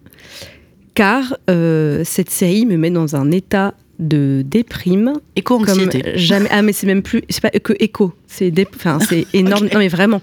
car 0.96 1.38
euh, 1.50 2.02
cette 2.04 2.30
série 2.30 2.65
me 2.65 2.76
met 2.78 2.89
dans 2.89 3.15
un 3.15 3.32
état 3.32 3.74
de 4.00 4.43
déprime. 4.46 5.13
Éco-anxiété. 5.36 6.13
Jamais. 6.15 6.50
Ah, 6.52 6.62
mais 6.63 6.74
c'est 6.74 6.88
même 6.88 7.04
plus. 7.04 7.22
C'est 7.30 7.41
pas 7.41 7.52
que 7.52 7.74
éco. 7.80 8.13
C'est 8.28 8.50
dé- 8.52 8.67
enfin, 8.76 8.98
c'est 9.08 9.28
énorme. 9.34 9.67
Non, 9.72 9.80
mais 9.80 9.88
vraiment. 9.88 10.22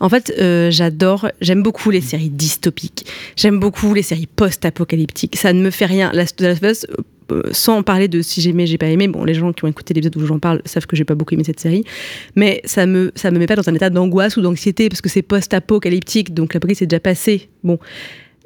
En 0.00 0.08
fait, 0.08 0.32
euh, 0.40 0.70
j'adore, 0.70 1.28
j'aime 1.40 1.62
beaucoup 1.62 1.90
les 1.90 2.00
séries 2.00 2.30
dystopiques. 2.30 3.06
J'aime 3.36 3.60
beaucoup 3.60 3.94
les 3.94 4.02
séries 4.02 4.26
post-apocalyptiques. 4.26 5.36
Ça 5.36 5.52
ne 5.52 5.62
me 5.62 5.70
fait 5.70 5.86
rien. 5.86 6.10
La, 6.12 6.24
The 6.26 6.40
Last 6.40 6.64
of 6.64 6.70
Us, 6.70 6.86
sans 7.52 7.82
parler 7.82 8.08
de 8.08 8.22
si 8.22 8.40
j'aimais, 8.40 8.66
j'ai 8.66 8.78
pas 8.78 8.86
aimé. 8.86 9.08
Bon, 9.08 9.24
les 9.24 9.34
gens 9.34 9.52
qui 9.52 9.64
ont 9.64 9.68
écouté 9.68 9.94
l'épisode 9.94 10.16
où 10.16 10.26
j'en 10.26 10.38
parle 10.38 10.62
savent 10.64 10.86
que 10.86 10.96
j'ai 10.96 11.04
pas 11.04 11.14
beaucoup 11.14 11.34
aimé 11.34 11.44
cette 11.44 11.60
série. 11.60 11.84
Mais 12.36 12.60
ça 12.64 12.86
me, 12.86 13.12
ça 13.14 13.30
me 13.30 13.38
met 13.38 13.46
pas 13.46 13.56
dans 13.56 13.68
un 13.68 13.74
état 13.74 13.90
d'angoisse 13.90 14.36
ou 14.36 14.42
d'anxiété 14.42 14.88
parce 14.88 15.00
que 15.00 15.08
c'est 15.08 15.22
post-apocalyptique. 15.22 16.34
Donc 16.34 16.54
l'apocalypse 16.54 16.82
est 16.82 16.86
déjà 16.86 17.00
passé. 17.00 17.48
Bon. 17.64 17.78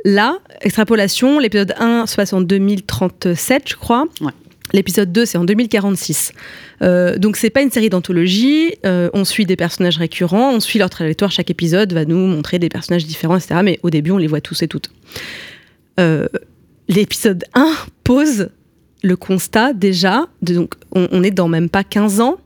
Là, 0.04 0.38
extrapolation, 0.60 1.38
l'épisode 1.38 1.74
1 1.78 2.06
se 2.06 2.14
passe 2.14 2.32
en 2.32 2.40
2037, 2.40 3.70
je 3.70 3.74
crois. 3.74 4.06
L'épisode 4.72 5.10
2, 5.10 5.24
c'est 5.24 5.38
en 5.38 5.44
2046. 5.44 6.32
Euh, 6.82 7.18
donc, 7.18 7.36
c'est 7.36 7.50
pas 7.50 7.62
une 7.62 7.70
série 7.70 7.88
d'anthologie. 7.88 8.74
Euh, 8.84 9.10
on 9.14 9.24
suit 9.24 9.46
des 9.46 9.56
personnages 9.56 9.96
récurrents, 9.96 10.52
on 10.52 10.60
suit 10.60 10.78
leur 10.78 10.90
trajectoire. 10.90 11.30
Chaque 11.30 11.50
épisode 11.50 11.92
va 11.92 12.04
nous 12.04 12.26
montrer 12.26 12.58
des 12.58 12.68
personnages 12.68 13.04
différents, 13.04 13.36
etc. 13.36 13.60
Mais 13.64 13.80
au 13.82 13.90
début, 13.90 14.10
on 14.10 14.18
les 14.18 14.26
voit 14.26 14.40
tous 14.40 14.62
et 14.62 14.68
toutes. 14.68 14.90
Euh, 15.98 16.26
L'épisode 16.88 17.44
1 17.54 17.72
pose 18.04 18.48
le 19.07 19.16
constat 19.16 19.73
déjà. 19.73 20.27
Donc, 20.42 20.75
on, 20.92 21.09
on 21.11 21.23
est 21.23 21.31
dans 21.31 21.49
même 21.49 21.69
pas 21.69 21.85
15 21.85 22.21
ans. 22.21 22.37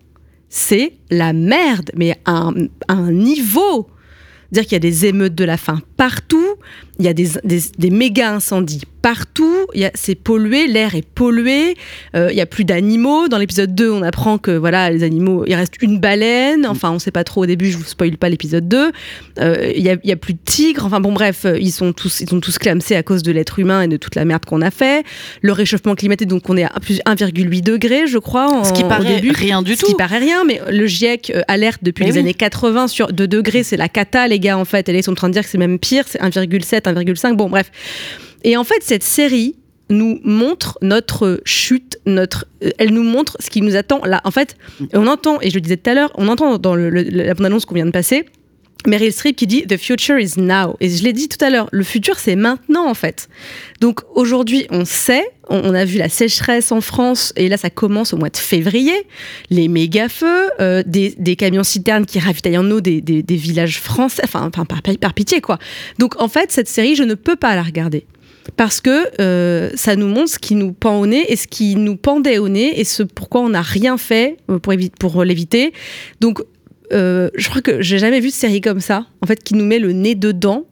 C'est 0.49 0.95
la 1.11 1.33
merde, 1.33 1.91
mais 1.97 2.19
à 2.25 2.33
un, 2.33 2.55
à 2.89 2.95
un 2.95 3.13
niveau. 3.13 3.89
Dire 4.53 4.65
qu'il 4.65 4.73
y 4.73 4.77
a 4.77 4.81
des 4.81 5.07
émeutes 5.07 5.37
de 5.37 5.45
la 5.45 5.57
faim 5.57 5.81
partout, 5.97 6.55
il 6.99 7.05
y 7.05 7.09
a 7.09 7.13
des, 7.13 7.29
des, 7.45 7.61
des 7.79 7.91
méga 7.91 8.35
incendies 8.35 8.83
partout, 9.03 9.67
c'est 9.95 10.15
pollué, 10.15 10.67
l'air 10.67 10.95
est 10.95 11.07
pollué, 11.07 11.77
euh, 12.15 12.29
il 12.31 12.37
y 12.37 12.41
a 12.41 12.47
plus 12.47 12.65
d'animaux. 12.65 13.29
Dans 13.29 13.39
l'épisode 13.39 13.75
2, 13.75 13.91
on 13.91 14.03
apprend 14.03 14.39
que 14.39 14.51
voilà, 14.51 14.91
les 14.91 15.03
animaux, 15.03 15.45
il 15.47 15.55
reste 15.55 15.75
une 15.83 15.99
baleine, 15.99 16.67
enfin 16.67 16.91
on 16.91 16.99
sait 16.99 17.11
pas 17.11 17.25
trop 17.25 17.43
au 17.43 17.47
début, 17.47 17.71
je 17.71 17.77
vous 17.79 17.85
spoil 17.85 18.17
pas 18.17 18.29
l'épisode 18.29 18.69
2. 18.69 18.91
Euh, 19.41 19.73
Il 19.75 19.83
y, 19.83 19.91
a, 19.91 19.97
il 20.03 20.09
y 20.09 20.13
a 20.13 20.17
plus 20.17 20.35
de 20.35 20.39
tigres, 20.45 20.85
enfin 20.85 21.01
bon 21.01 21.13
bref, 21.13 21.45
euh, 21.45 21.59
ils 21.59 21.73
sont 21.73 21.93
tous, 21.93 22.21
ils 22.21 22.29
sont 22.29 22.41
tous 22.41 22.59
clamsés 22.59 22.97
à 22.97 23.03
cause 23.03 23.23
de 23.23 23.33
l'être 23.33 23.59
humain 23.59 23.83
et 23.83 23.89
de 23.89 23.97
toute 23.97 24.15
la 24.15 24.25
merde 24.25 24.45
qu'on 24.45 24.61
a 24.63 24.71
fait. 24.71 25.05
Le 25.43 25.53
réchauffement 25.53 25.95
climatique, 25.95 26.29
donc 26.29 26.49
on 26.49 26.57
est 26.57 26.65
à 26.65 26.81
plus 26.81 27.01
1,8 27.07 27.63
degré, 27.63 28.07
je 28.07 28.19
crois. 28.19 28.49
en- 28.53 28.65
Ce 28.65 28.73
qui 28.73 28.85
au 28.85 28.89
paraît 28.89 29.15
début. 29.17 29.31
rien 29.33 29.63
du 29.63 29.75
Ce 29.77 29.85
qui 29.85 29.95
paraît 29.95 30.19
rien, 30.19 30.45
mais 30.45 30.61
le 30.71 30.87
GIEC 30.87 31.33
euh, 31.35 31.43
alerte 31.49 31.81
depuis 31.83 32.03
Mais 32.05 32.11
les 32.11 32.15
oui. 32.15 32.21
années 32.21 32.35
80 32.35 32.89
sur 32.89 33.13
2 33.13 33.27
degrés, 33.29 33.63
c'est 33.63 33.77
la 33.77 33.89
cata, 33.89 34.29
les 34.29 34.39
gars, 34.39 34.59
en 34.59 34.65
fait. 34.65 34.89
Et 34.89 34.93
là, 34.93 34.99
ils 34.99 35.03
sont 35.03 35.13
en 35.13 35.15
train 35.15 35.29
de 35.29 35.33
dire 35.35 35.43
que 35.43 35.49
c'est 35.49 35.59
même 35.59 35.79
pire, 35.79 36.05
c'est 36.07 36.21
1,7, 36.21 36.87
1,5. 36.87 37.37
Bon, 37.37 37.49
bref. 37.49 37.71
Et 38.45 38.57
en 38.57 38.65
fait, 38.65 38.83
cette 38.83 39.03
série 39.03 39.57
nous 39.89 40.21
montre 40.23 40.79
notre 40.83 41.41
chute, 41.45 41.99
notre, 42.07 42.47
euh, 42.63 42.71
elle 42.79 42.91
nous 42.91 43.03
montre 43.03 43.37
ce 43.41 43.51
qui 43.51 43.61
nous 43.61 43.77
attend 43.77 44.01
là. 44.05 44.21
En 44.25 44.31
fait, 44.31 44.57
on 44.93 45.07
entend, 45.07 45.41
et 45.41 45.51
je 45.51 45.57
le 45.57 45.61
disais 45.61 45.77
tout 45.77 45.91
à 45.91 45.95
l'heure, 45.95 46.13
on 46.15 46.29
entend 46.29 46.59
dans 46.59 46.77
la 46.77 47.35
bande-annonce 47.35 47.65
qu'on 47.65 47.75
vient 47.75 47.87
de 47.87 47.91
passer, 47.91 48.25
Meryl 48.87 49.13
Streep 49.13 49.37
qui 49.37 49.47
dit 49.47 49.67
The 49.67 49.77
future 49.77 50.19
is 50.19 50.35
now. 50.39 50.77
Et 50.81 50.89
je 50.89 51.05
l'ai 51.05 51.13
dit 51.13 51.29
tout 51.29 51.43
à 51.45 51.51
l'heure, 51.51 51.69
le 51.71 51.85
futur 51.85 52.19
c'est 52.19 52.37
maintenant 52.37 52.89
en 52.89 52.95
fait. 52.95 53.29
Donc 53.81 54.01
aujourd'hui 54.15 54.67
on 54.71 54.85
sait, 54.85 55.25
on, 55.49 55.75
a 55.75 55.85
vu 55.85 55.99
la 55.99 56.09
sécheresse 56.09 56.73
en 56.73 56.81
France 56.81 57.33
et 57.37 57.49
là 57.49 57.57
ça 57.57 57.69
commence 57.69 58.15
au 58.15 58.17
mois 58.17 58.31
de 58.31 58.37
février, 58.37 58.95
les 59.51 59.69
méga 59.69 60.09
feux, 60.09 60.51
euh, 60.61 60.83
des, 60.87 61.37
camions 61.37 61.65
citernes 61.65 62.07
qui 62.07 62.19
ravitaillent 62.19 62.59
en 62.59 62.71
eau 62.71 62.81
des, 62.81 63.03
villages 63.29 63.81
français, 63.81 64.23
enfin, 64.25 64.51
par 64.51 65.15
pitié 65.15 65.41
quoi. 65.41 65.59
Donc 65.99 66.21
en 66.21 66.29
fait 66.29 66.51
cette 66.51 66.69
série 66.69 66.95
je 66.97 67.05
ne 67.05 67.15
peux 67.15 67.37
pas 67.37 67.55
la 67.55 67.63
regarder. 67.63 68.07
Parce 68.57 68.81
que 68.81 69.09
euh, 69.21 69.71
ça 69.75 69.97
nous 69.97 70.07
montre 70.09 70.31
ce 70.31 70.39
qui 70.39 70.55
nous 70.55 70.73
pend 70.73 70.99
au 71.01 71.07
nez 71.07 71.25
et 71.33 71.37
ce 71.37 71.47
qui 71.47 71.77
nous 71.77 71.97
pendait 71.97 72.39
au 72.39 72.49
nez 72.49 72.79
et 72.79 72.85
ce 72.85 73.03
pourquoi 73.03 73.41
on 73.41 73.51
n'a 73.51 73.63
rien 73.63 73.97
fait 73.97 74.37
euh, 74.51 74.59
pour, 74.59 74.75
pour 74.99 75.25
l'éviter. 75.25 75.73
Donc 76.21 76.43
euh, 76.93 77.31
je 77.37 77.49
crois 77.49 77.63
que 77.63 77.81
j'ai 77.81 77.99
jamais 77.99 78.21
vu 78.21 78.29
de 78.29 78.33
série 78.35 78.61
comme 78.61 78.81
ça, 78.81 79.07
en 79.23 79.27
fait, 79.27 79.43
qui 79.43 79.55
nous 79.55 79.65
met 79.65 79.79
le 79.79 79.93
nez 79.93 80.15
dedans 80.15 80.67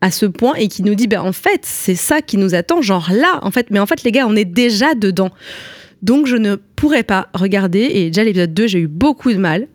à 0.00 0.10
ce 0.10 0.26
point 0.26 0.54
et 0.54 0.68
qui 0.68 0.82
nous 0.82 0.94
dit, 0.94 1.06
ben 1.08 1.20
en 1.20 1.32
fait, 1.32 1.60
c'est 1.64 1.94
ça 1.96 2.22
qui 2.22 2.36
nous 2.36 2.54
attend, 2.54 2.80
genre 2.82 3.10
là, 3.12 3.40
en 3.42 3.50
fait, 3.50 3.66
mais 3.70 3.78
en 3.78 3.86
fait, 3.86 4.02
les 4.04 4.12
gars, 4.12 4.26
on 4.28 4.36
est 4.36 4.44
déjà 4.44 4.94
dedans. 4.94 5.30
Donc, 6.02 6.26
je 6.26 6.36
ne 6.36 6.56
pourrais 6.76 7.02
pas 7.02 7.28
regarder, 7.34 7.80
et 7.80 8.06
déjà 8.06 8.22
l'épisode 8.22 8.52
2, 8.54 8.66
j'ai 8.66 8.78
eu 8.80 8.86
beaucoup 8.86 9.32
de 9.32 9.38
mal. 9.38 9.66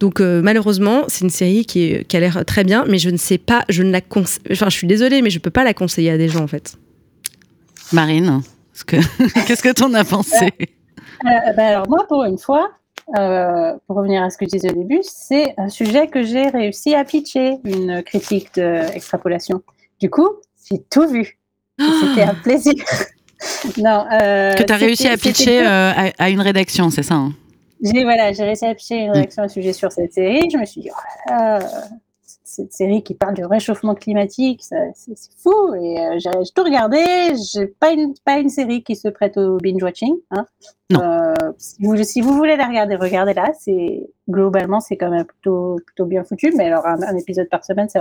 Donc, 0.00 0.20
malheureusement, 0.20 1.04
c'est 1.08 1.24
une 1.24 1.30
série 1.30 1.66
qui, 1.66 1.94
a 2.12 2.20
l'air 2.20 2.44
très 2.46 2.64
bien, 2.64 2.84
mais 2.88 2.98
je 2.98 3.10
ne 3.10 3.16
sais 3.18 3.36
pas, 3.38 3.64
je 3.68 3.82
ne 3.82 3.90
la 3.92 4.00
conse- 4.00 4.38
Enfin, 4.50 4.70
je 4.70 4.76
suis 4.76 4.86
désolée, 4.86 5.22
mais 5.22 5.30
je 5.30 5.38
peux 5.38 5.50
pas 5.50 5.64
la 5.64 5.74
conseiller 5.74 6.10
à 6.10 6.18
des 6.18 6.28
gens, 6.28 6.42
en 6.42 6.46
fait. 6.46 6.76
Marine, 7.92 8.42
est-ce 8.74 8.84
que- 8.84 8.96
qu'est-ce 9.46 9.62
que 9.62 9.72
t'en 9.72 9.92
as 9.94 10.04
pensé? 10.04 10.46
Euh, 10.60 11.52
ben 11.56 11.66
alors 11.66 11.88
moi, 11.88 12.06
pour 12.08 12.24
une 12.24 12.38
fois, 12.38 12.70
euh, 13.18 13.72
pour 13.86 13.96
revenir 13.96 14.22
à 14.22 14.30
ce 14.30 14.36
que 14.38 14.44
je 14.44 14.50
disais 14.50 14.70
au 14.70 14.74
début, 14.74 15.00
c'est 15.02 15.54
un 15.56 15.68
sujet 15.68 16.06
que 16.08 16.22
j'ai 16.22 16.48
réussi 16.48 16.94
à 16.94 17.04
pitcher, 17.04 17.56
une 17.64 18.02
critique 18.02 18.54
d'extrapolation. 18.54 19.62
Du 20.00 20.10
coup, 20.10 20.28
j'ai 20.70 20.82
tout 20.90 21.08
vu. 21.08 21.38
C'était 21.78 22.22
un 22.22 22.34
plaisir. 22.34 22.74
non, 23.78 24.04
euh, 24.12 24.52
Que 24.54 24.62
t'as 24.64 24.76
réussi 24.76 25.04
c'était- 25.04 25.14
à 25.14 25.16
pitcher 25.16 25.60
euh, 25.66 25.92
à, 25.96 26.10
à 26.24 26.28
une 26.30 26.40
rédaction, 26.40 26.90
c'est 26.90 27.02
ça 27.04 27.14
hein? 27.14 27.32
J'ai 27.80 28.02
voilà, 28.02 28.30
réussi 28.32 28.66
à 28.66 28.74
pitcher 28.74 28.96
une 28.96 29.12
réaction 29.12 29.42
à 29.42 29.46
un 29.46 29.48
sujet 29.48 29.72
sur 29.72 29.92
cette 29.92 30.12
série. 30.12 30.48
Je 30.52 30.58
me 30.58 30.64
suis 30.64 30.80
dit, 30.80 30.90
oh 30.92 31.30
là 31.30 31.58
là, 31.60 31.66
cette 32.48 32.72
série 32.72 33.02
qui 33.02 33.14
parle 33.14 33.34
du 33.34 33.44
réchauffement 33.44 33.94
climatique, 33.94 34.62
c'est 34.62 34.92
fou. 35.36 35.74
Et 35.74 36.00
euh, 36.00 36.18
j'ai 36.18 36.30
tout 36.54 36.64
regardé. 36.64 36.98
J'ai 37.52 37.66
pas 37.66 37.92
une, 37.92 38.14
pas 38.24 38.38
une 38.38 38.48
série 38.48 38.82
qui 38.82 38.96
se 38.96 39.08
prête 39.08 39.36
au 39.36 39.58
binge-watching. 39.58 40.14
Hein. 40.30 40.46
Euh, 40.94 41.34
si, 41.58 41.76
vous, 41.80 42.02
si, 42.02 42.20
vous, 42.22 42.34
voulez 42.34 42.56
la 42.56 42.66
regarder, 42.66 42.96
regardez-la. 42.96 43.52
C'est 43.58 44.08
globalement, 44.28 44.80
c'est 44.80 44.96
quand 44.96 45.10
même 45.10 45.26
plutôt, 45.26 45.76
plutôt 45.84 46.06
bien 46.06 46.24
foutu. 46.24 46.52
Mais 46.56 46.66
alors, 46.66 46.86
un, 46.86 47.16
épisode 47.16 47.48
par 47.50 47.64
semaine, 47.64 47.88
c'est 47.88 48.00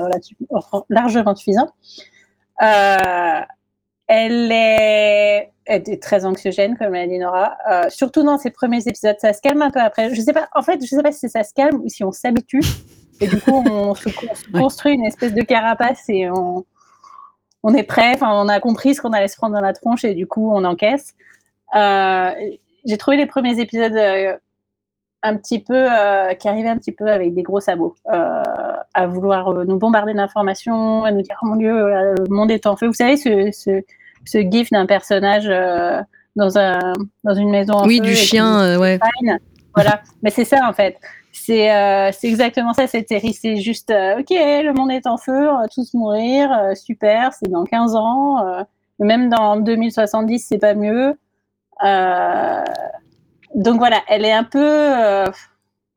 largement 0.90 1.36
suffisant. 1.36 1.70
Euh, 2.62 3.42
elle 4.08 4.52
est, 4.52 5.52
elle 5.66 5.84
est, 5.90 6.02
très 6.02 6.26
anxiogène, 6.26 6.78
comme 6.78 6.94
l'a 6.94 7.06
dit 7.06 7.20
Nora. 7.20 7.58
Euh, 7.70 7.90
surtout 7.90 8.24
dans 8.24 8.38
ses 8.38 8.52
premiers 8.52 8.88
épisodes, 8.88 9.18
ça 9.20 9.34
se 9.34 9.42
calme 9.42 9.62
un 9.62 9.72
peu 9.72 9.82
après. 9.82 10.16
Je 10.16 10.22
sais 10.22 10.34
pas, 10.34 10.48
en 10.56 10.62
fait, 10.62 10.80
je 10.82 10.88
sais 10.88 11.04
pas 11.04 11.12
si 11.12 11.28
ça 11.30 11.44
se 11.44 11.54
calme 11.54 11.82
ou 11.84 11.90
si 11.90 12.06
on 12.06 12.14
s'habitue. 12.14 12.62
Et 13.20 13.28
du 13.28 13.40
coup, 13.40 13.64
on 13.70 13.96
se 13.96 14.10
construit 14.52 14.94
une 14.94 15.06
espèce 15.06 15.34
de 15.34 15.42
carapace 15.42 16.04
et 16.10 16.30
on, 16.30 16.66
on 17.64 17.74
est 17.74 17.84
prêt. 17.84 18.12
Enfin, 18.14 18.32
on 18.34 18.48
a 18.48 18.60
compris 18.60 18.96
ce 18.96 19.02
qu'on 19.02 19.14
allait 19.14 19.28
se 19.28 19.38
prendre 19.38 19.56
dans 19.56 19.62
la 19.62 19.74
tronche 19.74 20.06
et 20.06 20.14
du 20.14 20.28
coup, 20.28 20.52
on 20.54 20.64
encaisse. 20.64 21.16
Euh, 21.76 22.32
J'ai 22.86 22.98
trouvé 22.98 23.18
les 23.18 23.26
premiers 23.26 23.60
épisodes 23.60 23.96
euh, 23.96 24.38
un 25.24 25.36
petit 25.36 25.60
peu 25.60 25.74
euh, 25.76 26.34
qui 26.36 26.48
arrivaient 26.48 26.70
un 26.70 26.78
petit 26.78 26.92
peu 26.92 27.08
avec 27.08 27.34
des 27.34 27.44
gros 27.44 27.60
sabots, 27.60 27.96
à 28.06 29.08
vouloir 29.08 29.54
nous 29.66 29.78
bombarder 29.78 30.14
d'informations, 30.14 31.04
à 31.04 31.12
nous 31.12 31.22
dire 31.22 31.38
oh 31.42 31.48
mon 31.48 31.56
dieu, 31.56 31.74
le 31.74 32.30
monde 32.30 32.52
est 32.52 32.68
en 32.68 32.76
feu. 32.76 32.88
Vous 32.88 32.94
savez 32.94 33.18
ce, 33.18 33.50
ce 33.52 33.82
ce 34.26 34.40
gif 34.40 34.70
d'un 34.72 34.86
personnage 34.86 35.48
dans, 36.36 36.58
un, 36.58 36.94
dans 37.24 37.34
une 37.34 37.50
maison 37.50 37.74
en 37.74 37.88
Oui, 37.88 38.02
du 38.02 38.14
chien, 38.14 38.78
ouais. 38.78 39.00
Voilà, 39.74 40.02
mais 40.24 40.32
c'est 40.32 40.46
ça 40.46 40.68
en 40.68 40.74
fait. 40.74 40.98
C'est 41.40 41.72
euh, 41.72 42.12
exactement 42.24 42.74
ça 42.74 42.88
cette 42.88 43.08
série. 43.08 43.34
C'est 43.34 43.58
juste, 43.58 43.92
ok, 43.92 44.30
le 44.30 44.74
monde 44.74 44.92
est 44.92 45.08
en 45.08 45.18
feu, 45.18 45.50
on 45.50 45.60
va 45.60 45.68
tous 45.68 45.94
mourir, 45.94 46.50
super, 46.76 47.34
c'est 47.34 47.50
dans 47.50 47.64
15 47.64 47.96
ans. 47.96 48.66
même 49.00 49.30
dans 49.30 49.58
2070, 49.58 50.40
c'est 50.40 50.58
pas 50.58 50.74
mieux. 50.74 51.18
donc 53.56 53.78
voilà, 53.78 54.02
elle 54.08 54.26
est 54.26 54.34
un 54.34 54.44
peu. 54.44 55.30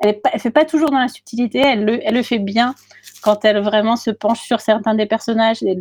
elle, 0.00 0.20
est 0.34 0.38
fait 0.38 0.50
pas 0.50 0.64
toujours 0.64 0.90
dans 0.90 1.00
la 1.00 1.08
subtilité, 1.08 1.58
elle 1.58 1.84
le, 1.84 2.22
fait 2.22 2.38
bien 2.38 2.74
quand 3.22 3.44
elle 3.44 3.60
vraiment 3.60 3.96
se 3.96 4.10
penche 4.10 4.40
sur 4.40 4.60
certains 4.60 4.94
des 4.94 5.06
personnages 5.06 5.62
et 5.62 5.74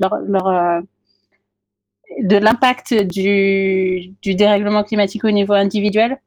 de 2.17 2.37
l'impact 2.37 2.93
du, 2.93 4.15
dérèglement 4.23 4.83
climatique 4.83 5.23
au 5.23 5.31
niveau 5.31 5.53
individuel, 5.53 6.19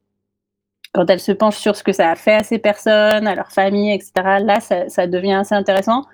quand 0.93 1.09
elle 1.09 1.19
se 1.19 1.31
penche 1.31 1.57
sur 1.57 1.75
ce 1.75 1.83
que 1.83 1.91
ça 1.91 2.11
a 2.11 2.15
fait 2.15 2.35
à 2.35 2.43
ces 2.43 2.59
personnes, 2.59 3.27
à 3.27 3.35
leur 3.35 3.51
famille, 3.51 3.91
etc., 3.91 4.11
là, 4.41 4.59
ça, 4.59 5.07
devient 5.07 5.33
assez 5.33 5.55
intéressant. 5.55 6.05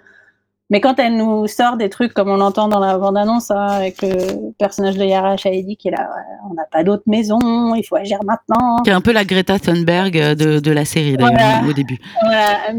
Mais 0.72 0.82
quand 0.82 1.00
elle 1.00 1.18
nous 1.18 1.48
sort 1.48 1.78
des 1.78 1.90
trucs 1.90 2.14
comme 2.14 2.30
on 2.30 2.38
l'entend 2.38 2.68
dans 2.68 2.80
la 2.80 2.98
bande-annonce, 2.98 3.50
hein, 3.50 3.68
avec 3.70 4.04
le 4.04 4.52
personnage 4.60 4.98
de 4.98 5.04
Yara 5.04 5.36
Shahidi 5.36 5.78
qui 5.78 5.88
est 5.88 5.92
là, 5.92 6.08
on 6.50 6.54
n'a 6.54 6.66
pas 6.72 6.84
d'autre 6.84 7.04
maison, 7.08 7.74
il 7.74 7.84
faut 7.84 7.96
agir 7.96 8.20
maintenant. 8.24 8.78
Qui 8.84 8.92
est 8.92 8.94
un 8.94 9.02
peu 9.02 9.12
la 9.12 9.26
Greta 9.26 9.58
Thunberg 9.58 10.14
de, 10.36 10.72
la 10.72 10.86
série, 10.86 11.18
d'ailleurs, 11.18 11.68
au 11.68 11.74
début. 11.74 11.98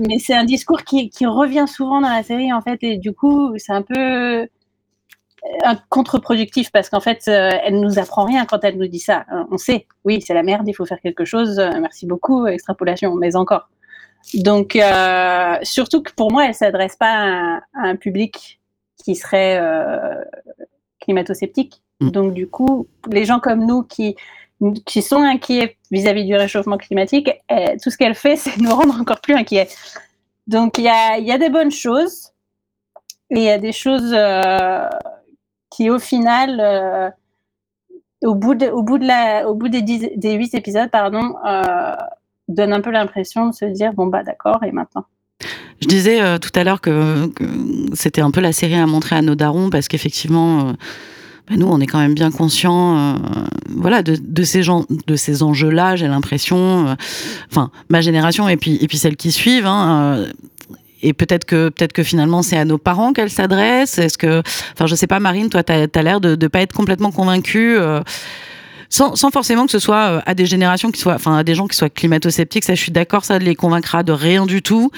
Mais 0.08 0.20
c'est 0.20 0.34
un 0.34 0.44
discours 0.44 0.84
qui, 0.84 1.10
qui, 1.10 1.26
revient 1.26 1.66
souvent 1.66 2.00
dans 2.00 2.08
la 2.08 2.22
série, 2.22 2.52
en 2.52 2.60
fait, 2.60 2.78
et 2.82 2.96
du 2.96 3.12
coup, 3.12 3.52
c'est 3.58 3.72
un 3.72 3.82
peu 3.82 4.46
contre-productif 5.88 6.70
parce 6.70 6.88
qu'en 6.88 7.00
fait, 7.00 7.24
euh, 7.28 7.50
elle 7.64 7.80
nous 7.80 7.98
apprend 7.98 8.24
rien 8.24 8.44
quand 8.46 8.62
elle 8.64 8.76
nous 8.76 8.88
dit 8.88 8.98
ça. 8.98 9.24
Euh, 9.32 9.44
on 9.50 9.58
sait, 9.58 9.86
oui, 10.04 10.22
c'est 10.24 10.34
la 10.34 10.42
merde, 10.42 10.66
il 10.68 10.74
faut 10.74 10.86
faire 10.86 11.00
quelque 11.00 11.24
chose. 11.24 11.58
Euh, 11.58 11.70
merci 11.80 12.06
beaucoup, 12.06 12.46
extrapolation, 12.46 13.14
mais 13.14 13.36
encore. 13.36 13.68
Donc, 14.34 14.78
surtout 15.62 16.02
que 16.02 16.12
pour 16.12 16.30
moi, 16.30 16.46
elle 16.46 16.54
s'adresse 16.54 16.96
pas 16.96 17.56
à, 17.56 17.60
un 17.74 17.96
public 17.96 18.60
qui 19.02 19.16
serait 19.16 19.58
climato-sceptique. 21.00 21.82
Mm. 22.00 22.10
Donc, 22.10 22.34
du 22.34 22.46
coup, 22.46 22.86
les 23.10 23.24
gens 23.24 23.40
comme 23.40 23.64
nous 23.66 23.82
qui 23.82 24.16
qui 24.84 25.00
sont 25.00 25.22
inquiets 25.22 25.78
vis-à-vis 25.90 26.26
du 26.26 26.36
réchauffement 26.36 26.76
climatique, 26.76 27.30
tout 27.82 27.88
ce 27.88 27.96
qu'elle 27.96 28.14
fait, 28.14 28.36
c'est 28.36 28.58
nous 28.58 28.74
rendre 28.74 29.00
encore 29.00 29.22
plus 29.22 29.32
inquiets. 29.32 29.68
Donc, 30.46 30.76
il 30.76 30.84
y 30.84 30.88
a, 30.88 31.18
y 31.18 31.32
a, 31.32 31.38
des 31.38 31.48
bonnes 31.48 31.70
choses 31.70 32.28
et 33.30 33.36
il 33.36 33.42
y 33.42 33.48
a 33.48 33.56
des 33.56 33.72
choses 33.72 34.14
qui 35.80 35.88
au 35.88 35.98
final, 35.98 36.60
euh, 36.60 37.08
au 38.22 38.34
bout 38.34 38.54
de, 38.54 38.66
au 38.66 38.82
bout 38.82 38.98
de 38.98 39.06
la, 39.06 39.48
au 39.48 39.54
bout 39.54 39.70
des, 39.70 39.80
8 39.80 40.54
épisodes, 40.54 40.90
pardon, 40.90 41.36
euh, 41.46 41.96
donne 42.48 42.74
un 42.74 42.82
peu 42.82 42.90
l'impression 42.90 43.48
de 43.48 43.54
se 43.54 43.64
dire 43.64 43.94
bon 43.94 44.06
bah 44.06 44.22
d'accord 44.22 44.62
et 44.62 44.72
maintenant? 44.72 45.06
Je 45.80 45.88
disais 45.88 46.20
euh, 46.20 46.36
tout 46.36 46.50
à 46.54 46.64
l'heure 46.64 46.82
que, 46.82 47.32
c'était 47.94 48.20
un 48.20 48.30
peu 48.30 48.42
la 48.42 48.52
série 48.52 48.74
à 48.74 48.86
montrer 48.86 49.16
à 49.16 49.22
nos 49.22 49.34
darons 49.34 49.70
parce 49.70 49.88
qu'effectivement. 49.88 50.74
Bah, 51.48 51.56
nous, 51.56 51.66
on 51.66 51.80
est 51.80 51.86
quand 51.86 51.98
même 51.98 52.14
bien 52.14 52.30
conscients, 52.30 53.16
voilà, 53.74 54.04
de, 54.04 54.14
de, 54.14 54.42
ces 54.44 54.62
gens, 54.62 54.84
de 55.08 55.16
ces 55.16 55.42
enjeux-là. 55.42 55.96
J'ai 55.96 56.06
l'impression, 56.06 56.94
enfin, 57.50 57.72
ma 57.88 58.02
génération 58.02 58.48
et 58.48 58.56
puis 58.56 58.76
et 58.80 58.86
puis 58.86 58.98
celles 58.98 59.16
qui 59.16 59.32
suivent, 59.32 59.66
hein, 59.66 60.26
et 61.02 61.12
peut-être 61.12 61.44
que 61.44 61.68
peut-être 61.68 61.92
que 61.92 62.02
finalement 62.02 62.42
c'est 62.42 62.56
à 62.56 62.64
nos 62.64 62.78
parents 62.78 63.12
qu'elle 63.12 63.30
s'adresse. 63.30 63.98
Est-ce 63.98 64.18
que, 64.18 64.42
enfin, 64.74 64.86
je 64.86 64.94
sais 64.94 65.06
pas, 65.06 65.20
Marine, 65.20 65.48
toi, 65.48 65.62
tu 65.62 65.72
as, 65.72 66.02
l'air 66.02 66.20
de 66.20 66.36
ne 66.36 66.48
pas 66.48 66.60
être 66.60 66.72
complètement 66.72 67.10
convaincue. 67.10 67.76
Euh, 67.78 68.00
sans, 68.92 69.14
sans, 69.14 69.30
forcément 69.30 69.66
que 69.66 69.72
ce 69.72 69.78
soit 69.78 70.10
euh, 70.10 70.20
à 70.26 70.34
des 70.34 70.46
générations 70.46 70.90
qui 70.90 71.00
soient, 71.00 71.14
enfin 71.14 71.38
à 71.38 71.44
des 71.44 71.54
gens 71.54 71.68
qui 71.68 71.76
soient 71.76 71.88
climato-sceptiques, 71.88 72.64
ça 72.64 72.74
je 72.74 72.82
suis 72.82 72.90
d'accord, 72.90 73.24
ça 73.24 73.38
les 73.38 73.54
convaincra 73.54 74.02
de 74.02 74.12
rien 74.12 74.46
du 74.46 74.62
tout, 74.62 74.90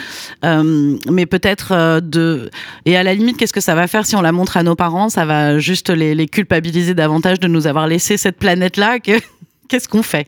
euh, 0.44 0.96
mais 1.10 1.26
peut-être 1.26 1.72
euh, 1.72 2.00
de 2.00 2.50
et 2.86 2.96
à 2.96 3.02
la 3.02 3.14
limite 3.14 3.36
qu'est-ce 3.36 3.52
que 3.52 3.60
ça 3.60 3.74
va 3.74 3.86
faire 3.86 4.06
si 4.06 4.16
on 4.16 4.22
la 4.22 4.32
montre 4.32 4.56
à 4.56 4.62
nos 4.62 4.74
parents, 4.74 5.10
ça 5.10 5.26
va 5.26 5.58
juste 5.58 5.90
les, 5.90 6.14
les 6.14 6.26
culpabiliser 6.26 6.94
davantage 6.94 7.38
de 7.38 7.48
nous 7.48 7.66
avoir 7.66 7.86
laissé 7.86 8.16
cette 8.16 8.38
planète 8.38 8.78
là. 8.78 8.98
Qu'est-ce 9.68 9.88
qu'on 9.88 10.02
fait? 10.02 10.26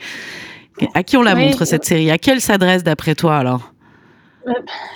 À 0.95 1.03
qui 1.03 1.17
on 1.17 1.23
la 1.23 1.35
montre 1.35 1.65
cette 1.65 1.85
série? 1.85 2.11
À 2.11 2.19
qui 2.19 2.31
elle 2.31 2.41
s'adresse 2.41 2.83
d'après 2.83 3.15
toi 3.15 3.37
alors? 3.37 3.74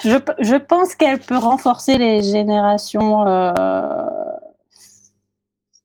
Je, 0.05 0.19
je, 0.41 0.57
pense 0.57 0.95
qu'elle 0.95 1.19
peut 1.19 1.37
renforcer 1.37 1.99
les 1.99 2.23
générations 2.23 3.27
euh, 3.27 3.53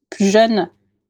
plus 0.10 0.28
jeunes 0.28 0.70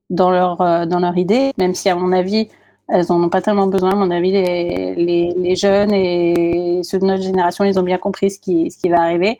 dans 0.09 0.31
leur, 0.31 0.61
euh, 0.61 0.85
dans 0.85 0.99
leur 0.99 1.17
idée, 1.17 1.51
même 1.57 1.73
si 1.75 1.89
à 1.89 1.95
mon 1.95 2.11
avis, 2.11 2.49
elles 2.89 3.05
n'en 3.09 3.23
ont 3.23 3.29
pas 3.29 3.41
tellement 3.41 3.67
besoin. 3.67 3.91
À 3.91 3.95
mon 3.95 4.11
avis, 4.11 4.31
les, 4.31 5.33
les, 5.33 5.55
jeunes 5.55 5.93
et 5.93 6.81
ceux 6.83 6.99
de 6.99 7.05
notre 7.05 7.23
génération, 7.23 7.63
ils 7.63 7.79
ont 7.79 7.83
bien 7.83 7.97
compris 7.97 8.31
ce 8.31 8.39
qui, 8.39 8.69
ce 8.71 8.77
qui 8.77 8.89
va 8.89 9.01
arriver. 9.01 9.39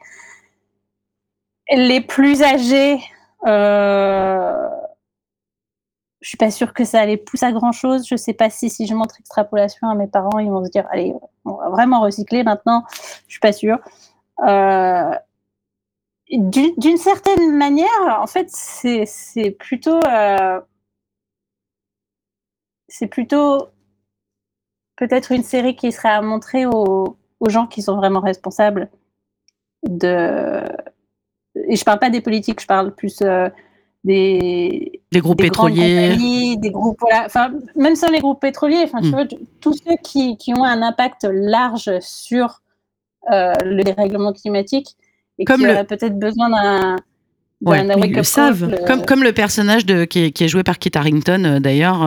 Les 1.72 2.02
plus 2.02 2.42
âgés, 2.44 3.00
euh, 3.48 4.68
je 6.22 6.30
suis 6.30 6.38
pas 6.38 6.52
sûre 6.52 6.74
que 6.74 6.86
ça 6.86 7.06
les 7.06 7.18
pousse 7.18 7.44
à 7.44 7.52
grand 7.52 7.72
chose. 7.72 8.08
Je 8.08 8.16
sais 8.16 8.34
pas 8.34 8.50
si 8.50 8.70
si 8.70 8.88
je 8.88 8.94
montre 8.94 9.20
extrapolation 9.20 9.90
à 9.90 9.96
mes 9.96 10.08
parents, 10.08 10.40
ils 10.40 10.50
vont 10.50 10.64
se 10.66 10.70
dire 10.72 10.88
allez, 10.92 11.14
on 11.46 11.56
va 11.56 11.70
vraiment 11.70 12.02
recycler 12.02 12.44
maintenant. 12.44 12.84
Je 13.28 13.34
suis 13.34 13.40
pas 13.40 13.54
sûre. 13.54 13.80
Euh, 14.40 15.12
d'une 16.30 16.98
certaine 16.98 17.56
manière, 17.58 18.20
en 18.20 18.28
fait, 18.28 18.48
c'est 18.50 19.52
plutôt 19.60 20.00
euh, 20.06 20.60
c'est 22.88 23.08
plutôt 23.08 23.70
peut-être 24.96 25.32
une 25.32 25.44
série 25.44 25.76
qui 25.76 25.92
serait 25.92 26.10
à 26.10 26.22
montrer 26.22 26.66
aux, 26.66 27.18
gens 27.48 27.68
qui 27.68 27.82
sont 27.82 27.96
vraiment 27.98 28.22
responsables 28.22 28.90
de. 29.84 30.64
Et 31.68 31.76
je 31.76 31.84
parle 31.84 32.00
pas 32.00 32.10
des 32.10 32.22
politiques, 32.22 32.62
je 32.62 32.68
parle 32.68 32.96
plus 32.96 33.22
euh, 33.22 33.50
des, 34.04 35.02
groupes 35.16 35.40
pétroliers, 35.40 36.58
des 36.58 36.72
groupes, 36.72 36.98
voilà, 37.00 37.24
enfin, 37.26 37.52
même 37.76 37.96
sans 37.96 38.10
les 38.12 38.20
groupes 38.20 38.42
pétroliers, 38.42 38.84
enfin, 38.84 39.00
tu 39.02 39.08
hmm. 39.08 39.12
vois, 39.12 39.26
tous 39.62 39.74
ceux 39.74 39.96
qui, 40.04 40.38
qui, 40.38 40.54
ont 40.54 40.64
un 40.64 40.82
impact 40.82 41.26
large 41.30 41.90
sur 42.02 42.62
euh, 43.32 43.54
le 43.64 43.84
dérèglement 43.84 44.34
climatique 44.34 44.98
et 45.40 45.46
comme 45.46 45.62
qui 45.62 45.68
auraient 45.68 45.86
peut-être 45.86 46.18
besoin 46.20 46.50
d'un 46.50 46.96
Ouais, 47.66 47.88
ils 48.06 48.14
le 48.14 48.24
savent. 48.24 48.74
Euh, 48.74 48.86
comme, 48.86 49.06
comme 49.06 49.24
le 49.24 49.32
personnage 49.32 49.86
de, 49.86 50.04
qui, 50.04 50.26
est, 50.26 50.32
qui 50.32 50.44
est 50.44 50.50
joué 50.50 50.64
par 50.64 50.80
Kit 50.80 50.92
Harington, 50.94 51.46
euh, 51.46 51.60
d'ailleurs, 51.62 52.06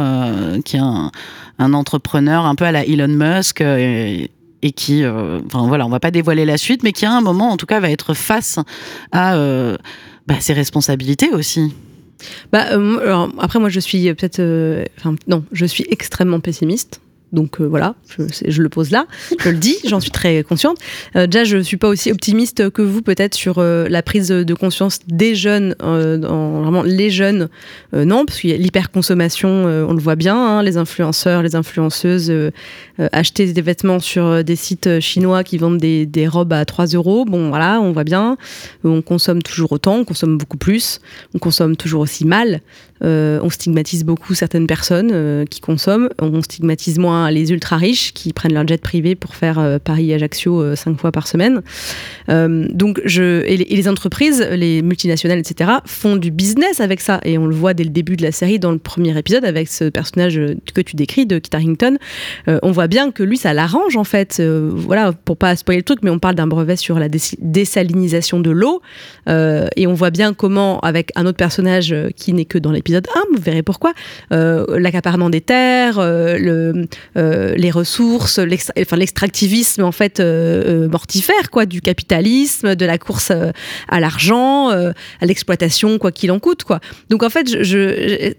qui 0.67 0.77
est 0.77 0.81
un, 0.81 1.11
un, 1.59 1.73
entrepreneur 1.73 2.45
un 2.45 2.55
peu 2.55 2.67
à 2.67 2.73
la 2.73 2.85
Elon 2.85 3.09
Musk. 3.09 3.63
Et, 3.63 4.31
et 4.61 4.73
qui, 4.73 5.03
enfin 5.07 5.67
voilà, 5.67 5.87
on 5.87 5.89
va 5.89 6.01
pas 6.01 6.11
dévoiler 6.11 6.45
la 6.45 6.59
suite, 6.59 6.83
mais 6.83 6.93
qui 6.93 7.07
à 7.07 7.13
un 7.13 7.23
moment, 7.23 7.51
en 7.51 7.57
tout 7.57 7.65
cas, 7.65 7.81
va 7.81 7.89
être 7.89 8.13
face 8.13 8.59
à 9.13 9.39
bah, 10.27 10.35
ses 10.41 10.53
responsabilités 10.53 11.31
aussi. 11.31 11.73
Bah, 12.53 12.67
euh, 12.73 13.27
après, 13.39 13.59
moi, 13.59 13.69
je 13.69 13.81
suis 13.81 14.13
peut-être. 14.15 14.41
Euh, 14.41 14.85
non, 15.27 15.45
je 15.53 15.67
suis 15.67 15.85
extrêmement 15.91 16.41
pessimiste. 16.41 17.01
Donc 17.33 17.61
euh, 17.61 17.65
voilà, 17.65 17.97
je, 18.47 18.63
le 18.63 18.69
pose 18.69 18.91
là, 18.91 19.07
je 19.41 19.49
le 19.49 19.57
dis, 19.57 19.77
j'en 19.85 19.99
suis 19.99 20.13
très 20.13 20.45
consciente. 20.45 20.79
Euh, 21.17 21.27
déjà, 21.27 21.43
je 21.43 21.59
suis 21.59 21.77
pas 21.77 21.89
aussi 21.89 22.13
optimiste 22.13 22.71
que 22.71 22.83
vous 22.83 23.03
peut-être 23.03 23.35
sur 23.35 23.59
euh, 23.59 23.89
la 23.89 24.03
prise 24.03 24.29
de 24.29 24.55
conscience 24.55 25.01
des 25.09 25.35
jeunes, 25.35 25.75
vraiment 25.81 26.83
les 26.83 27.11
jeunes, 27.11 27.49
non, 27.93 28.25
parce 28.27 28.41
qu'il 28.41 28.51
y 28.51 28.53
a 28.53 28.57
l'hyperconsommation, 28.57 29.49
on 29.49 29.93
le 29.93 30.01
voit 30.01 30.17
bien, 30.17 30.37
hein, 30.37 30.63
les 30.63 30.77
influenceurs, 30.77 31.43
les 31.43 31.57
influenceuses 31.57 32.33
acheter 32.99 33.53
des 33.53 33.63
vêtements 33.63 34.01
sur 34.01 34.45
des 34.45 34.57
sites 34.57 35.01
chinois 35.01 35.45
qui 35.45 35.59
vendent 35.59 35.79
des, 35.79 36.07
des 36.07 36.29
robes 36.29 36.53
à 36.53 36.65
3 36.65 36.87
euros. 36.87 37.25
Bon, 37.25 37.49
voilà, 37.49 37.81
on 37.81 37.93
voit 37.93 38.05
bien, 38.05 38.37
on 38.85 39.03
consomme 39.03 39.43
toujours 39.43 39.73
autant, 39.73 39.97
on 39.97 40.05
consomme 40.05 40.39
beaucoup 40.39 40.59
plus, 40.59 41.01
on 41.35 41.39
consomme 41.39 41.77
toujours 41.77 42.01
aussi 42.01 42.25
mal. 42.25 42.61
Euh, 43.05 43.39
on 43.43 43.51
stigmatise 43.51 44.05
beaucoup 44.05 44.35
certaines 44.35 44.67
personnes 44.67 45.11
euh, 45.13 45.45
qui 45.45 45.61
consomment. 45.61 46.09
On 46.21 46.43
stigmatise 46.43 46.99
moins 46.99 47.31
les 47.31 47.53
ultra 47.53 47.77
riches 47.77 48.13
qui 48.13 48.33
prennent 48.33 48.55
leur 48.55 48.67
jet 48.67 48.81
privé 48.81 49.15
pour 49.15 49.35
faire 49.35 49.59
euh, 49.59 49.79
Paris-Ajaccio 49.83 50.75
cinq 50.77 50.99
fois 50.99 51.13
par 51.13 51.27
semaine. 51.27 51.63
Donc, 52.29 53.01
je, 53.05 53.45
et, 53.45 53.57
les, 53.57 53.65
les 53.65 53.89
entreprises, 53.89 54.47
les 54.53 54.83
multinationales, 54.83 55.39
etc., 55.39 55.71
font 55.85 56.17
du 56.17 56.31
business 56.31 56.81
avec 56.81 57.01
ça. 57.01 57.21
Et 57.25 57.39
on 57.39 57.47
le 57.47 57.55
voit 57.55 57.75
dès 57.75 57.85
le 57.85 57.91
début 57.91 58.17
de 58.17 58.23
la 58.23 58.33
série, 58.33 58.59
dans 58.59 58.73
le 58.73 58.79
premier 58.79 59.17
épisode, 59.17 59.45
avec 59.45 59.69
ce 59.69 59.85
personnage 59.89 60.41
que 60.75 60.81
tu 60.81 60.97
décris 60.97 61.27
de 61.27 61.39
Kit 61.39 61.51
Harington. 61.55 61.99
On 62.47 62.73
voit 62.73 62.87
bien 62.89 63.11
que 63.11 63.23
lui, 63.23 63.37
ça 63.37 63.53
l'arrange 63.55 63.97
en 63.97 64.05
fait. 64.05 64.43
Voilà, 64.43 65.13
pour 65.13 65.37
pas 65.37 65.55
spoiler 65.57 65.79
le 65.79 65.85
truc, 65.85 66.01
mais 66.03 66.11
on 66.11 66.19
parle 66.19 66.35
d'un 66.35 66.47
brevet 66.47 66.77
sur 66.77 66.99
la 66.99 67.09
dé- 67.09 67.19
désalinisation 67.39 68.41
de 68.41 68.51
l'eau. 68.51 68.83
Et 69.29 69.87
on 69.87 69.95
voit 69.95 70.11
bien 70.11 70.35
comment, 70.35 70.81
avec 70.81 71.11
un 71.17 71.27
autre 71.27 71.39
personnage 71.39 71.95
qui 72.17 72.33
n'est 72.33 72.45
que 72.45 72.59
dans 72.59 72.73
l'épisode 72.87 73.07
1, 73.33 73.37
vous 73.37 73.43
verrez 73.43 73.63
pourquoi, 73.63 73.93
euh, 74.33 74.65
l'accaparement 74.79 75.29
des 75.31 75.41
terres, 75.41 75.99
euh, 75.99 76.39
le, 76.39 76.87
euh, 77.17 77.55
les 77.57 77.71
ressources, 77.71 78.39
enfin, 78.79 78.97
l'extractivisme 78.97 79.83
en 79.83 79.93
fait 79.93 80.21
mortifère 80.21 81.51
quoi, 81.51 81.67
du 81.67 81.81
capitalisme, 81.81 82.75
de 82.77 82.87
la 82.87 82.99
course 82.99 83.33
à 83.89 84.01
l'argent, 84.01 84.71
à 84.71 85.27
l'exploitation, 85.27 85.99
quoi 85.99 86.13
qu'il 86.13 86.31
en 86.31 86.39
coûte. 86.39 86.65
Quoi. 86.65 86.81
Donc 87.11 87.23
en 87.23 87.31
fait, 87.31 87.49
je, 87.63 88.33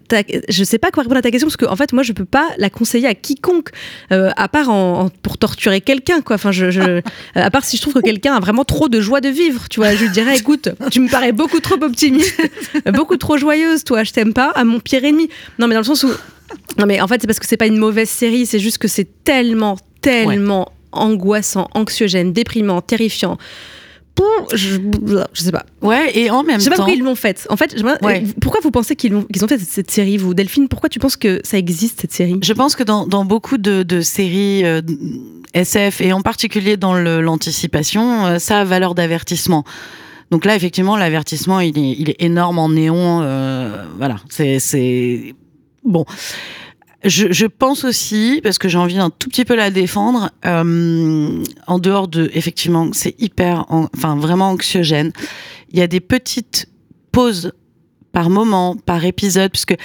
je, 0.49 0.63
sais 0.63 0.77
pas 0.77 0.91
quoi 0.91 1.03
répondre 1.03 1.19
à 1.19 1.21
ta 1.21 1.31
question 1.31 1.47
parce 1.47 1.57
que 1.57 1.65
en 1.65 1.75
fait, 1.75 1.93
moi, 1.93 2.03
je 2.03 2.13
peux 2.13 2.25
pas 2.25 2.49
la 2.57 2.69
conseiller 2.69 3.07
à 3.07 3.15
quiconque, 3.15 3.69
euh, 4.11 4.29
à 4.37 4.47
part 4.47 4.69
en, 4.69 5.05
en- 5.05 5.09
pour 5.09 5.37
torturer 5.37 5.81
quelqu'un. 5.81 6.21
Quoi. 6.21 6.35
Enfin, 6.35 6.51
je, 6.51 6.71
je- 6.71 7.01
à 7.35 7.49
part 7.51 7.65
si 7.65 7.77
je 7.77 7.81
trouve 7.81 7.93
que 7.95 7.99
quelqu'un 7.99 8.35
a 8.35 8.39
vraiment 8.39 8.63
trop 8.63 8.89
de 8.89 9.01
joie 9.01 9.21
de 9.21 9.29
vivre. 9.29 9.67
Tu 9.69 9.79
vois, 9.79 9.93
je 9.95 10.03
lui 10.03 10.09
dirais, 10.09 10.37
écoute, 10.37 10.69
tu 10.91 10.99
me 10.99 11.09
parais 11.09 11.31
beaucoup 11.31 11.59
trop 11.59 11.81
optimiste, 11.81 12.41
beaucoup 12.93 13.17
trop 13.17 13.37
joyeuse, 13.37 13.83
toi, 13.83 14.03
je 14.03 14.11
t'aime 14.11 14.33
pas, 14.37 14.51
à 14.51 14.63
mon 14.63 14.79
pire 14.79 15.03
ennemi. 15.03 15.29
Non, 15.59 15.67
mais 15.67 15.73
dans 15.73 15.81
le 15.81 15.85
sens 15.93 16.03
où. 16.03 16.09
Non, 16.79 16.85
mais 16.85 17.01
en 17.01 17.07
fait, 17.07 17.19
c'est 17.19 17.27
parce 17.27 17.39
que 17.39 17.47
c'est 17.47 17.57
pas 17.57 17.65
une 17.67 17.77
mauvaise 17.77 18.09
série, 18.09 18.45
c'est 18.45 18.59
juste 18.59 18.77
que 18.77 18.87
c'est 18.87 19.07
tellement, 19.23 19.77
tellement 20.01 20.71
angoissant, 20.91 21.67
anxiogène, 21.73 22.31
déprimant, 22.33 22.81
terrifiant. 22.81 23.37
Pour, 24.15 24.47
je, 24.55 24.77
je 25.33 25.41
sais 25.41 25.51
pas. 25.51 25.65
Ouais, 25.81 26.11
et 26.17 26.29
en 26.31 26.41
même 26.43 26.57
Je 26.59 26.63
sais 26.63 26.69
pas 26.71 26.75
temps. 26.77 26.83
pourquoi 26.85 26.97
ils 26.97 27.03
l'ont 27.03 27.13
faite. 27.15 27.45
En 27.51 27.57
fait, 27.57 27.75
Ouais. 28.01 28.23
pourquoi 28.41 28.61
vous 28.63 28.71
pensez 28.71 28.95
qu'ils 28.95 29.15
ont 29.15 29.25
fait 29.47 29.59
cette, 29.59 29.91
série, 29.91 30.17
vous, 30.17 30.33
Delphine 30.33 30.67
Pourquoi 30.69 30.89
tu 30.89 30.97
penses 30.99 31.17
que 31.17 31.39
ça 31.43 31.57
existe, 31.57 32.01
cette 32.01 32.13
série? 32.13 32.35
Je 32.41 32.53
pense 32.53 32.75
que 32.75 32.83
dans, 32.83 33.05
dans 33.05 33.25
beaucoup 33.25 33.57
de, 33.59 33.83
de 33.83 34.01
séries 34.01 34.65
euh, 34.65 34.81
SF, 35.53 36.01
et 36.01 36.13
en 36.13 36.21
particulier 36.21 36.77
dans 36.77 36.95
l'anticipation, 36.95 38.25
euh, 38.25 38.39
ça 38.39 38.61
a 38.61 38.63
valeur 38.63 38.95
d'avertissement. 38.95 39.63
Donc 40.31 40.45
là, 40.45 40.55
effectivement, 40.55 40.97
l'avertissement, 40.97 41.59
il 41.59 42.09
est, 42.09 42.15
énorme 42.19 42.59
en 42.59 42.69
néon. 42.69 43.21
euh, 43.21 43.85
voilà, 43.97 44.17
c'est-. 44.29 45.33
Bon. 45.83 46.05
Je, 47.03 47.45
pense 47.45 47.85
aussi, 47.85 48.41
parce 48.43 48.57
que 48.57 48.67
j'ai 48.67 48.77
envie 48.77 48.95
d'un 48.95 49.11
tout 49.11 49.29
petit 49.29 49.45
peu 49.45 49.55
la 49.55 49.69
défendre, 49.69 50.31
euh, 50.45 51.43
en 51.67 51.79
dehors 51.79 52.07
de, 52.07 52.29
effectivement, 52.33 52.89
c'est 52.91 53.15
hyper, 53.21 53.65
enfin 53.69 54.17
vraiment 54.17 54.49
anxiogène. 54.49 55.13
Il 55.71 55.79
y 55.79 55.81
a 55.81 55.87
des 55.87 56.01
petites 56.01 56.67
pauses 57.11 57.53
par 58.17 58.31
moment, 58.31 58.75
par 58.75 59.05
épisode, 59.05 59.51
puisque 59.51 59.75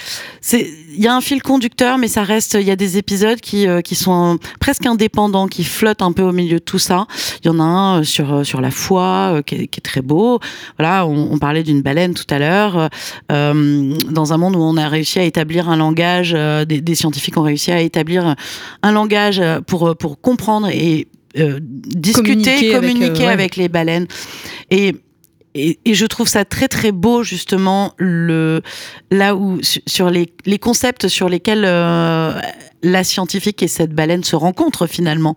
c'est, 0.41 0.67
il 0.95 0.99
y 0.99 1.05
a 1.05 1.15
un 1.15 1.21
fil 1.21 1.43
conducteur, 1.43 1.99
mais 1.99 2.07
ça 2.07 2.23
reste, 2.23 2.57
il 2.59 2.65
y 2.65 2.71
a 2.71 2.75
des 2.75 2.97
épisodes 2.97 3.39
qui, 3.39 3.67
euh, 3.67 3.81
qui 3.81 3.93
sont 3.93 4.39
presque 4.59 4.87
indépendants, 4.87 5.47
qui 5.47 5.63
flottent 5.63 6.01
un 6.01 6.11
peu 6.13 6.23
au 6.23 6.31
milieu 6.31 6.57
de 6.57 6.63
tout 6.63 6.79
ça. 6.79 7.05
Il 7.43 7.47
y 7.47 7.49
en 7.51 7.59
a 7.59 7.63
un 7.63 7.99
euh, 7.99 8.03
sur, 8.03 8.33
euh, 8.33 8.43
sur 8.43 8.59
la 8.59 8.71
foi, 8.71 9.03
euh, 9.35 9.41
qui, 9.43 9.53
est, 9.53 9.67
qui 9.67 9.77
est 9.79 9.83
très 9.83 10.01
beau. 10.01 10.39
Voilà, 10.79 11.05
on, 11.05 11.31
on 11.31 11.37
parlait 11.37 11.61
d'une 11.61 11.83
baleine 11.83 12.15
tout 12.15 12.25
à 12.31 12.39
l'heure. 12.39 12.89
Euh, 13.31 13.93
dans 14.09 14.33
un 14.33 14.37
monde 14.37 14.55
où 14.55 14.61
on 14.61 14.77
a 14.77 14.87
réussi 14.89 15.19
à 15.19 15.23
établir 15.25 15.69
un 15.69 15.77
langage, 15.77 16.31
des, 16.31 16.81
des 16.81 16.95
scientifiques 16.95 17.37
ont 17.37 17.43
réussi 17.43 17.71
à 17.71 17.81
établir 17.81 18.33
un 18.81 18.91
langage 18.91 19.43
pour, 19.67 19.95
pour 19.95 20.19
comprendre 20.19 20.69
et 20.69 21.07
euh, 21.37 21.59
discuter, 21.61 22.71
Communiquer 22.71 22.73
communiquer, 22.73 23.05
avec, 23.05 23.19
euh, 23.19 23.25
ouais. 23.25 23.31
avec 23.31 23.55
les 23.57 23.69
baleines. 23.69 24.07
Et 24.71 24.95
et, 25.55 25.79
et 25.85 25.93
je 25.93 26.05
trouve 26.05 26.27
ça 26.27 26.45
très 26.45 26.67
très 26.67 26.91
beau 26.91 27.23
justement 27.23 27.93
le 27.97 28.61
là 29.11 29.35
où 29.35 29.61
su- 29.61 29.81
sur 29.87 30.09
les, 30.09 30.33
les 30.45 30.59
concepts 30.59 31.07
sur 31.07 31.29
lesquels 31.29 31.63
euh, 31.65 32.33
la 32.81 33.03
scientifique 33.03 33.61
et 33.63 33.67
cette 33.67 33.93
baleine 33.93 34.23
se 34.23 34.35
rencontrent 34.35 34.87
finalement. 34.87 35.35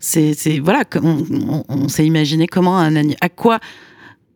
C'est 0.00 0.34
voilà 0.62 0.82
on, 1.02 1.24
on, 1.48 1.64
on 1.68 1.88
s'est 1.88 2.06
imaginé 2.06 2.46
comment 2.46 2.78
un 2.78 2.94
à 3.20 3.28
quoi 3.28 3.60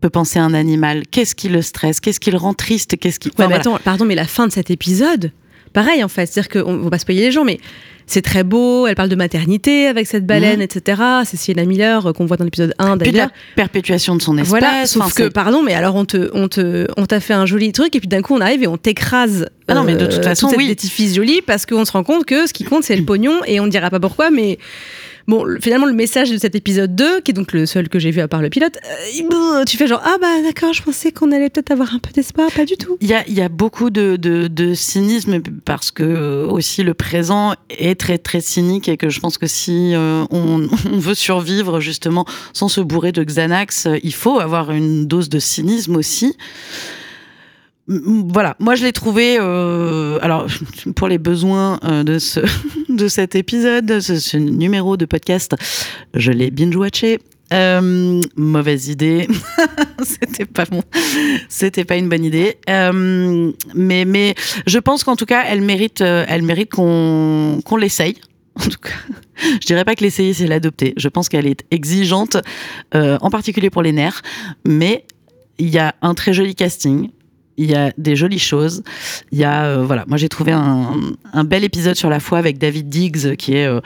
peut 0.00 0.10
penser 0.10 0.38
un 0.38 0.54
animal? 0.54 1.02
Qu'est-ce 1.10 1.34
qui 1.34 1.48
le 1.50 1.60
stresse? 1.60 2.00
Qu'est-ce 2.00 2.20
qui 2.20 2.30
le 2.30 2.38
rend 2.38 2.54
triste? 2.54 2.98
Qu'est-ce 2.98 3.20
qui 3.20 3.28
Ouais, 3.28 3.34
Enfin, 3.36 3.48
mais 3.48 3.54
voilà. 3.56 3.60
attends, 3.76 3.78
pardon, 3.84 4.04
mais 4.06 4.14
la 4.14 4.26
fin 4.26 4.46
de 4.46 4.52
cet 4.52 4.70
épisode, 4.70 5.30
pareil 5.72 6.02
en 6.04 6.08
fait, 6.08 6.26
c'est-à-dire 6.26 6.62
qu'on 6.64 6.76
va 6.78 6.90
pas 6.90 6.98
spoiler 6.98 7.20
les 7.22 7.32
gens, 7.32 7.44
mais 7.44 7.58
c'est 8.06 8.22
très 8.22 8.42
beau, 8.42 8.88
elle 8.88 8.96
parle 8.96 9.08
de 9.08 9.14
maternité 9.14 9.86
avec 9.86 10.06
cette 10.08 10.26
baleine, 10.26 10.56
Mhm. 10.56 10.62
etc. 10.62 11.02
C'est 11.24 11.36
Sienna 11.36 11.64
Miller 11.64 12.06
euh, 12.06 12.12
qu'on 12.12 12.26
voit 12.26 12.36
dans 12.36 12.44
l'épisode 12.44 12.74
1 12.80 12.98
Puis 12.98 13.08
de 13.08 13.12
d'ailleurs. 13.12 13.28
la 13.28 13.54
perpétuation 13.54 14.16
de 14.16 14.22
son 14.22 14.36
espèce. 14.36 14.48
Voilà, 14.48 14.84
sauf 14.86 15.02
enfin, 15.04 15.24
que, 15.24 15.28
pardon, 15.28 15.62
mais 15.62 15.74
alors 15.74 15.94
on 15.94 16.04
te, 16.04 16.28
on 16.34 16.48
te, 16.48 16.88
on 16.96 17.06
t'a 17.06 17.20
fait 17.20 17.34
un 17.34 17.46
joli 17.46 17.70
truc 17.70 17.94
et 17.94 18.00
puis 18.00 18.08
d'un 18.08 18.20
coup 18.22 18.34
on 18.34 18.40
arrive 18.40 18.64
et 18.64 18.66
on 18.66 18.76
t'écrase. 18.76 19.46
Ah 19.68 19.74
non, 19.74 19.84
mais 19.84 19.94
de 19.94 20.06
toute 20.06 20.24
façon, 20.24 20.48
cette 20.48 20.58
oui. 20.58 20.66
détifise 20.66 21.14
jolie 21.14 21.40
parce 21.40 21.66
qu'on 21.66 21.84
se 21.84 21.92
rend 21.92 22.02
compte 22.02 22.24
que 22.24 22.48
ce 22.48 22.52
qui 22.52 22.64
compte 22.64 22.82
c'est 22.82 22.96
le 22.96 23.04
pognon 23.06 23.40
et 23.46 23.60
on 23.60 23.66
ne 23.66 23.70
dira 23.70 23.90
pas 23.90 24.00
pourquoi, 24.00 24.30
mais 24.30 24.58
bon, 25.28 25.44
le- 25.44 25.60
finalement 25.60 25.86
le 25.86 25.92
message 25.92 26.30
de 26.30 26.38
cet 26.38 26.54
épisode 26.54 26.94
2, 26.94 27.20
qui 27.20 27.30
est 27.30 27.34
donc 27.34 27.52
le 27.52 27.66
seul 27.66 27.88
que 27.88 27.98
j'ai 27.98 28.10
vu 28.10 28.20
à 28.20 28.28
part 28.28 28.42
le 28.42 28.50
pilote, 28.50 28.78
euh, 28.84 29.64
tu 29.64 29.76
fais 29.76 29.86
genre 29.86 30.02
ah 30.04 30.16
bah 30.20 30.42
d'accord, 30.42 30.72
je 30.72 30.82
pensais 30.82 31.12
qu'on 31.12 31.32
allait 31.32 31.50
peut-être 31.50 31.70
avoir 31.70 31.94
un 31.94 31.98
peu 31.98 32.10
d'espoir, 32.10 32.50
pas 32.50 32.64
du 32.64 32.76
tout. 32.76 32.96
Il 33.00 33.08
y 33.08 33.40
a, 33.40 33.48
beaucoup 33.48 33.90
de, 33.90 34.18
cynisme 34.74 35.40
parce 35.64 35.90
que 35.90 36.02
euh, 36.02 36.46
aussi 36.46 36.82
le 36.82 36.94
présent 36.94 37.54
est 37.70 37.98
très 37.98 38.18
très 38.18 38.40
cynique 38.40 38.88
et 38.88 38.96
que 38.96 39.08
je 39.08 39.20
pense 39.20 39.38
que 39.38 39.46
si 39.46 39.94
euh, 39.94 40.24
on, 40.30 40.58
veut 40.92 41.14
survivre 41.14 41.80
justement 41.80 42.24
sans 42.52 42.68
se 42.68 42.80
bourrer 42.80 43.12
de 43.12 43.24
Xanax, 43.24 43.88
il 44.02 44.14
faut 44.14 44.38
avoir 44.38 44.70
une 44.70 45.06
dose 45.06 45.28
de 45.28 45.38
cynisme 45.38 45.96
aussi. 45.96 46.36
Voilà, 47.92 48.54
moi 48.60 48.76
je 48.76 48.84
l'ai 48.84 48.92
trouvé. 48.92 49.36
euh, 49.40 50.18
alors 50.22 50.46
pour 50.94 51.08
les 51.08 51.18
besoins 51.18 51.80
euh, 51.82 52.04
de 52.04 52.20
ce 52.20 52.38
de 52.88 53.08
cet 53.08 53.34
épisode, 53.34 53.84
de 53.84 53.98
ce, 53.98 54.36
numéro 54.36 54.96
de 54.96 55.06
podcast, 55.06 55.56
je 56.14 56.30
l'ai 56.30 56.50
binge 56.52 56.76
watché. 56.76 57.18
Euh, 57.52 58.20
mauvaise 58.36 58.86
idée, 58.86 59.26
c'était 60.04 60.44
pas 60.44 60.66
bon, 60.66 60.84
c'était 61.48 61.84
pas 61.84 61.96
une 61.96 62.08
bonne 62.08 62.24
idée. 62.24 62.58
Mais 62.68 64.04
mais 64.04 64.36
je 64.68 64.78
pense 64.78 65.02
qu'en 65.02 65.16
tout 65.16 65.26
cas 65.26 65.42
elle 65.48 65.60
mérite 65.60 66.00
elle 66.00 66.42
mérite 66.42 66.70
qu'on 66.70 67.60
qu'on 67.64 67.76
l'essaye. 67.76 68.14
En 68.54 68.68
tout 68.68 68.78
cas, 68.78 68.90
je 69.60 69.66
dirais 69.66 69.84
pas 69.84 69.96
que 69.96 70.04
l'essayer 70.04 70.32
c'est 70.32 70.46
l'adopter. 70.46 70.94
Je 70.96 71.08
pense 71.08 71.28
qu'elle 71.28 71.46
est 71.48 71.64
exigeante, 71.72 72.36
en 72.94 73.30
particulier 73.30 73.70
pour 73.70 73.82
les 73.82 73.92
nerfs, 73.92 74.22
mais 74.64 75.04
il 75.58 75.70
y 75.70 75.78
a 75.78 75.96
un 76.02 76.14
très 76.14 76.32
joli 76.32 76.54
casting. 76.54 77.10
Il 77.60 77.70
y 77.70 77.74
a 77.74 77.92
des 77.98 78.16
jolies 78.16 78.38
choses. 78.38 78.82
Il 79.32 79.38
y 79.38 79.44
a, 79.44 79.66
euh, 79.66 79.84
voilà, 79.84 80.06
moi 80.08 80.16
j'ai 80.16 80.30
trouvé 80.30 80.50
un, 80.50 81.44
bel 81.44 81.62
épisode 81.62 81.94
sur 81.94 82.08
la 82.08 82.18
foi 82.18 82.38
avec 82.38 82.56
David 82.56 82.88
Diggs, 82.88 83.36
qui 83.36 83.54
est, 83.54 83.66
euh, 83.66 83.82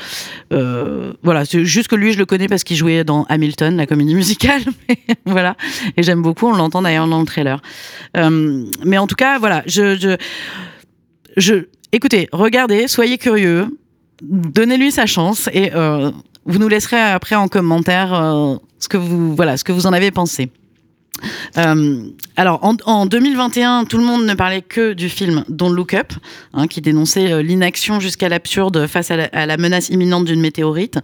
euh, 0.53 1.13
voilà, 1.25 1.45
c'est 1.45 1.65
juste 1.65 1.89
que 1.89 1.97
lui 1.97 2.13
je 2.13 2.19
le 2.19 2.25
connais 2.25 2.47
parce 2.47 2.63
qu'il 2.63 2.77
jouait 2.77 3.03
dans 3.03 3.25
Hamilton, 3.25 3.77
la 3.77 3.89
comédie 3.89 4.15
musicale, 4.15 4.63
voilà, 5.27 5.57
et 5.97 6.05
j'aime 6.05 6.23
beaucoup. 6.23 6.47
On 6.47 6.53
l'entend 6.53 6.83
d'ailleurs 6.83 7.09
dans 7.09 7.19
le 7.19 7.27
trailer. 7.27 7.61
Mais 8.15 8.97
en 8.97 9.09
tout 9.09 9.17
cas, 9.17 9.41
voilà, 9.41 9.65
je, 9.67 10.17
je, 11.37 11.55
écoutez, 11.91 12.29
regardez, 12.31 12.87
soyez 12.87 13.19
curieux, 13.19 13.67
donnez-lui 14.23 14.93
sa 14.93 15.07
chance 15.07 15.51
et 15.53 15.73
vous 16.45 16.59
nous 16.61 16.69
laisserez 16.69 17.01
après 17.01 17.35
en 17.35 17.49
commentaire 17.49 18.11
ce 18.79 18.89
que 18.89 18.99
vous, 18.99 19.35
voilà, 19.35 19.57
ce 19.57 19.65
que 19.65 19.73
vous 19.73 19.89
en 19.89 19.93
avez 19.93 20.13
pensé. 20.13 20.53
Euh, 21.57 22.03
alors, 22.37 22.65
en, 22.65 22.77
en 22.85 23.07
2021, 23.07 23.85
tout 23.85 23.99
le 23.99 24.05
monde 24.05 24.25
ne 24.25 24.35
parlait 24.35 24.63
que 24.63 24.93
du 24.93 25.09
film 25.09 25.45
Don't 25.49 25.75
Look 25.75 25.95
Up, 25.95 26.13
hein, 26.53 26.67
qui 26.67 26.81
dénonçait 26.81 27.33
euh, 27.33 27.43
l'inaction 27.43 28.01
jusqu'à 28.01 28.29
l'absurde 28.29 28.87
face 28.87 29.11
à 29.11 29.47
la, 29.47 29.57
menace 29.57 29.89
imminente 29.89 30.25
d'une 30.25 30.41
météorite. 30.41 30.99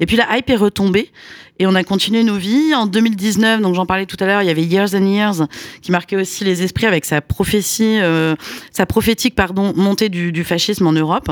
Et 0.00 0.06
puis 0.06 0.16
la 0.16 0.36
hype 0.36 0.50
est 0.50 0.56
retombée. 0.56 1.10
Et 1.58 1.66
on 1.66 1.74
a 1.74 1.84
continué 1.84 2.22
nos 2.22 2.36
vies. 2.36 2.74
En 2.74 2.86
2019, 2.86 3.62
donc 3.62 3.74
j'en 3.74 3.86
parlais 3.86 4.04
tout 4.04 4.18
à 4.20 4.26
l'heure, 4.26 4.42
il 4.42 4.46
y 4.46 4.50
avait 4.50 4.62
Years 4.62 4.94
and 4.94 5.06
Years 5.06 5.48
qui 5.80 5.90
marquait 5.90 6.16
aussi 6.16 6.44
les 6.44 6.62
esprits 6.62 6.84
avec 6.84 7.06
sa 7.06 7.22
prophétie, 7.22 7.98
euh, 8.00 8.34
sa 8.72 8.84
prophétique 8.84 9.34
pardon, 9.34 9.72
montée 9.74 10.10
du, 10.10 10.32
du 10.32 10.44
fascisme 10.44 10.86
en 10.86 10.92
Europe. 10.92 11.30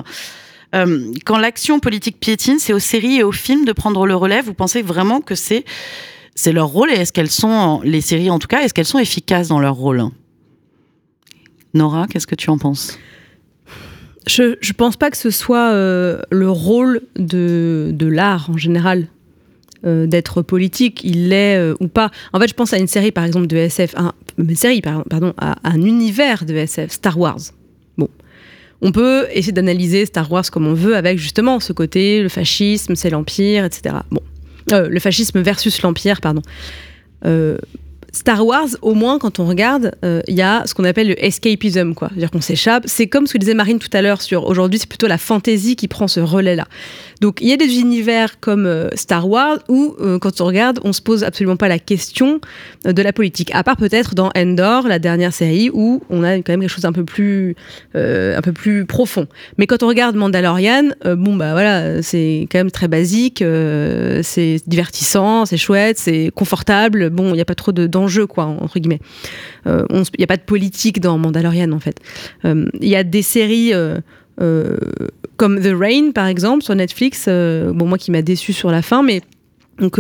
Quand 1.25 1.39
l'action 1.39 1.79
politique 1.79 2.19
piétine, 2.19 2.59
c'est 2.59 2.73
aux 2.73 2.81
séries 2.81 3.19
et 3.19 3.23
aux 3.23 3.31
films 3.31 3.65
de 3.65 3.71
prendre 3.71 4.07
le 4.07 4.17
relais. 4.17 4.41
Vous 4.41 4.55
pensez 4.55 4.83
vraiment 4.83 5.21
que 5.21 5.37
c'est 5.37 5.65
c'est 6.35 6.53
leur 6.53 6.69
rôle 6.69 6.91
et 6.91 6.95
est-ce 6.95 7.13
qu'elles 7.13 7.31
sont 7.31 7.81
les 7.85 8.01
séries 8.01 8.31
en 8.31 8.39
tout 8.39 8.49
cas 8.49 8.63
est-ce 8.63 8.75
qu'elles 8.75 8.85
sont 8.85 8.99
efficaces 8.99 9.49
dans 9.49 9.61
leur 9.61 9.75
rôle? 9.75 10.05
Nora, 11.75 12.07
qu'est-ce 12.07 12.27
que 12.27 12.35
tu 12.35 12.51
en 12.51 12.59
penses? 12.59 12.99
Je, 14.27 14.57
je 14.61 14.73
pense 14.73 14.97
pas 14.97 15.11
que 15.11 15.17
ce 15.17 15.31
soit 15.31 15.73
euh, 15.73 16.23
le 16.31 16.51
rôle 16.51 17.03
de, 17.17 17.95
l'art 18.01 18.49
en 18.49 18.57
général 18.57 19.09
euh, 19.85 20.07
d'être 20.07 20.41
politique, 20.41 21.03
il 21.05 21.29
l'est 21.29 21.59
euh, 21.59 21.75
ou 21.81 21.89
pas. 21.89 22.11
En 22.33 22.41
fait, 22.41 22.49
je 22.49 22.55
pense 22.55 22.73
à 22.73 22.79
une 22.79 22.87
série 22.87 23.13
par 23.13 23.25
exemple 23.25 23.49
de 23.49 23.57
SF, 23.57 23.95
un, 23.97 24.13
une 24.39 24.57
série 24.57 24.81
pardon, 24.81 25.35
à 25.37 25.57
un 25.69 25.83
univers 25.83 26.47
de 26.47 26.55
SF, 26.55 26.93
Star 26.93 27.19
Wars. 27.19 27.41
Bon, 27.99 28.09
on 28.81 28.93
peut 28.93 29.27
essayer 29.33 29.53
d'analyser 29.53 30.07
Star 30.07 30.31
Wars 30.33 30.51
comme 30.51 30.67
on 30.67 30.75
veut 30.75 30.97
avec 30.97 31.19
justement 31.19 31.61
ce 31.61 31.75
côté 31.75 32.23
le 32.23 32.31
fascisme, 32.31 32.95
c'est 32.95 33.11
l'empire, 33.11 33.67
etc. 33.67 33.97
Bon, 34.11 34.23
le 34.71 35.01
fascisme 35.01 35.41
versus 35.41 35.83
l'empire, 35.83 36.21
pardon. 36.21 36.43
Star 38.13 38.47
Wars, 38.47 38.69
au 38.81 38.95
moins, 38.95 39.19
quand 39.19 39.41
on 39.41 39.47
regarde, 39.47 39.93
il 40.03 40.35
y 40.35 40.43
a 40.43 40.63
ce 40.67 40.75
qu'on 40.75 40.85
appelle 40.85 41.09
le 41.09 41.25
escapism, 41.25 41.95
quoi. 41.95 42.09
C'est-à-dire 42.11 42.31
qu'on 42.31 42.41
s'échappe. 42.41 42.85
C'est 42.87 43.09
comme 43.09 43.27
ce 43.27 43.33
que 43.33 43.39
disait 43.39 43.55
Marine 43.55 43.81
tout 43.81 43.89
à 43.93 44.03
l'heure 44.03 44.23
sur 44.23 44.47
aujourd'hui, 44.47 44.79
c'est 44.79 44.89
plutôt 44.89 45.09
la 45.09 45.19
fantaisie 45.19 45.75
qui 45.75 45.89
prend 45.89 46.07
ce 46.07 46.21
relais-là. 46.21 46.69
Donc, 47.25 47.41
il 47.41 47.49
y 47.49 47.55
a 47.55 47.57
des 47.57 47.79
univers 47.79 48.39
comme 48.39 48.91
Star 48.93 49.27
Wars 49.27 49.59
où, 49.71 49.97
quand 50.21 50.43
on 50.43 50.45
regarde, 50.45 50.79
on 50.85 50.93
se 50.93 51.01
pose 51.01 51.25
absolument 51.25 51.57
pas 51.57 51.69
la 51.69 51.79
question 51.79 52.39
de 52.85 53.01
la 53.01 53.15
politique. 53.15 53.51
À 53.55 53.65
part 53.65 53.79
peut-être 53.79 54.15
dans 54.15 54.31
Endor, 54.37 54.87
la 54.87 54.99
dernière 54.99 55.33
série, 55.33 55.71
où 55.73 56.03
on 56.11 56.23
a 56.23 56.37
quand 56.37 56.51
même 56.51 56.61
quelque 56.61 56.69
chose 56.69 56.85
un 56.85 56.93
peu 56.93 57.07
plus, 57.07 57.57
un 57.95 58.43
peu 58.43 58.53
plus 58.53 58.85
profond. 58.85 59.27
Mais 59.57 59.67
quand 59.67 59.83
on 59.83 59.89
regarde 59.89 60.17
Mandalorian, 60.17 60.91
bon, 61.03 61.35
bah 61.35 61.53
voilà, 61.53 62.03
c'est 62.03 62.47
quand 62.53 62.59
même 62.59 62.71
très 62.71 62.89
basique, 62.89 63.43
c'est 64.23 64.59
divertissant, 64.67 65.47
c'est 65.47 65.57
chouette, 65.57 65.97
c'est 65.97 66.31
confortable. 66.35 67.09
Bon, 67.09 67.31
il 67.31 67.37
n'y 67.37 67.41
a 67.41 67.47
pas 67.47 67.55
trop 67.55 67.73
de 67.73 67.89
jeu, 68.07 68.27
quoi, 68.27 68.45
entre 68.45 68.79
guillemets. 68.79 69.01
Il 69.65 69.71
euh, 69.71 70.05
n'y 70.19 70.25
a 70.25 70.27
pas 70.27 70.37
de 70.37 70.43
politique 70.43 71.01
dans 71.01 71.17
Mandalorian, 71.17 71.73
en 71.73 71.81
fait. 71.81 71.97
Il 72.45 72.69
y 72.83 72.97
a 72.97 73.03
des 73.03 73.23
séries 73.23 73.73
euh, 74.41 74.77
comme 75.37 75.61
The 75.61 75.73
Rain, 75.75 76.13
par 76.13 76.27
exemple, 76.27 76.65
sur 76.65 76.75
Netflix, 76.75 77.29
bon, 77.29 77.87
moi 77.87 77.99
qui 77.99 78.11
m'a 78.11 78.23
déçu 78.23 78.53
sur 78.53 78.71
la 78.71 78.83
fin, 78.83 79.03
mais 79.03 79.23
donc 79.79 79.99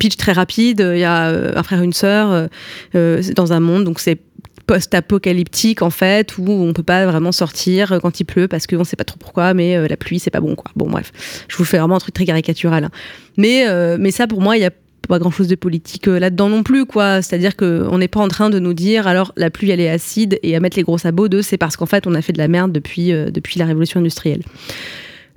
pitch 0.00 0.16
très 0.16 0.32
rapide, 0.32 0.84
il 0.94 0.98
y 0.98 1.04
a 1.04 1.28
un 1.56 1.62
frère 1.62 1.82
une 1.82 1.92
sœur 1.92 2.48
dans 2.92 3.52
un 3.52 3.60
monde, 3.60 3.84
donc 3.84 4.00
c'est 4.00 4.18
post-apocalyptique 4.66 5.82
en 5.82 5.90
fait 5.90 6.38
où 6.38 6.50
on 6.50 6.72
peut 6.72 6.82
pas 6.82 7.04
vraiment 7.04 7.32
sortir 7.32 7.98
quand 8.00 8.18
il 8.18 8.24
pleut 8.24 8.48
parce 8.48 8.66
qu'on 8.66 8.82
sait 8.82 8.96
pas 8.96 9.04
trop 9.04 9.18
pourquoi 9.18 9.52
mais 9.52 9.86
la 9.86 9.96
pluie 9.98 10.18
c'est 10.18 10.30
pas 10.30 10.40
bon 10.40 10.54
quoi 10.54 10.70
bon 10.74 10.88
bref 10.88 11.12
je 11.48 11.56
vous 11.58 11.66
fais 11.66 11.76
vraiment 11.76 11.96
un 11.96 11.98
truc 11.98 12.14
très 12.14 12.24
caricatural 12.24 12.84
hein. 12.84 12.90
mais 13.36 13.66
mais 13.98 14.10
ça 14.10 14.26
pour 14.26 14.40
moi 14.40 14.56
il 14.56 14.62
y 14.62 14.64
a 14.64 14.70
pas 15.06 15.18
grand 15.18 15.30
chose 15.30 15.48
de 15.48 15.54
politique 15.54 16.08
euh, 16.08 16.18
là-dedans 16.18 16.48
non 16.48 16.62
plus, 16.62 16.86
quoi. 16.86 17.22
C'est-à-dire 17.22 17.56
qu'on 17.56 17.98
n'est 17.98 18.08
pas 18.08 18.20
en 18.20 18.28
train 18.28 18.50
de 18.50 18.58
nous 18.58 18.74
dire 18.74 19.06
alors 19.06 19.32
la 19.36 19.50
pluie 19.50 19.70
elle 19.70 19.80
est 19.80 19.88
acide 19.88 20.38
et 20.42 20.56
à 20.56 20.60
mettre 20.60 20.76
les 20.76 20.82
gros 20.82 20.98
sabots 20.98 21.28
de 21.28 21.42
c'est 21.42 21.58
parce 21.58 21.76
qu'en 21.76 21.86
fait 21.86 22.06
on 22.06 22.14
a 22.14 22.22
fait 22.22 22.32
de 22.32 22.38
la 22.38 22.48
merde 22.48 22.72
depuis, 22.72 23.12
euh, 23.12 23.30
depuis 23.30 23.58
la 23.58 23.66
révolution 23.66 24.00
industrielle. 24.00 24.42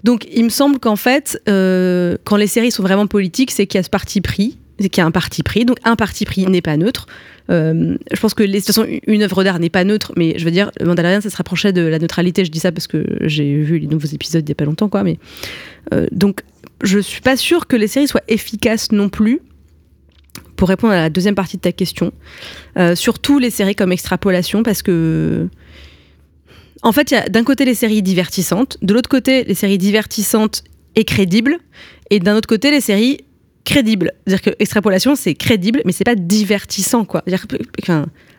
Donc 0.04 0.28
il 0.34 0.44
me 0.44 0.50
semble 0.50 0.80
qu'en 0.80 0.96
fait, 0.96 1.42
euh, 1.50 2.18
quand 2.24 2.38
les 2.38 2.48
séries 2.48 2.72
sont 2.72 2.84
vraiment 2.84 3.08
politiques, 3.08 3.52
c'est 3.52 3.68
qu'il 3.68 3.78
y 3.78 3.82
a 3.82 3.84
ce 3.84 3.90
parti 3.90 4.22
pris, 4.22 4.58
c'est 4.80 4.90
qu'il 4.90 5.02
y 5.02 5.04
a 5.04 5.08
un 5.08 5.12
parti 5.12 5.44
pris. 5.44 5.66
Donc 5.66 5.78
un 5.84 5.96
parti 5.96 6.26
pris 6.26 6.46
n'est 6.46 6.62
pas 6.62 6.78
neutre. 6.78 7.08
je 7.50 8.20
pense 8.22 8.34
que 8.34 8.44
de 8.44 8.54
toute 8.54 8.66
façon, 8.66 8.86
une 9.08 9.24
œuvre 9.24 9.44
d'art 9.44 9.60
n'est 9.60 9.70
pas 9.70 9.84
neutre, 9.84 10.14
mais 10.16 10.38
je 10.38 10.46
veux 10.46 10.52
dire, 10.52 10.72
Mandalorian, 10.84 11.22
ça 11.22 11.30
se 11.30 11.38
rapprochait 11.38 11.74
de 11.74 11.82
la 11.82 12.00
neutralité. 12.00 12.46
Je 12.46 12.52
dis 12.52 12.60
ça 12.60 12.72
parce 12.72 12.88
que 12.88 13.06
j'ai 13.22 13.56
vu 13.58 13.80
les 13.80 13.88
nouveaux 13.88 14.08
épisodes 14.08 14.44
il 14.44 14.50
n'y 14.50 14.52
a 14.52 14.56
pas 14.56 14.66
longtemps, 14.66 14.90
quoi. 14.90 15.04
Mais 15.04 15.18
donc, 16.12 16.42
je 16.84 17.00
suis 17.00 17.22
pas 17.22 17.38
sûre 17.38 17.68
que 17.68 17.76
les 17.76 17.88
séries 17.88 18.08
soient 18.08 18.24
efficaces 18.28 18.92
non 18.92 19.10
plus 19.10 19.42
pour 20.56 20.70
répondre 20.70 20.94
à 20.94 20.98
la 20.98 21.10
deuxième 21.10 21.36
partie 21.36 21.58
de 21.58 21.62
ta 21.62 21.72
question, 21.72 22.12
euh, 22.78 22.96
surtout 22.96 23.40
les 23.40 23.50
séries 23.50 23.76
comme 23.76 23.92
extrapolation, 23.92 24.64
parce 24.64 24.82
que. 24.82 25.48
En 26.84 26.92
fait, 26.92 27.10
il 27.10 27.16
y 27.16 27.18
a 27.18 27.28
d'un 27.28 27.44
côté 27.44 27.66
les 27.66 27.74
séries 27.74 28.04
divertissantes, 28.04 28.78
de 28.84 28.94
l'autre 28.94 29.10
côté 29.10 29.44
les 29.44 29.56
séries 29.56 29.80
divertissantes 29.80 30.64
et 30.96 31.06
crédibles, 31.06 31.58
et 32.12 32.20
d'un 32.20 32.36
autre 32.36 32.48
côté 32.48 32.70
les 32.70 32.82
séries 32.82 33.22
crédibles. 33.66 34.14
C'est-à-dire 34.26 34.54
que 34.54 34.56
extrapolation, 34.60 35.16
c'est 35.16 35.36
crédible, 35.36 35.82
mais 35.86 35.92
c'est 35.92 36.06
pas 36.06 36.16
divertissant, 36.16 37.04
quoi. 37.04 37.24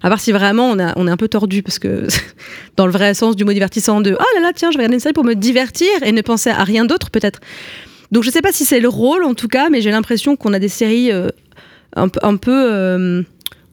À 0.00 0.08
part 0.08 0.20
si 0.20 0.32
vraiment 0.32 0.70
on, 0.70 0.78
a, 0.78 0.96
on 0.96 1.06
est 1.06 1.10
un 1.10 1.16
peu 1.16 1.28
tordu, 1.28 1.62
parce 1.62 1.78
que 1.78 2.06
dans 2.76 2.86
le 2.86 2.92
vrai 2.92 3.12
sens 3.12 3.36
du 3.36 3.44
mot 3.44 3.52
divertissant, 3.52 4.00
de 4.00 4.16
oh 4.18 4.24
là 4.36 4.40
là, 4.40 4.52
tiens, 4.54 4.70
je 4.70 4.78
vais 4.78 4.84
regarder 4.84 4.94
une 4.94 5.00
série 5.00 5.12
pour 5.12 5.24
me 5.24 5.34
divertir 5.34 5.88
et 6.02 6.12
ne 6.12 6.22
penser 6.22 6.50
à 6.50 6.64
rien 6.64 6.84
d'autre, 6.84 7.10
peut-être. 7.10 7.40
Donc 8.10 8.22
je 8.22 8.30
sais 8.30 8.40
pas 8.40 8.52
si 8.52 8.64
c'est 8.64 8.80
le 8.80 8.88
rôle 8.88 9.22
en 9.22 9.34
tout 9.34 9.48
cas, 9.48 9.68
mais 9.68 9.82
j'ai 9.82 9.90
l'impression 9.90 10.36
qu'on 10.36 10.54
a 10.54 10.58
des 10.58 10.68
séries 10.68 11.12
euh, 11.12 11.28
un, 11.98 12.36
peu 12.36 12.72
euh, 12.72 13.22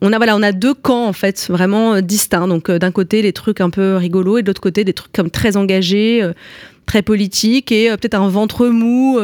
on 0.00 0.12
a 0.12 0.16
voilà, 0.16 0.52
deux 0.52 0.74
camps 0.74 1.06
en 1.06 1.12
fait 1.12 1.46
vraiment 1.48 1.94
euh, 1.94 2.00
distincts. 2.00 2.48
Donc 2.48 2.68
euh, 2.68 2.78
d'un 2.78 2.90
côté 2.90 3.22
les 3.22 3.32
trucs 3.32 3.60
un 3.60 3.70
peu 3.70 3.96
rigolos 3.96 4.38
et 4.38 4.42
de 4.42 4.48
l'autre 4.48 4.60
côté 4.60 4.84
des 4.84 4.92
trucs 4.92 5.12
comme 5.12 5.30
très 5.30 5.56
engagés, 5.56 6.28
très 6.86 7.02
politiques 7.02 7.72
et 7.72 7.88
peut-être 7.90 8.14
un 8.14 8.28
ventre 8.28 8.66
mou 8.68 9.18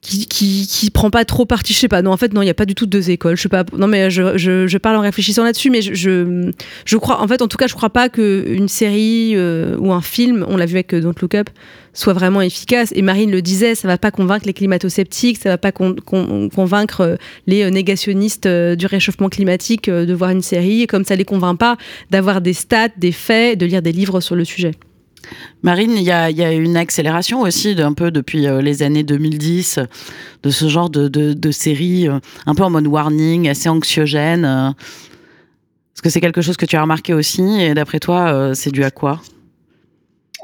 qui, 0.00 0.26
qui, 0.26 0.90
prend 0.90 1.10
pas 1.10 1.24
trop 1.24 1.44
parti, 1.44 1.72
je 1.72 1.78
sais 1.78 1.88
pas. 1.88 2.02
Non, 2.02 2.12
en 2.12 2.16
fait, 2.16 2.32
non, 2.32 2.42
il 2.42 2.46
n'y 2.46 2.50
a 2.50 2.54
pas 2.54 2.66
du 2.66 2.74
tout 2.74 2.86
deux 2.86 3.10
écoles. 3.10 3.36
Je 3.36 3.42
sais 3.42 3.48
pas. 3.48 3.64
Non, 3.76 3.86
mais 3.86 4.10
je, 4.10 4.38
je, 4.38 4.78
parle 4.78 4.96
en 4.96 5.00
réfléchissant 5.00 5.44
là-dessus, 5.44 5.70
mais 5.70 5.82
je, 5.82 6.52
je, 6.84 6.96
crois, 6.96 7.20
en 7.20 7.28
fait, 7.28 7.42
en 7.42 7.48
tout 7.48 7.56
cas, 7.56 7.66
je 7.66 7.74
crois 7.74 7.90
pas 7.90 8.08
qu'une 8.08 8.68
série 8.68 9.36
ou 9.36 9.92
un 9.92 10.02
film, 10.02 10.46
on 10.48 10.56
l'a 10.56 10.66
vu 10.66 10.74
avec 10.74 10.94
Don't 10.94 11.14
Look 11.20 11.34
Up, 11.34 11.50
soit 11.98 12.12
vraiment 12.12 12.40
efficace. 12.40 12.92
Et 12.94 13.02
Marine 13.02 13.30
le 13.30 13.42
disait, 13.42 13.74
ça 13.74 13.88
va 13.88 13.98
pas 13.98 14.10
convaincre 14.10 14.46
les 14.46 14.52
climato-sceptiques, 14.52 15.38
ça 15.38 15.48
va 15.48 15.58
pas 15.58 15.72
convaincre 15.72 17.00
euh, 17.00 17.16
les 17.46 17.64
euh, 17.64 17.70
négationnistes 17.70 18.46
euh, 18.46 18.76
du 18.76 18.86
réchauffement 18.86 19.28
climatique 19.28 19.90
de 19.90 20.14
voir 20.14 20.30
une 20.30 20.42
série, 20.42 20.86
comme 20.86 21.04
ça 21.04 21.16
les 21.16 21.24
convainc 21.24 21.58
pas 21.58 21.76
d'avoir 22.10 22.40
des 22.40 22.52
stats, 22.52 22.90
des 22.96 23.12
faits, 23.12 23.58
de 23.58 23.66
lire 23.66 23.82
des 23.82 23.92
livres 23.92 24.20
sur 24.20 24.36
le 24.36 24.44
sujet. 24.44 24.72
Marine, 25.62 25.92
il 25.92 26.02
y 26.02 26.12
a, 26.12 26.52
une 26.52 26.76
accélération 26.76 27.40
aussi 27.40 27.76
un 27.78 27.92
peu 27.92 28.10
depuis 28.10 28.46
les 28.62 28.82
années 28.82 29.02
2010 29.02 29.80
de 30.42 30.50
ce 30.50 30.68
genre 30.68 30.90
de, 30.90 31.08
de, 31.08 31.50
séries 31.50 32.08
un 32.46 32.54
peu 32.54 32.62
en 32.62 32.70
mode 32.70 32.86
warning, 32.86 33.48
assez 33.48 33.68
anxiogène. 33.68 34.44
Est-ce 34.44 36.02
que 36.02 36.10
c'est 36.10 36.20
quelque 36.20 36.42
chose 36.42 36.56
que 36.56 36.66
tu 36.66 36.76
as 36.76 36.82
remarqué 36.82 37.14
aussi 37.14 37.60
Et 37.60 37.74
d'après 37.74 37.98
toi, 37.98 38.52
c'est 38.54 38.70
dû 38.70 38.84
à 38.84 38.90
quoi? 38.90 39.20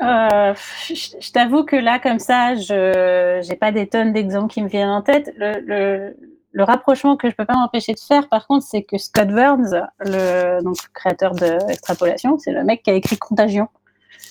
Euh, 0.02 0.54
je, 0.88 1.32
t'avoue 1.32 1.64
que 1.64 1.76
là, 1.76 1.98
comme 1.98 2.18
ça, 2.18 2.54
je 2.56 3.46
n'ai 3.48 3.56
pas 3.56 3.70
des 3.70 3.86
tonnes 3.86 4.12
d'exemples 4.12 4.52
qui 4.52 4.62
me 4.62 4.68
viennent 4.68 4.88
en 4.88 5.02
tête. 5.02 5.32
Le, 5.36 6.14
rapprochement 6.56 7.16
que 7.16 7.28
je 7.28 7.34
peux 7.34 7.44
pas 7.44 7.54
m'empêcher 7.54 7.94
de 7.94 8.00
faire, 8.00 8.28
par 8.28 8.46
contre, 8.46 8.64
c'est 8.64 8.82
que 8.82 8.98
Scott 8.98 9.28
Burns, 9.28 9.86
le 10.00 10.60
créateur 10.92 11.34
d'Extrapolation, 11.34 12.38
c'est 12.38 12.52
le 12.52 12.64
mec 12.64 12.82
qui 12.82 12.90
a 12.90 12.94
écrit 12.94 13.16
Contagion. 13.18 13.68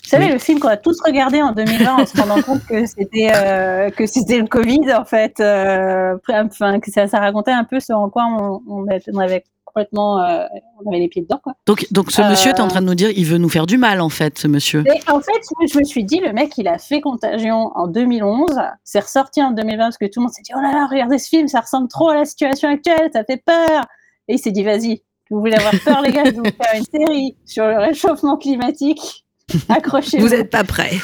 Vous 0.04 0.10
savez, 0.10 0.28
le 0.28 0.38
film 0.38 0.60
qu'on 0.60 0.68
a 0.68 0.78
tous 0.78 0.99
regardé 1.06 1.41
en 1.41 1.54
2020 1.54 2.01
en 2.01 2.06
se 2.06 2.20
rendant 2.20 2.41
compte 2.41 2.66
que 2.66 2.86
c'était 2.86 3.32
euh, 3.34 3.89
que 3.89 4.06
c'était 4.06 4.38
le 4.38 4.47
Covid, 4.47 4.93
en 4.93 5.06
fait. 5.06 5.39
Euh, 5.39 6.18
enfin, 6.28 6.80
que 6.82 6.91
ça, 6.91 7.08
ça, 7.08 7.20
racontait 7.20 7.51
un 7.51 7.64
peu 7.64 7.80
ce 7.80 7.93
en 7.93 8.10
quoi 8.10 8.26
on, 8.26 8.62
on, 8.68 8.88
avait 8.88 9.43
complètement, 9.64 10.20
euh, 10.20 10.45
on 10.84 10.89
avait 10.89 10.99
les 10.99 11.08
pieds 11.08 11.22
dedans. 11.22 11.39
Quoi. 11.41 11.54
Donc, 11.66 11.88
donc 11.91 12.12
ce 12.12 12.22
monsieur, 12.22 12.51
tu 12.51 12.58
es 12.58 12.62
en 12.62 12.68
train 12.68 12.82
de 12.82 12.86
nous 12.86 12.95
dire, 12.95 13.12
il 13.16 13.26
veut 13.26 13.38
nous 13.38 13.49
faire 13.49 13.66
du 13.66 13.78
mal, 13.78 14.01
en 14.01 14.10
fait, 14.10 14.38
ce 14.38 14.47
monsieur. 14.47 14.84
en 15.08 15.22
fait, 15.22 15.68
je 15.68 15.80
me 15.80 15.84
suis 15.86 16.04
dit, 16.04 16.20
le 16.20 16.34
mec, 16.34 16.58
il 16.58 16.68
a 16.68 16.78
fait 16.78 16.99
Contagion 16.99 17.72
en 17.76 17.88
2011, 17.88 18.60
c'est 18.84 18.99
ressorti 18.99 19.41
en 19.41 19.51
2020 19.51 19.78
parce 19.78 19.97
que 19.97 20.06
tout 20.06 20.20
le 20.20 20.24
monde 20.24 20.34
s'est 20.34 20.43
dit, 20.43 20.51
oh 20.56 20.62
là 20.62 20.74
là, 20.74 20.88
regardez 20.89 21.18
ce 21.18 21.30
film, 21.30 21.47
ça 21.47 21.62
ressemble 21.62 21.88
trop 21.88 22.10
à 22.10 22.16
la 22.16 22.26
situation 22.26 22.68
actuelle, 22.70 23.10
ça 23.14 23.24
fait 23.24 23.41
peur. 23.43 23.86
Et 24.28 24.36
il 24.36 24.39
s'est 24.39 24.51
dit, 24.51 24.64
vas-y, 24.64 25.01
vous 25.30 25.39
voulez 25.39 25.56
avoir 25.56 25.74
peur, 25.84 26.01
les 26.01 26.12
gars, 26.12 26.24
je 26.26 26.32
vais 26.32 26.38
vous 26.38 26.43
faire 26.43 26.76
une 26.76 26.86
série 26.86 27.38
sur 27.45 27.66
le 27.66 27.78
réchauffement 27.78 28.38
climatique. 28.38 29.22
Accrochez-vous. 29.69 30.27
vous 30.27 30.35
n'êtes 30.35 30.49
pas 30.49 30.63
prêts. 30.63 30.97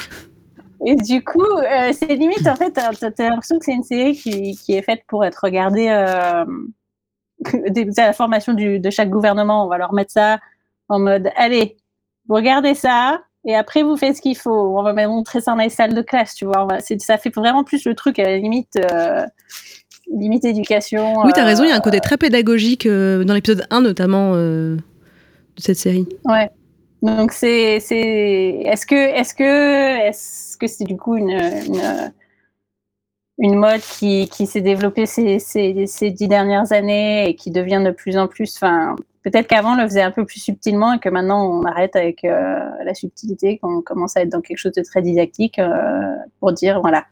Et 0.86 0.96
du 0.96 1.22
coup, 1.22 1.42
euh, 1.42 1.92
c'est 1.92 2.14
limite, 2.14 2.46
en 2.46 2.56
fait, 2.56 2.70
t'as 2.72 2.90
l'impression 3.18 3.58
que 3.58 3.64
c'est 3.64 3.74
une 3.74 3.82
série 3.82 4.16
qui, 4.16 4.56
qui, 4.56 4.72
est 4.74 4.82
faite 4.82 5.02
pour 5.08 5.24
être 5.24 5.40
regardée. 5.42 5.88
Euh, 5.88 6.44
à 7.98 8.06
la 8.06 8.12
formation 8.12 8.54
du, 8.54 8.80
de 8.80 8.90
chaque 8.90 9.10
gouvernement, 9.10 9.64
on 9.64 9.68
va 9.68 9.78
leur 9.78 9.92
mettre 9.92 10.12
ça 10.12 10.38
en 10.90 10.98
mode 10.98 11.30
allez, 11.36 11.76
vous 12.28 12.34
regardez 12.34 12.74
ça, 12.74 13.22
et 13.46 13.54
après 13.54 13.82
vous 13.82 13.96
faites 13.96 14.16
ce 14.16 14.20
qu'il 14.20 14.36
faut. 14.36 14.78
On 14.78 14.82
va 14.82 14.92
montrer 15.06 15.40
ça 15.40 15.52
dans 15.52 15.58
les 15.58 15.70
salles 15.70 15.94
de 15.94 16.02
classe, 16.02 16.34
tu 16.34 16.44
vois. 16.44 16.66
ça 16.98 17.16
fait 17.16 17.34
vraiment 17.34 17.64
plus 17.64 17.86
le 17.86 17.94
truc 17.94 18.18
à 18.18 18.24
la 18.24 18.36
limite. 18.36 18.76
Euh, 18.76 19.24
limite 20.12 20.44
éducation. 20.44 21.22
Oui, 21.24 21.32
tu 21.32 21.40
as 21.40 21.44
raison, 21.44 21.62
il 21.62 21.68
y 21.68 21.72
a 21.72 21.76
un 21.76 21.80
côté 21.80 22.00
très 22.00 22.16
pédagogique 22.16 22.84
euh, 22.84 23.22
dans 23.22 23.32
l'épisode 23.32 23.64
1 23.70 23.80
notamment 23.80 24.32
euh, 24.34 24.74
de 24.74 25.62
cette 25.62 25.76
série. 25.76 26.06
Ouais. 26.24 26.50
Donc 27.02 27.32
c'est 27.32 27.76
est-ce 27.76 28.86
que 28.86 28.94
est-ce 28.94 29.34
que 29.34 30.08
est-ce 30.08 30.56
que 30.58 30.66
c'est 30.66 30.84
du 30.84 30.96
coup 30.96 31.16
une, 31.16 31.30
une 31.30 32.12
une 33.42 33.54
mode 33.54 33.80
qui, 33.80 34.28
qui 34.28 34.46
s'est 34.46 34.60
développée 34.60 35.06
ces, 35.06 35.38
ces, 35.38 35.86
ces, 35.86 36.10
dix 36.10 36.28
dernières 36.28 36.72
années 36.72 37.26
et 37.26 37.34
qui 37.36 37.50
devient 37.50 37.82
de 37.82 37.90
plus 37.90 38.18
en 38.18 38.28
plus. 38.28 38.54
Enfin, 38.56 38.96
Peut-être 39.22 39.48
qu'avant, 39.48 39.74
on 39.74 39.76
le 39.76 39.86
faisait 39.86 40.02
un 40.02 40.10
peu 40.10 40.24
plus 40.24 40.40
subtilement 40.40 40.94
et 40.94 40.98
que 40.98 41.10
maintenant, 41.10 41.44
on 41.44 41.64
arrête 41.64 41.94
avec 41.94 42.24
euh, 42.24 42.58
la 42.84 42.94
subtilité, 42.94 43.58
qu'on 43.58 43.82
commence 43.82 44.16
à 44.16 44.22
être 44.22 44.30
dans 44.30 44.40
quelque 44.40 44.56
chose 44.56 44.72
de 44.72 44.82
très 44.82 45.02
didactique 45.02 45.58
euh, 45.58 46.16
pour 46.40 46.52
dire, 46.52 46.80
voilà, 46.80 47.04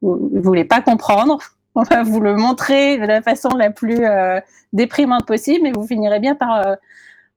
vous 0.00 0.30
ne 0.32 0.40
voulez 0.40 0.64
pas 0.64 0.80
comprendre, 0.80 1.38
on 1.74 1.82
va 1.82 2.02
vous 2.02 2.20
le 2.20 2.34
montrer 2.34 2.96
de 2.96 3.04
la 3.04 3.20
façon 3.20 3.50
la 3.50 3.70
plus 3.70 4.06
euh, 4.06 4.40
déprimante 4.72 5.26
possible, 5.26 5.60
mais 5.62 5.72
vous 5.72 5.86
finirez 5.86 6.18
bien 6.18 6.34
par, 6.34 6.76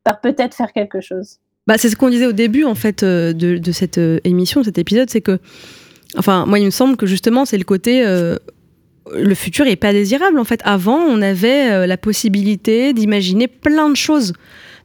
par 0.06 0.22
peut-être 0.22 0.56
faire 0.56 0.72
quelque 0.72 1.02
chose. 1.02 1.40
Bah, 1.66 1.78
c'est 1.78 1.90
ce 1.90 1.96
qu'on 1.96 2.10
disait 2.10 2.26
au 2.26 2.34
début 2.34 2.66
en 2.66 2.76
fait 2.76 3.04
euh, 3.04 3.32
de, 3.32 3.72
cette 3.72 3.98
euh, 3.98 4.20
émission, 4.26 4.62
de 4.62 4.66
cet 4.66 4.78
épisode, 4.78 5.10
c'est 5.10 5.22
que, 5.22 5.40
enfin, 6.18 6.46
moi 6.46 6.60
il 6.60 6.66
me 6.66 6.72
semble 6.72 6.98
que 6.98 7.06
justement 7.06 7.46
c'est 7.46 7.58
le 7.58 7.64
côté, 7.64 8.06
euh, 8.06 8.36
le 9.14 9.34
futur 9.34 9.66
est 9.68 9.78
pas 9.78 9.94
désirable 9.94 10.40
en 10.40 10.44
fait. 10.44 10.60
Avant, 10.66 10.98
on 10.98 11.22
avait 11.22 11.88
la 11.88 11.98
possibilité 11.98 12.94
d'imaginer 12.94 13.48
plein 13.48 13.90
de 13.90 13.96
choses, 13.96 14.34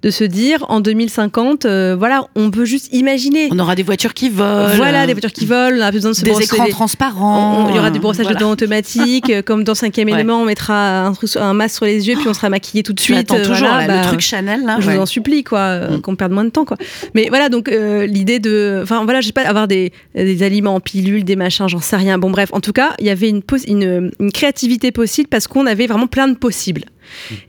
de 0.03 0.11
se 0.11 0.23
dire 0.23 0.65
en 0.69 0.81
2050, 0.81 1.65
euh, 1.65 1.97
voilà, 1.99 2.27
on 2.37 2.51
peut 2.53 2.65
juste 2.65 2.93
imaginer. 2.95 3.49
On 3.51 3.59
aura 3.59 3.75
des 3.75 3.83
voitures 3.83 4.15
qui 4.15 4.29
volent. 4.29 4.69
Voilà, 4.77 5.07
des 5.07 5.13
voitures 5.13 5.33
qui 5.33 5.45
volent, 5.45 5.77
on 5.79 5.83
a 5.83 5.91
besoin 5.91 6.13
de 6.13 6.17
se 6.17 6.23
Des 6.23 6.31
brosser 6.31 6.45
écrans 6.45 6.65
les- 6.65 6.71
transparents. 6.71 7.69
Il 7.71 7.75
y 7.77 7.79
aura 7.79 7.91
du 7.91 7.99
brossage 7.99 8.25
Voilà. 8.27 8.39
de 8.39 8.45
dents 8.45 8.51
automatique, 8.53 9.29
euh, 9.31 9.43
comme 9.43 9.65
dans 9.65 9.75
cinquième 9.75 10.09
Ouais. 10.09 10.15
élément, 10.15 10.41
on 10.41 10.45
mettra 10.45 11.05
un, 11.07 11.13
truc 11.13 11.29
sur- 11.29 11.43
un 11.43 11.53
masque 11.53 11.77
sur 11.77 11.85
les 11.85 12.07
yeux, 12.09 12.15
puis 12.17 12.29
on 12.29 12.35
sera 12.35 12.49
maquillé 12.49 12.83
tout 12.83 12.93
de 12.93 13.01
suite. 13.01 13.19
attends 13.19 13.39
toujours 13.39 13.69
voilà, 13.69 13.87
là, 13.89 13.97
le 13.97 14.01
bah, 14.03 14.07
truc 14.09 14.21
Chanel 14.21 14.65
là. 14.65 14.77
je 14.81 14.87
ouais. 14.87 14.95
vous 14.97 15.03
en 15.03 15.07
supplie, 15.07 15.43
quoi, 15.43 15.59
euh, 15.59 16.01
qu'on 16.01 16.15
perde 16.15 16.33
moins 16.33 16.45
de 16.45 16.51
temps, 16.51 16.65
quoi. 16.65 16.77
Mais 17.15 17.27
voilà, 17.29 17.49
donc 17.49 17.69
euh, 17.69 18.07
l'idée 18.07 18.39
de, 18.39 18.81
enfin 18.83 19.05
voilà, 19.05 19.21
je 19.21 19.27
sais 19.27 19.33
pas, 19.33 19.43
avoir 19.49 19.67
des, 19.67 19.93
des 20.15 20.43
aliments 20.45 20.77
en 20.77 20.81
pilule, 20.81 21.25
des 21.25 21.35
machins, 21.37 21.69
j'en 21.69 21.81
sais 21.81 21.97
rien. 21.97 22.19
Bon, 22.19 22.31
bref, 22.31 22.51
en 22.53 22.61
tout 22.61 22.73
cas, 22.73 22.95
il 23.01 23.07
y 23.07 23.11
avait 23.11 23.29
une, 23.29 23.43
une, 23.67 24.11
une 24.21 24.33
créativité 24.33 24.93
possible 24.93 25.29
parce 25.29 25.49
qu'on 25.49 25.67
avait 25.67 25.87
vraiment 25.89 26.07
plein 26.07 26.29
de 26.29 26.37
possibles. 26.37 26.85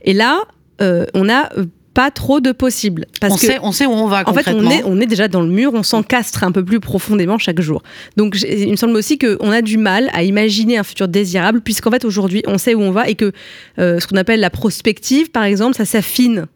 Et 0.04 0.14
là, 0.14 0.38
euh, 0.82 1.06
on 1.14 1.28
a 1.28 1.48
pas 1.92 2.10
trop 2.10 2.40
de 2.40 2.52
possibles. 2.52 3.06
Parce 3.20 3.34
On 3.34 3.36
que, 3.36 3.46
sait- 3.46 3.58
on 3.62 3.72
sait 3.72 3.86
où 3.86 3.90
on 3.90 4.06
va, 4.06 4.22
En 4.26 4.32
fait, 4.32 4.48
on 4.52 4.70
est, 4.70 4.82
on 4.84 5.00
est 5.00 5.06
déjà 5.06 5.26
dans 5.28 5.40
le 5.42 5.48
mur, 5.48 5.72
on 5.74 5.82
s'encastre 5.82 6.44
un 6.44 6.52
peu 6.52 6.64
plus 6.64 6.78
profondément 6.80 7.36
chaque 7.38 7.60
jour. 7.60 7.82
Donc, 8.16 8.36
il 8.48 8.70
me 8.70 8.76
semble 8.76 8.94
aussi 8.96 9.18
qu'on 9.18 9.50
a 9.50 9.60
du 9.62 9.76
mal 9.76 10.08
à 10.12 10.22
imaginer 10.22 10.78
un 10.78 10.84
futur 10.84 11.08
désirable, 11.08 11.60
puisqu'en 11.60 11.90
fait, 11.90 12.04
aujourd'hui, 12.04 12.42
on 12.46 12.58
sait 12.58 12.74
où 12.74 12.80
on 12.80 12.92
va 12.92 13.08
et 13.08 13.14
que 13.16 13.32
euh, 13.78 13.98
ce 13.98 14.06
qu'on 14.06 14.16
appelle 14.16 14.40
la 14.40 14.50
prospective, 14.50 15.30
par 15.30 15.42
exemple, 15.44 15.76
ça 15.76 15.84
s'affine. 15.84 16.46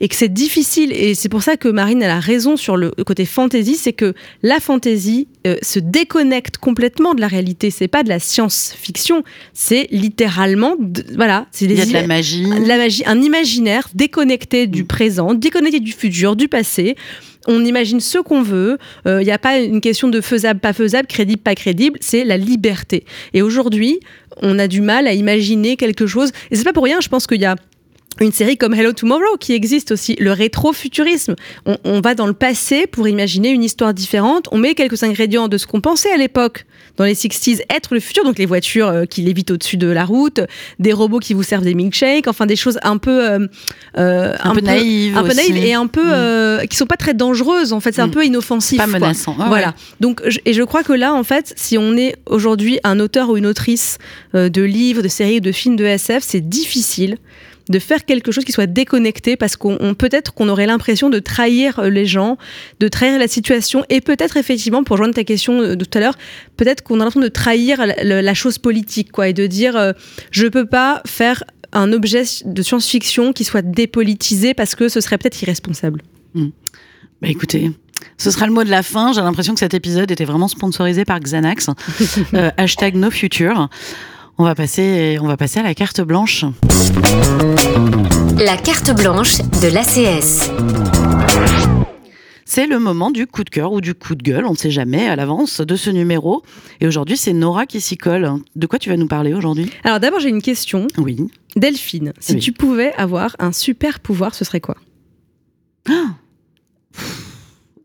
Et 0.00 0.08
que 0.08 0.14
c'est 0.14 0.32
difficile. 0.32 0.92
Et 0.92 1.14
c'est 1.14 1.28
pour 1.30 1.42
ça 1.42 1.56
que 1.56 1.68
Marine, 1.68 2.02
elle 2.02 2.10
a 2.10 2.20
raison 2.20 2.56
sur 2.56 2.76
le 2.76 2.90
côté 3.06 3.24
fantasy, 3.24 3.76
c'est 3.76 3.94
que 3.94 4.12
la 4.42 4.60
fantasy 4.60 5.26
euh, 5.46 5.56
se 5.62 5.78
déconnecte 5.78 6.58
complètement 6.58 7.14
de 7.14 7.20
la 7.22 7.28
réalité. 7.28 7.70
C'est 7.70 7.88
pas 7.88 8.02
de 8.02 8.08
la 8.10 8.18
science-fiction, 8.18 9.22
c'est 9.54 9.88
littéralement, 9.90 10.76
de- 10.78 11.04
voilà, 11.14 11.46
c'est 11.50 11.64
Il 11.64 11.72
y 11.72 11.80
a 11.80 11.86
de 11.86 11.92
la 11.92 12.06
magie. 12.06 12.44
la 12.66 12.76
magie, 12.76 13.02
un 13.06 13.22
imaginaire 13.22 13.88
déconnecté 13.94 14.66
du 14.66 14.84
présent, 14.84 15.32
déconnecté 15.34 15.80
du 15.80 15.92
futur, 15.92 16.36
du 16.36 16.48
passé. 16.48 16.94
On 17.48 17.64
imagine 17.64 18.00
ce 18.00 18.18
qu'on 18.18 18.42
veut. 18.42 18.76
Il 19.06 19.18
n'y 19.18 19.30
a 19.30 19.38
pas 19.38 19.58
une 19.60 19.80
question 19.80 20.08
de 20.08 20.20
faisable, 20.20 20.58
pas 20.58 20.72
faisable, 20.72 21.06
crédible, 21.06 21.40
pas 21.40 21.54
crédible. 21.54 21.96
C'est 22.02 22.24
la 22.24 22.36
liberté. 22.36 23.04
Et 23.34 23.40
aujourd'hui, 23.42 24.00
on 24.42 24.58
a 24.58 24.66
du 24.66 24.80
mal 24.80 25.06
à 25.06 25.12
imaginer 25.14 25.76
quelque 25.76 26.08
chose. 26.08 26.32
Et 26.50 26.56
c'est 26.56 26.64
pas 26.64 26.72
pour 26.72 26.82
rien. 26.82 26.98
Je 27.00 27.08
pense 27.08 27.28
qu'il 27.28 27.40
y 27.40 27.44
a 27.44 27.54
une 28.20 28.32
série 28.32 28.56
comme 28.56 28.74
Hello 28.74 28.92
Tomorrow 28.92 29.36
qui 29.38 29.52
existe 29.52 29.92
aussi, 29.92 30.16
le 30.18 30.32
rétrofuturisme. 30.32 31.34
On, 31.66 31.76
on 31.84 32.00
va 32.00 32.14
dans 32.14 32.26
le 32.26 32.32
passé 32.32 32.86
pour 32.86 33.08
imaginer 33.08 33.50
une 33.50 33.62
histoire 33.62 33.92
différente. 33.94 34.48
On 34.52 34.58
met 34.58 34.74
quelques 34.74 35.02
ingrédients 35.02 35.48
de 35.48 35.58
ce 35.58 35.66
qu'on 35.66 35.80
pensait 35.80 36.10
à 36.10 36.16
l'époque 36.16 36.64
dans 36.96 37.04
les 37.04 37.14
60s 37.14 37.60
être 37.68 37.92
le 37.92 38.00
futur, 38.00 38.24
donc 38.24 38.38
les 38.38 38.46
voitures 38.46 38.88
euh, 38.88 39.04
qui 39.04 39.20
lévitent 39.20 39.50
au-dessus 39.50 39.76
de 39.76 39.86
la 39.88 40.04
route, 40.06 40.40
des 40.78 40.92
robots 40.94 41.18
qui 41.18 41.34
vous 41.34 41.42
servent 41.42 41.64
des 41.64 41.74
milkshakes, 41.74 42.26
enfin 42.26 42.46
des 42.46 42.56
choses 42.56 42.78
un 42.82 42.96
peu 42.96 43.28
euh, 43.30 43.46
euh, 43.98 44.34
Un 44.42 44.54
peu 44.54 44.60
naïves 44.62 45.16
un 45.16 45.22
peu 45.22 45.34
naïves 45.34 45.56
et 45.56 45.74
un 45.74 45.86
peu 45.86 46.04
Mm. 46.06 46.12
euh, 46.12 46.64
qui 46.66 46.76
sont 46.76 46.86
pas 46.86 46.96
très 46.96 47.12
dangereuses. 47.14 47.72
En 47.72 47.80
fait, 47.80 47.92
c'est 47.94 48.00
un 48.00 48.06
Mm. 48.06 48.10
peu 48.12 48.24
inoffensif. 48.24 48.78
Pas 48.78 48.84
quoi. 48.84 48.92
menaçant. 48.94 49.36
Ouais, 49.38 49.44
voilà. 49.48 49.68
ouais. 49.68 49.72
Donc, 50.00 50.22
je- 50.26 50.38
et 50.46 50.52
je 50.54 50.62
crois 50.62 50.82
que 50.82 50.92
là, 50.94 51.12
en 51.14 51.24
fait, 51.24 51.52
si 51.56 51.76
on 51.76 51.96
est 51.96 52.16
aujourd'hui 52.26 52.78
un 52.84 52.98
auteur 53.00 53.28
ou 53.28 53.36
une 53.36 53.46
autrice 53.46 53.98
de 54.34 54.62
livres, 54.62 55.02
de 55.02 55.08
séries 55.08 55.36
ou 55.38 55.40
de 55.40 55.52
films 55.52 55.76
de 55.76 55.84
SF, 55.84 56.22
c'est 56.22 56.48
difficile 56.48 57.18
de 57.68 57.78
faire 57.78 58.04
quelque 58.04 58.32
chose 58.32 58.44
qui 58.44 58.52
soit 58.52 58.66
déconnecté 58.66 59.36
parce 59.36 59.56
qu'on 59.56 59.76
on- 59.80 59.94
peut-être 59.94 60.34
qu'on 60.34 60.48
aurait 60.48 60.66
l'impression 60.66 61.10
de 61.10 61.18
trahir 61.18 61.78
euh, 61.78 61.90
les 61.90 62.06
gens, 62.06 62.38
de 62.80 62.88
trahir 62.88 63.18
la 63.18 63.28
situation 63.28 63.84
et 63.88 64.00
peut-être 64.00 64.36
effectivement 64.36 64.84
pour 64.84 64.94
rejoindre 64.94 65.14
ta 65.14 65.24
question 65.24 65.60
de 65.60 65.84
tout 65.84 65.98
à 65.98 66.00
l'heure, 66.00 66.16
peut-être 66.56 66.82
qu'on 66.82 66.96
a 66.96 66.98
l'impression 66.98 67.20
de 67.20 67.28
trahir 67.28 67.84
la, 68.02 68.34
chose 68.34 68.58
politique 68.58 69.12
quoi 69.12 69.28
et 69.28 69.32
de 69.32 69.46
dire 69.46 69.76
euh, 69.76 69.92
je 70.30 70.46
peux 70.46 70.66
pas 70.66 71.02
faire 71.06 71.42
un 71.72 71.92
objet 71.92 72.22
de 72.44 72.62
science-fiction 72.62 73.32
qui 73.32 73.44
soit 73.44 73.62
dépolitisé 73.62 74.54
parce 74.54 74.74
que 74.74 74.88
ce 74.88 75.00
serait 75.00 75.18
peut-être 75.18 75.40
irresponsable. 75.42 76.02
Bah 76.34 77.28
écoutez, 77.28 77.70
ce 78.18 78.30
sera 78.30 78.46
le 78.46 78.52
mot 78.52 78.62
de 78.64 78.70
la 78.70 78.82
fin. 78.82 79.12
J'ai 79.12 79.20
l'impression 79.22 79.54
que 79.54 79.60
cet 79.60 79.74
épisode 79.74 80.10
était 80.10 80.24
vraiment 80.24 80.48
sponsorisé 80.48 81.04
par 81.04 81.18
Xanax. 81.20 81.70
Euh, 82.34 82.50
hashtag 82.56 82.94
No 82.96 83.10
Future. 83.10 83.68
On 84.38 84.44
va 84.44 84.54
passer, 84.54 85.18
on 85.20 85.26
va 85.26 85.36
passer 85.36 85.60
à 85.60 85.62
la 85.62 85.74
carte 85.74 86.00
blanche. 86.02 86.44
La 88.38 88.56
carte 88.56 88.94
blanche 88.94 89.38
de 89.38 89.68
l'ACS. 89.72 90.50
C'est 92.44 92.66
le 92.66 92.78
moment 92.78 93.10
du 93.10 93.26
coup 93.26 93.44
de 93.44 93.50
cœur 93.50 93.72
ou 93.72 93.80
du 93.80 93.94
coup 93.94 94.14
de 94.14 94.22
gueule, 94.22 94.44
on 94.46 94.52
ne 94.52 94.56
sait 94.56 94.70
jamais 94.70 95.08
à 95.08 95.16
l'avance 95.16 95.60
de 95.60 95.74
ce 95.76 95.90
numéro. 95.90 96.42
Et 96.80 96.86
aujourd'hui, 96.86 97.16
c'est 97.16 97.32
Nora 97.32 97.66
qui 97.66 97.80
s'y 97.80 97.96
colle. 97.96 98.30
De 98.54 98.66
quoi 98.66 98.78
tu 98.78 98.88
vas 98.90 98.96
nous 98.96 99.08
parler 99.08 99.34
aujourd'hui? 99.34 99.70
Alors 99.84 100.00
d'abord, 100.00 100.20
j'ai 100.20 100.28
une 100.28 100.42
question. 100.42 100.86
Oui. 100.98 101.16
Delphine, 101.56 102.12
si 102.20 102.34
Oui. 102.34 102.40
tu 102.40 102.52
pouvais 102.52 102.92
avoir 102.94 103.34
un 103.38 103.52
super 103.52 104.00
pouvoir, 104.00 104.34
ce 104.34 104.44
serait 104.44 104.60
quoi? 104.60 104.76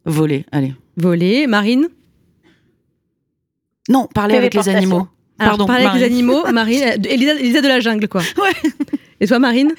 Voler, 0.05 0.45
allez. 0.51 0.75
Voler, 0.97 1.47
Marine? 1.47 1.87
Non, 3.89 4.07
parler 4.13 4.35
avec 4.35 4.53
les 4.53 4.67
animaux. 4.69 5.07
Alors, 5.39 5.57
Pardon, 5.57 5.65
parler 5.65 5.85
avec 5.85 5.95
les 5.95 5.99
Marine. 6.01 6.13
animaux, 6.15 6.43
Marine, 6.51 6.83
Elisa, 7.05 7.33
Elisa 7.33 7.61
de 7.61 7.67
la 7.67 7.79
jungle, 7.79 8.07
quoi. 8.07 8.21
Ouais. 8.37 8.69
Et 9.19 9.27
toi, 9.27 9.39
Marine? 9.39 9.73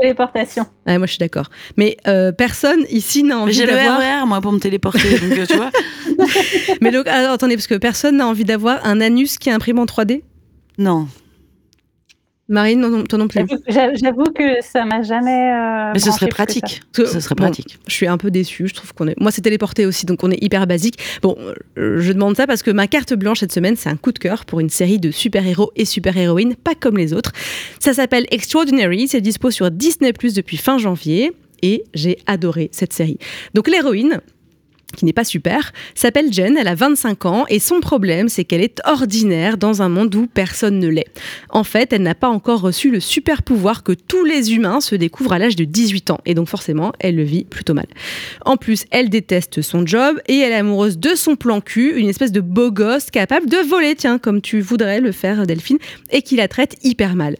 Téléportation. 0.00 0.64
Ouais, 0.86 0.96
moi, 0.98 1.06
je 1.06 1.12
suis 1.12 1.18
d'accord. 1.18 1.50
Mais 1.76 1.96
euh, 2.06 2.32
personne 2.32 2.84
ici 2.90 3.22
n'a 3.22 3.36
Mais 3.36 3.40
envie 3.42 3.52
J'ai 3.52 3.66
le 3.66 3.72
d'avoir. 3.72 3.98
RER, 4.00 4.26
moi, 4.26 4.40
pour 4.40 4.52
me 4.52 4.58
téléporter. 4.58 5.18
donc, 5.18 5.38
euh, 5.38 5.46
tu 5.46 5.56
vois 5.56 5.70
Mais 6.80 6.90
donc, 6.90 7.06
alors, 7.06 7.32
attendez, 7.32 7.56
parce 7.56 7.66
que 7.66 7.74
personne 7.74 8.16
n'a 8.16 8.26
envie 8.26 8.44
d'avoir 8.44 8.84
un 8.86 9.00
anus 9.00 9.36
qui 9.38 9.50
imprime 9.50 9.78
en 9.78 9.84
3D 9.84 10.22
Non. 10.78 11.08
Marine, 12.48 12.80
non, 12.80 12.88
non, 12.90 13.02
toi 13.04 13.18
non 13.18 13.26
plus. 13.26 13.40
J'avoue 13.68 14.24
que 14.32 14.62
ça 14.62 14.84
m'a 14.84 15.02
jamais. 15.02 15.50
euh, 15.52 15.90
Mais 15.94 15.98
ce 15.98 16.10
serait 16.12 16.26
ça. 16.26 16.28
pratique. 16.28 16.80
Ce 16.94 17.04
serait 17.20 17.34
bon, 17.34 17.44
pratique. 17.44 17.78
je 17.88 17.92
suis 17.92 18.06
un 18.06 18.18
peu 18.18 18.30
déçue. 18.30 18.68
Je 18.68 18.74
trouve 18.74 18.92
qu'on 18.94 19.08
est. 19.08 19.18
Moi, 19.20 19.32
c'est 19.32 19.42
téléporté 19.42 19.84
aussi, 19.84 20.06
donc 20.06 20.22
on 20.22 20.30
est 20.30 20.42
hyper 20.42 20.66
basique. 20.66 20.98
Bon, 21.22 21.36
euh, 21.76 21.98
je 22.00 22.12
demande 22.12 22.36
ça 22.36 22.46
parce 22.46 22.62
que 22.62 22.70
ma 22.70 22.86
carte 22.86 23.14
blanche 23.14 23.40
cette 23.40 23.52
semaine, 23.52 23.74
c'est 23.76 23.88
un 23.88 23.96
coup 23.96 24.12
de 24.12 24.18
cœur 24.20 24.44
pour 24.44 24.60
une 24.60 24.70
série 24.70 24.98
de 25.00 25.10
super-héros 25.10 25.72
et 25.74 25.84
super-héroïnes, 25.84 26.54
pas 26.54 26.74
comme 26.74 26.96
les 26.96 27.12
autres. 27.12 27.32
Ça 27.80 27.94
s'appelle 27.94 28.26
Extraordinary. 28.30 29.08
C'est 29.08 29.20
dispo 29.20 29.50
sur 29.50 29.70
Disney 29.72 30.12
Plus 30.12 30.32
depuis 30.34 30.56
fin 30.56 30.78
janvier. 30.78 31.32
Et 31.62 31.84
j'ai 31.94 32.18
adoré 32.26 32.68
cette 32.70 32.92
série. 32.92 33.18
Donc, 33.54 33.66
l'héroïne, 33.66 34.20
qui 34.94 35.04
n'est 35.04 35.12
pas 35.12 35.24
super, 35.24 35.72
s'appelle 35.94 36.32
Jen, 36.32 36.56
elle 36.56 36.68
a 36.68 36.74
25 36.74 37.26
ans 37.26 37.44
et 37.48 37.58
son 37.58 37.80
problème 37.80 38.28
c'est 38.28 38.44
qu'elle 38.44 38.62
est 38.62 38.80
ordinaire 38.84 39.58
dans 39.58 39.82
un 39.82 39.88
monde 39.88 40.14
où 40.14 40.26
personne 40.26 40.78
ne 40.78 40.88
l'est. 40.88 41.06
En 41.50 41.64
fait, 41.64 41.92
elle 41.92 42.02
n'a 42.02 42.14
pas 42.14 42.28
encore 42.28 42.60
reçu 42.60 42.90
le 42.90 43.00
super 43.00 43.42
pouvoir 43.42 43.82
que 43.82 43.92
tous 43.92 44.24
les 44.24 44.54
humains 44.54 44.80
se 44.80 44.94
découvrent 44.94 45.32
à 45.32 45.38
l'âge 45.38 45.56
de 45.56 45.64
18 45.64 46.10
ans 46.10 46.20
et 46.24 46.34
donc 46.34 46.48
forcément, 46.48 46.92
elle 47.00 47.16
le 47.16 47.24
vit 47.24 47.44
plutôt 47.44 47.74
mal. 47.74 47.86
En 48.44 48.56
plus, 48.56 48.84
elle 48.90 49.10
déteste 49.10 49.60
son 49.60 49.86
job 49.86 50.20
et 50.28 50.38
elle 50.38 50.52
est 50.52 50.56
amoureuse 50.56 50.98
de 50.98 51.14
son 51.14 51.36
plan 51.36 51.60
cul, 51.60 51.94
une 51.96 52.08
espèce 52.08 52.32
de 52.32 52.40
beau 52.40 52.70
gosse 52.70 53.10
capable 53.10 53.48
de 53.48 53.58
voler, 53.68 53.94
tiens, 53.96 54.18
comme 54.18 54.40
tu 54.40 54.60
voudrais 54.60 55.00
le 55.00 55.12
faire 55.12 55.46
Delphine, 55.46 55.78
et 56.10 56.22
qui 56.22 56.36
la 56.36 56.48
traite 56.48 56.76
hyper 56.84 57.16
mal. 57.16 57.36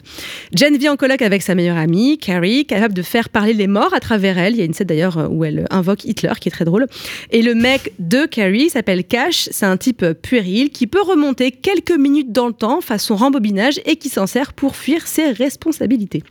Jen 0.52 0.76
vit 0.76 0.88
en 0.88 0.96
coloc 0.96 1.22
avec 1.22 1.42
sa 1.42 1.54
meilleure 1.54 1.76
amie, 1.76 2.18
Carrie, 2.18 2.66
capable 2.66 2.94
de 2.94 3.02
faire 3.02 3.28
parler 3.28 3.54
les 3.54 3.66
morts 3.66 3.94
à 3.94 4.00
travers 4.00 4.38
elle. 4.38 4.54
Il 4.54 4.58
y 4.58 4.62
a 4.62 4.64
une 4.64 4.74
scène 4.74 4.86
d'ailleurs 4.86 5.28
où 5.30 5.44
elle 5.44 5.66
invoque 5.70 6.04
Hitler 6.04 6.32
qui 6.40 6.48
est 6.48 6.52
très 6.52 6.64
drôle. 6.64 6.86
Le 7.42 7.54
mec 7.54 7.92
de 7.98 8.24
Carrie 8.26 8.70
s'appelle 8.70 9.04
Cash. 9.04 9.48
C'est 9.50 9.66
un 9.66 9.76
type 9.76 10.04
puéril 10.22 10.70
qui 10.70 10.86
peut 10.86 11.02
remonter 11.02 11.50
quelques 11.50 11.96
minutes 11.96 12.32
dans 12.32 12.46
le 12.46 12.52
temps 12.52 12.80
façon 12.80 13.16
rembobinage 13.16 13.80
et 13.84 13.96
qui 13.96 14.08
s'en 14.08 14.26
sert 14.26 14.52
pour 14.52 14.76
fuir 14.76 15.06
ses 15.06 15.32
responsabilités. 15.32 16.22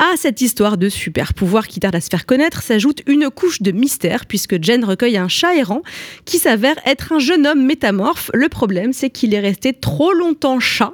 À 0.00 0.16
cette 0.16 0.40
histoire 0.40 0.78
de 0.78 0.88
super 0.88 1.34
pouvoir 1.34 1.66
qui 1.66 1.80
tarde 1.80 1.96
à 1.96 2.00
se 2.00 2.08
faire 2.08 2.24
connaître 2.24 2.62
s'ajoute 2.62 3.02
une 3.08 3.30
couche 3.30 3.62
de 3.62 3.72
mystère 3.72 4.26
puisque 4.26 4.62
Jen 4.62 4.84
recueille 4.84 5.16
un 5.16 5.26
chat 5.26 5.56
errant 5.56 5.82
qui 6.24 6.38
s'avère 6.38 6.76
être 6.86 7.12
un 7.12 7.18
jeune 7.18 7.48
homme 7.48 7.64
métamorphe. 7.64 8.30
Le 8.32 8.48
problème, 8.48 8.92
c'est 8.92 9.10
qu'il 9.10 9.34
est 9.34 9.40
resté 9.40 9.72
trop 9.72 10.12
longtemps 10.12 10.60
chat, 10.60 10.92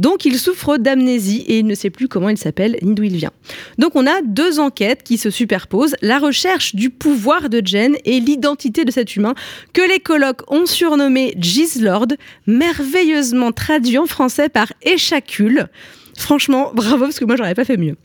donc 0.00 0.24
il 0.24 0.36
souffre 0.36 0.78
d'amnésie 0.78 1.44
et 1.46 1.60
il 1.60 1.66
ne 1.66 1.76
sait 1.76 1.90
plus 1.90 2.08
comment 2.08 2.28
il 2.28 2.38
s'appelle 2.38 2.76
ni 2.82 2.92
d'où 2.96 3.04
il 3.04 3.16
vient. 3.16 3.30
Donc 3.78 3.94
on 3.94 4.04
a 4.04 4.20
deux 4.22 4.58
enquêtes 4.58 5.04
qui 5.04 5.16
se 5.16 5.30
superposent, 5.30 5.94
la 6.02 6.18
recherche 6.18 6.74
du 6.74 6.90
pouvoir 6.90 7.50
de 7.50 7.62
Jen 7.64 7.94
et 8.04 8.18
l'identité 8.18 8.84
de 8.84 8.90
cet 8.90 9.14
humain 9.14 9.36
que 9.72 9.88
les 9.88 10.00
colocs 10.00 10.42
ont 10.50 10.66
surnommé 10.66 11.34
Gislord, 11.38 12.08
merveilleusement 12.48 13.52
traduit 13.52 13.98
en 13.98 14.06
français 14.06 14.48
par 14.48 14.72
échacule. 14.82 15.68
Franchement, 16.18 16.72
bravo 16.74 17.04
parce 17.04 17.20
que 17.20 17.24
moi 17.24 17.36
j'aurais 17.36 17.54
pas 17.54 17.64
fait 17.64 17.76
mieux. 17.76 17.96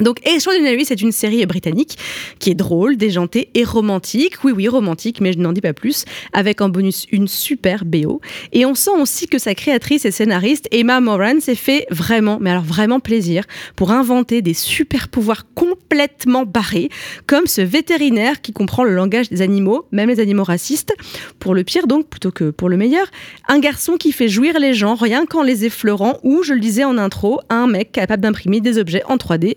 Donc 0.00 0.18
Extraordinary, 0.26 0.84
c'est 0.84 1.02
une 1.02 1.12
série 1.12 1.46
britannique 1.46 1.98
qui 2.40 2.50
est 2.50 2.56
drôle, 2.56 2.96
déjantée 2.96 3.50
et 3.54 3.62
romantique. 3.62 4.42
Oui, 4.42 4.50
oui, 4.50 4.66
romantique, 4.66 5.20
mais 5.20 5.32
je 5.32 5.38
n'en 5.38 5.52
dis 5.52 5.60
pas 5.60 5.72
plus. 5.72 6.04
Avec 6.32 6.60
en 6.60 6.68
bonus 6.68 7.06
une 7.12 7.28
super 7.28 7.84
BO. 7.84 8.20
Et 8.52 8.66
on 8.66 8.74
sent 8.74 8.90
aussi 8.98 9.28
que 9.28 9.38
sa 9.38 9.54
créatrice 9.54 10.04
et 10.04 10.10
scénariste, 10.10 10.66
Emma 10.72 11.00
Moran, 11.00 11.38
s'est 11.38 11.54
fait 11.54 11.86
vraiment, 11.90 12.38
mais 12.40 12.50
alors 12.50 12.64
vraiment 12.64 12.98
plaisir 12.98 13.44
pour 13.76 13.92
inventer 13.92 14.42
des 14.42 14.54
super 14.54 15.08
pouvoirs 15.08 15.44
complètement 15.54 16.44
barrés, 16.44 16.88
comme 17.28 17.46
ce 17.46 17.60
vétérinaire 17.60 18.40
qui 18.40 18.52
comprend 18.52 18.82
le 18.82 18.96
langage 18.96 19.28
des 19.28 19.42
animaux, 19.42 19.86
même 19.92 20.08
les 20.08 20.18
animaux 20.18 20.44
racistes. 20.44 20.92
Pour 21.38 21.54
le 21.54 21.62
pire 21.62 21.86
donc, 21.86 22.08
plutôt 22.08 22.32
que 22.32 22.50
pour 22.50 22.68
le 22.68 22.76
meilleur. 22.76 23.06
Un 23.46 23.60
garçon 23.60 23.96
qui 23.96 24.10
fait 24.10 24.28
jouir 24.28 24.58
les 24.58 24.74
gens 24.74 24.96
rien 24.96 25.24
qu'en 25.24 25.44
les 25.44 25.66
effleurant, 25.66 26.18
ou, 26.24 26.42
je 26.42 26.52
le 26.52 26.60
disais 26.60 26.84
en 26.84 26.98
intro, 26.98 27.40
un 27.48 27.68
mec 27.68 27.92
capable 27.92 28.24
d'imprimer 28.24 28.60
des 28.60 28.78
objets 28.78 29.04
en 29.08 29.16
3D 29.16 29.54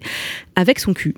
avec 0.55 0.79
son 0.79 0.93
cul. 0.93 1.15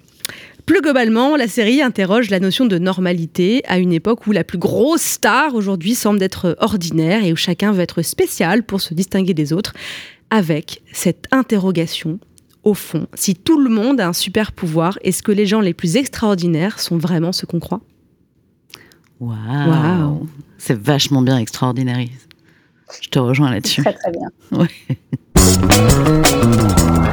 Plus 0.66 0.82
globalement, 0.82 1.36
la 1.36 1.48
série 1.48 1.82
interroge 1.82 2.30
la 2.30 2.40
notion 2.40 2.66
de 2.66 2.78
normalité 2.78 3.64
à 3.68 3.80
une 3.80 3.92
époque 3.92 4.28
où 4.28 4.32
la 4.32 4.44
plus 4.44 4.60
grosse 4.60 5.02
star 5.02 5.56
aujourd'hui 5.56 5.96
semble 5.96 6.22
être 6.22 6.56
ordinaire 6.60 7.24
et 7.24 7.34
où 7.34 7.36
chacun 7.36 7.72
veut 7.72 7.82
être 7.82 8.04
spécial 8.04 8.64
pour 8.64 8.80
se 8.80 8.94
distinguer 8.94 9.34
des 9.34 9.52
autres, 9.52 9.74
avec 10.30 10.84
cette 10.92 11.26
interrogation 11.32 12.20
au 12.64 12.74
fond, 12.74 13.08
si 13.14 13.36
tout 13.36 13.60
le 13.60 13.70
monde 13.70 14.02
a 14.02 14.08
un 14.08 14.14
super 14.14 14.52
pouvoir, 14.52 15.00
est-ce 15.04 15.24
que 15.24 15.32
les 15.32 15.46
gens 15.46 15.62
les 15.62 15.74
plus 15.74 15.96
extraordinaires 15.96 16.80
sont 16.80 16.98
vraiment 16.98 17.32
ce 17.32 17.46
qu'on 17.46 17.60
croit? 17.60 17.82
Waouh 19.20 20.28
C'est 20.58 20.78
vachement 20.78 21.22
bien 21.22 21.38
extraordinaire. 21.38 22.06
Je 23.02 23.10
te 23.10 23.20
rejoins 23.20 23.52
là-dessus. 23.52 23.82
Très 23.82 23.94
très 23.94 24.12
bien. 24.12 24.30
Ouais. 24.52 24.68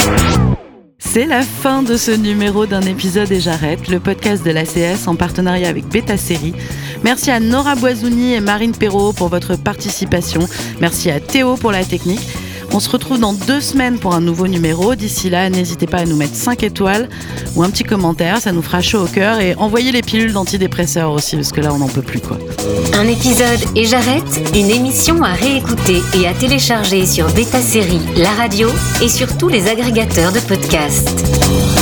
C'est 1.06 1.24
la 1.24 1.42
fin 1.42 1.82
de 1.82 1.96
ce 1.96 2.10
numéro 2.10 2.66
d'un 2.66 2.82
épisode 2.82 3.32
et 3.32 3.40
j'arrête, 3.40 3.88
le 3.88 4.00
podcast 4.00 4.44
de 4.44 4.50
l'ACS 4.50 5.06
en 5.06 5.14
partenariat 5.14 5.68
avec 5.68 5.86
Beta 5.88 6.16
Série. 6.16 6.52
Merci 7.04 7.30
à 7.30 7.40
Nora 7.40 7.74
Boisouni 7.74 8.34
et 8.34 8.40
Marine 8.40 8.72
Perrault 8.72 9.12
pour 9.12 9.28
votre 9.28 9.56
participation. 9.56 10.40
Merci 10.80 11.10
à 11.10 11.20
Théo 11.20 11.56
pour 11.56 11.72
la 11.72 11.84
technique. 11.84 12.28
On 12.76 12.80
se 12.80 12.90
retrouve 12.90 13.18
dans 13.18 13.32
deux 13.32 13.62
semaines 13.62 13.98
pour 13.98 14.14
un 14.14 14.20
nouveau 14.20 14.46
numéro. 14.48 14.94
D'ici 14.94 15.30
là, 15.30 15.48
n'hésitez 15.48 15.86
pas 15.86 16.00
à 16.00 16.04
nous 16.04 16.14
mettre 16.14 16.34
5 16.34 16.62
étoiles 16.62 17.08
ou 17.54 17.62
un 17.62 17.70
petit 17.70 17.84
commentaire, 17.84 18.36
ça 18.42 18.52
nous 18.52 18.60
fera 18.60 18.82
chaud 18.82 19.04
au 19.04 19.06
cœur. 19.06 19.40
Et 19.40 19.54
envoyez 19.54 19.92
les 19.92 20.02
pilules 20.02 20.34
d'antidépresseurs 20.34 21.10
aussi, 21.10 21.36
parce 21.36 21.52
que 21.52 21.62
là, 21.62 21.72
on 21.72 21.78
n'en 21.78 21.88
peut 21.88 22.02
plus. 22.02 22.20
Un 22.92 23.08
épisode 23.08 23.60
et 23.76 23.86
j'arrête, 23.86 24.42
une 24.54 24.68
émission 24.68 25.22
à 25.22 25.32
réécouter 25.32 26.02
et 26.20 26.28
à 26.28 26.34
télécharger 26.34 27.06
sur 27.06 27.32
Beta 27.32 27.62
Série, 27.62 28.02
la 28.14 28.32
radio 28.32 28.68
et 29.00 29.08
sur 29.08 29.38
tous 29.38 29.48
les 29.48 29.70
agrégateurs 29.70 30.32
de 30.32 30.40
podcasts. 30.40 31.75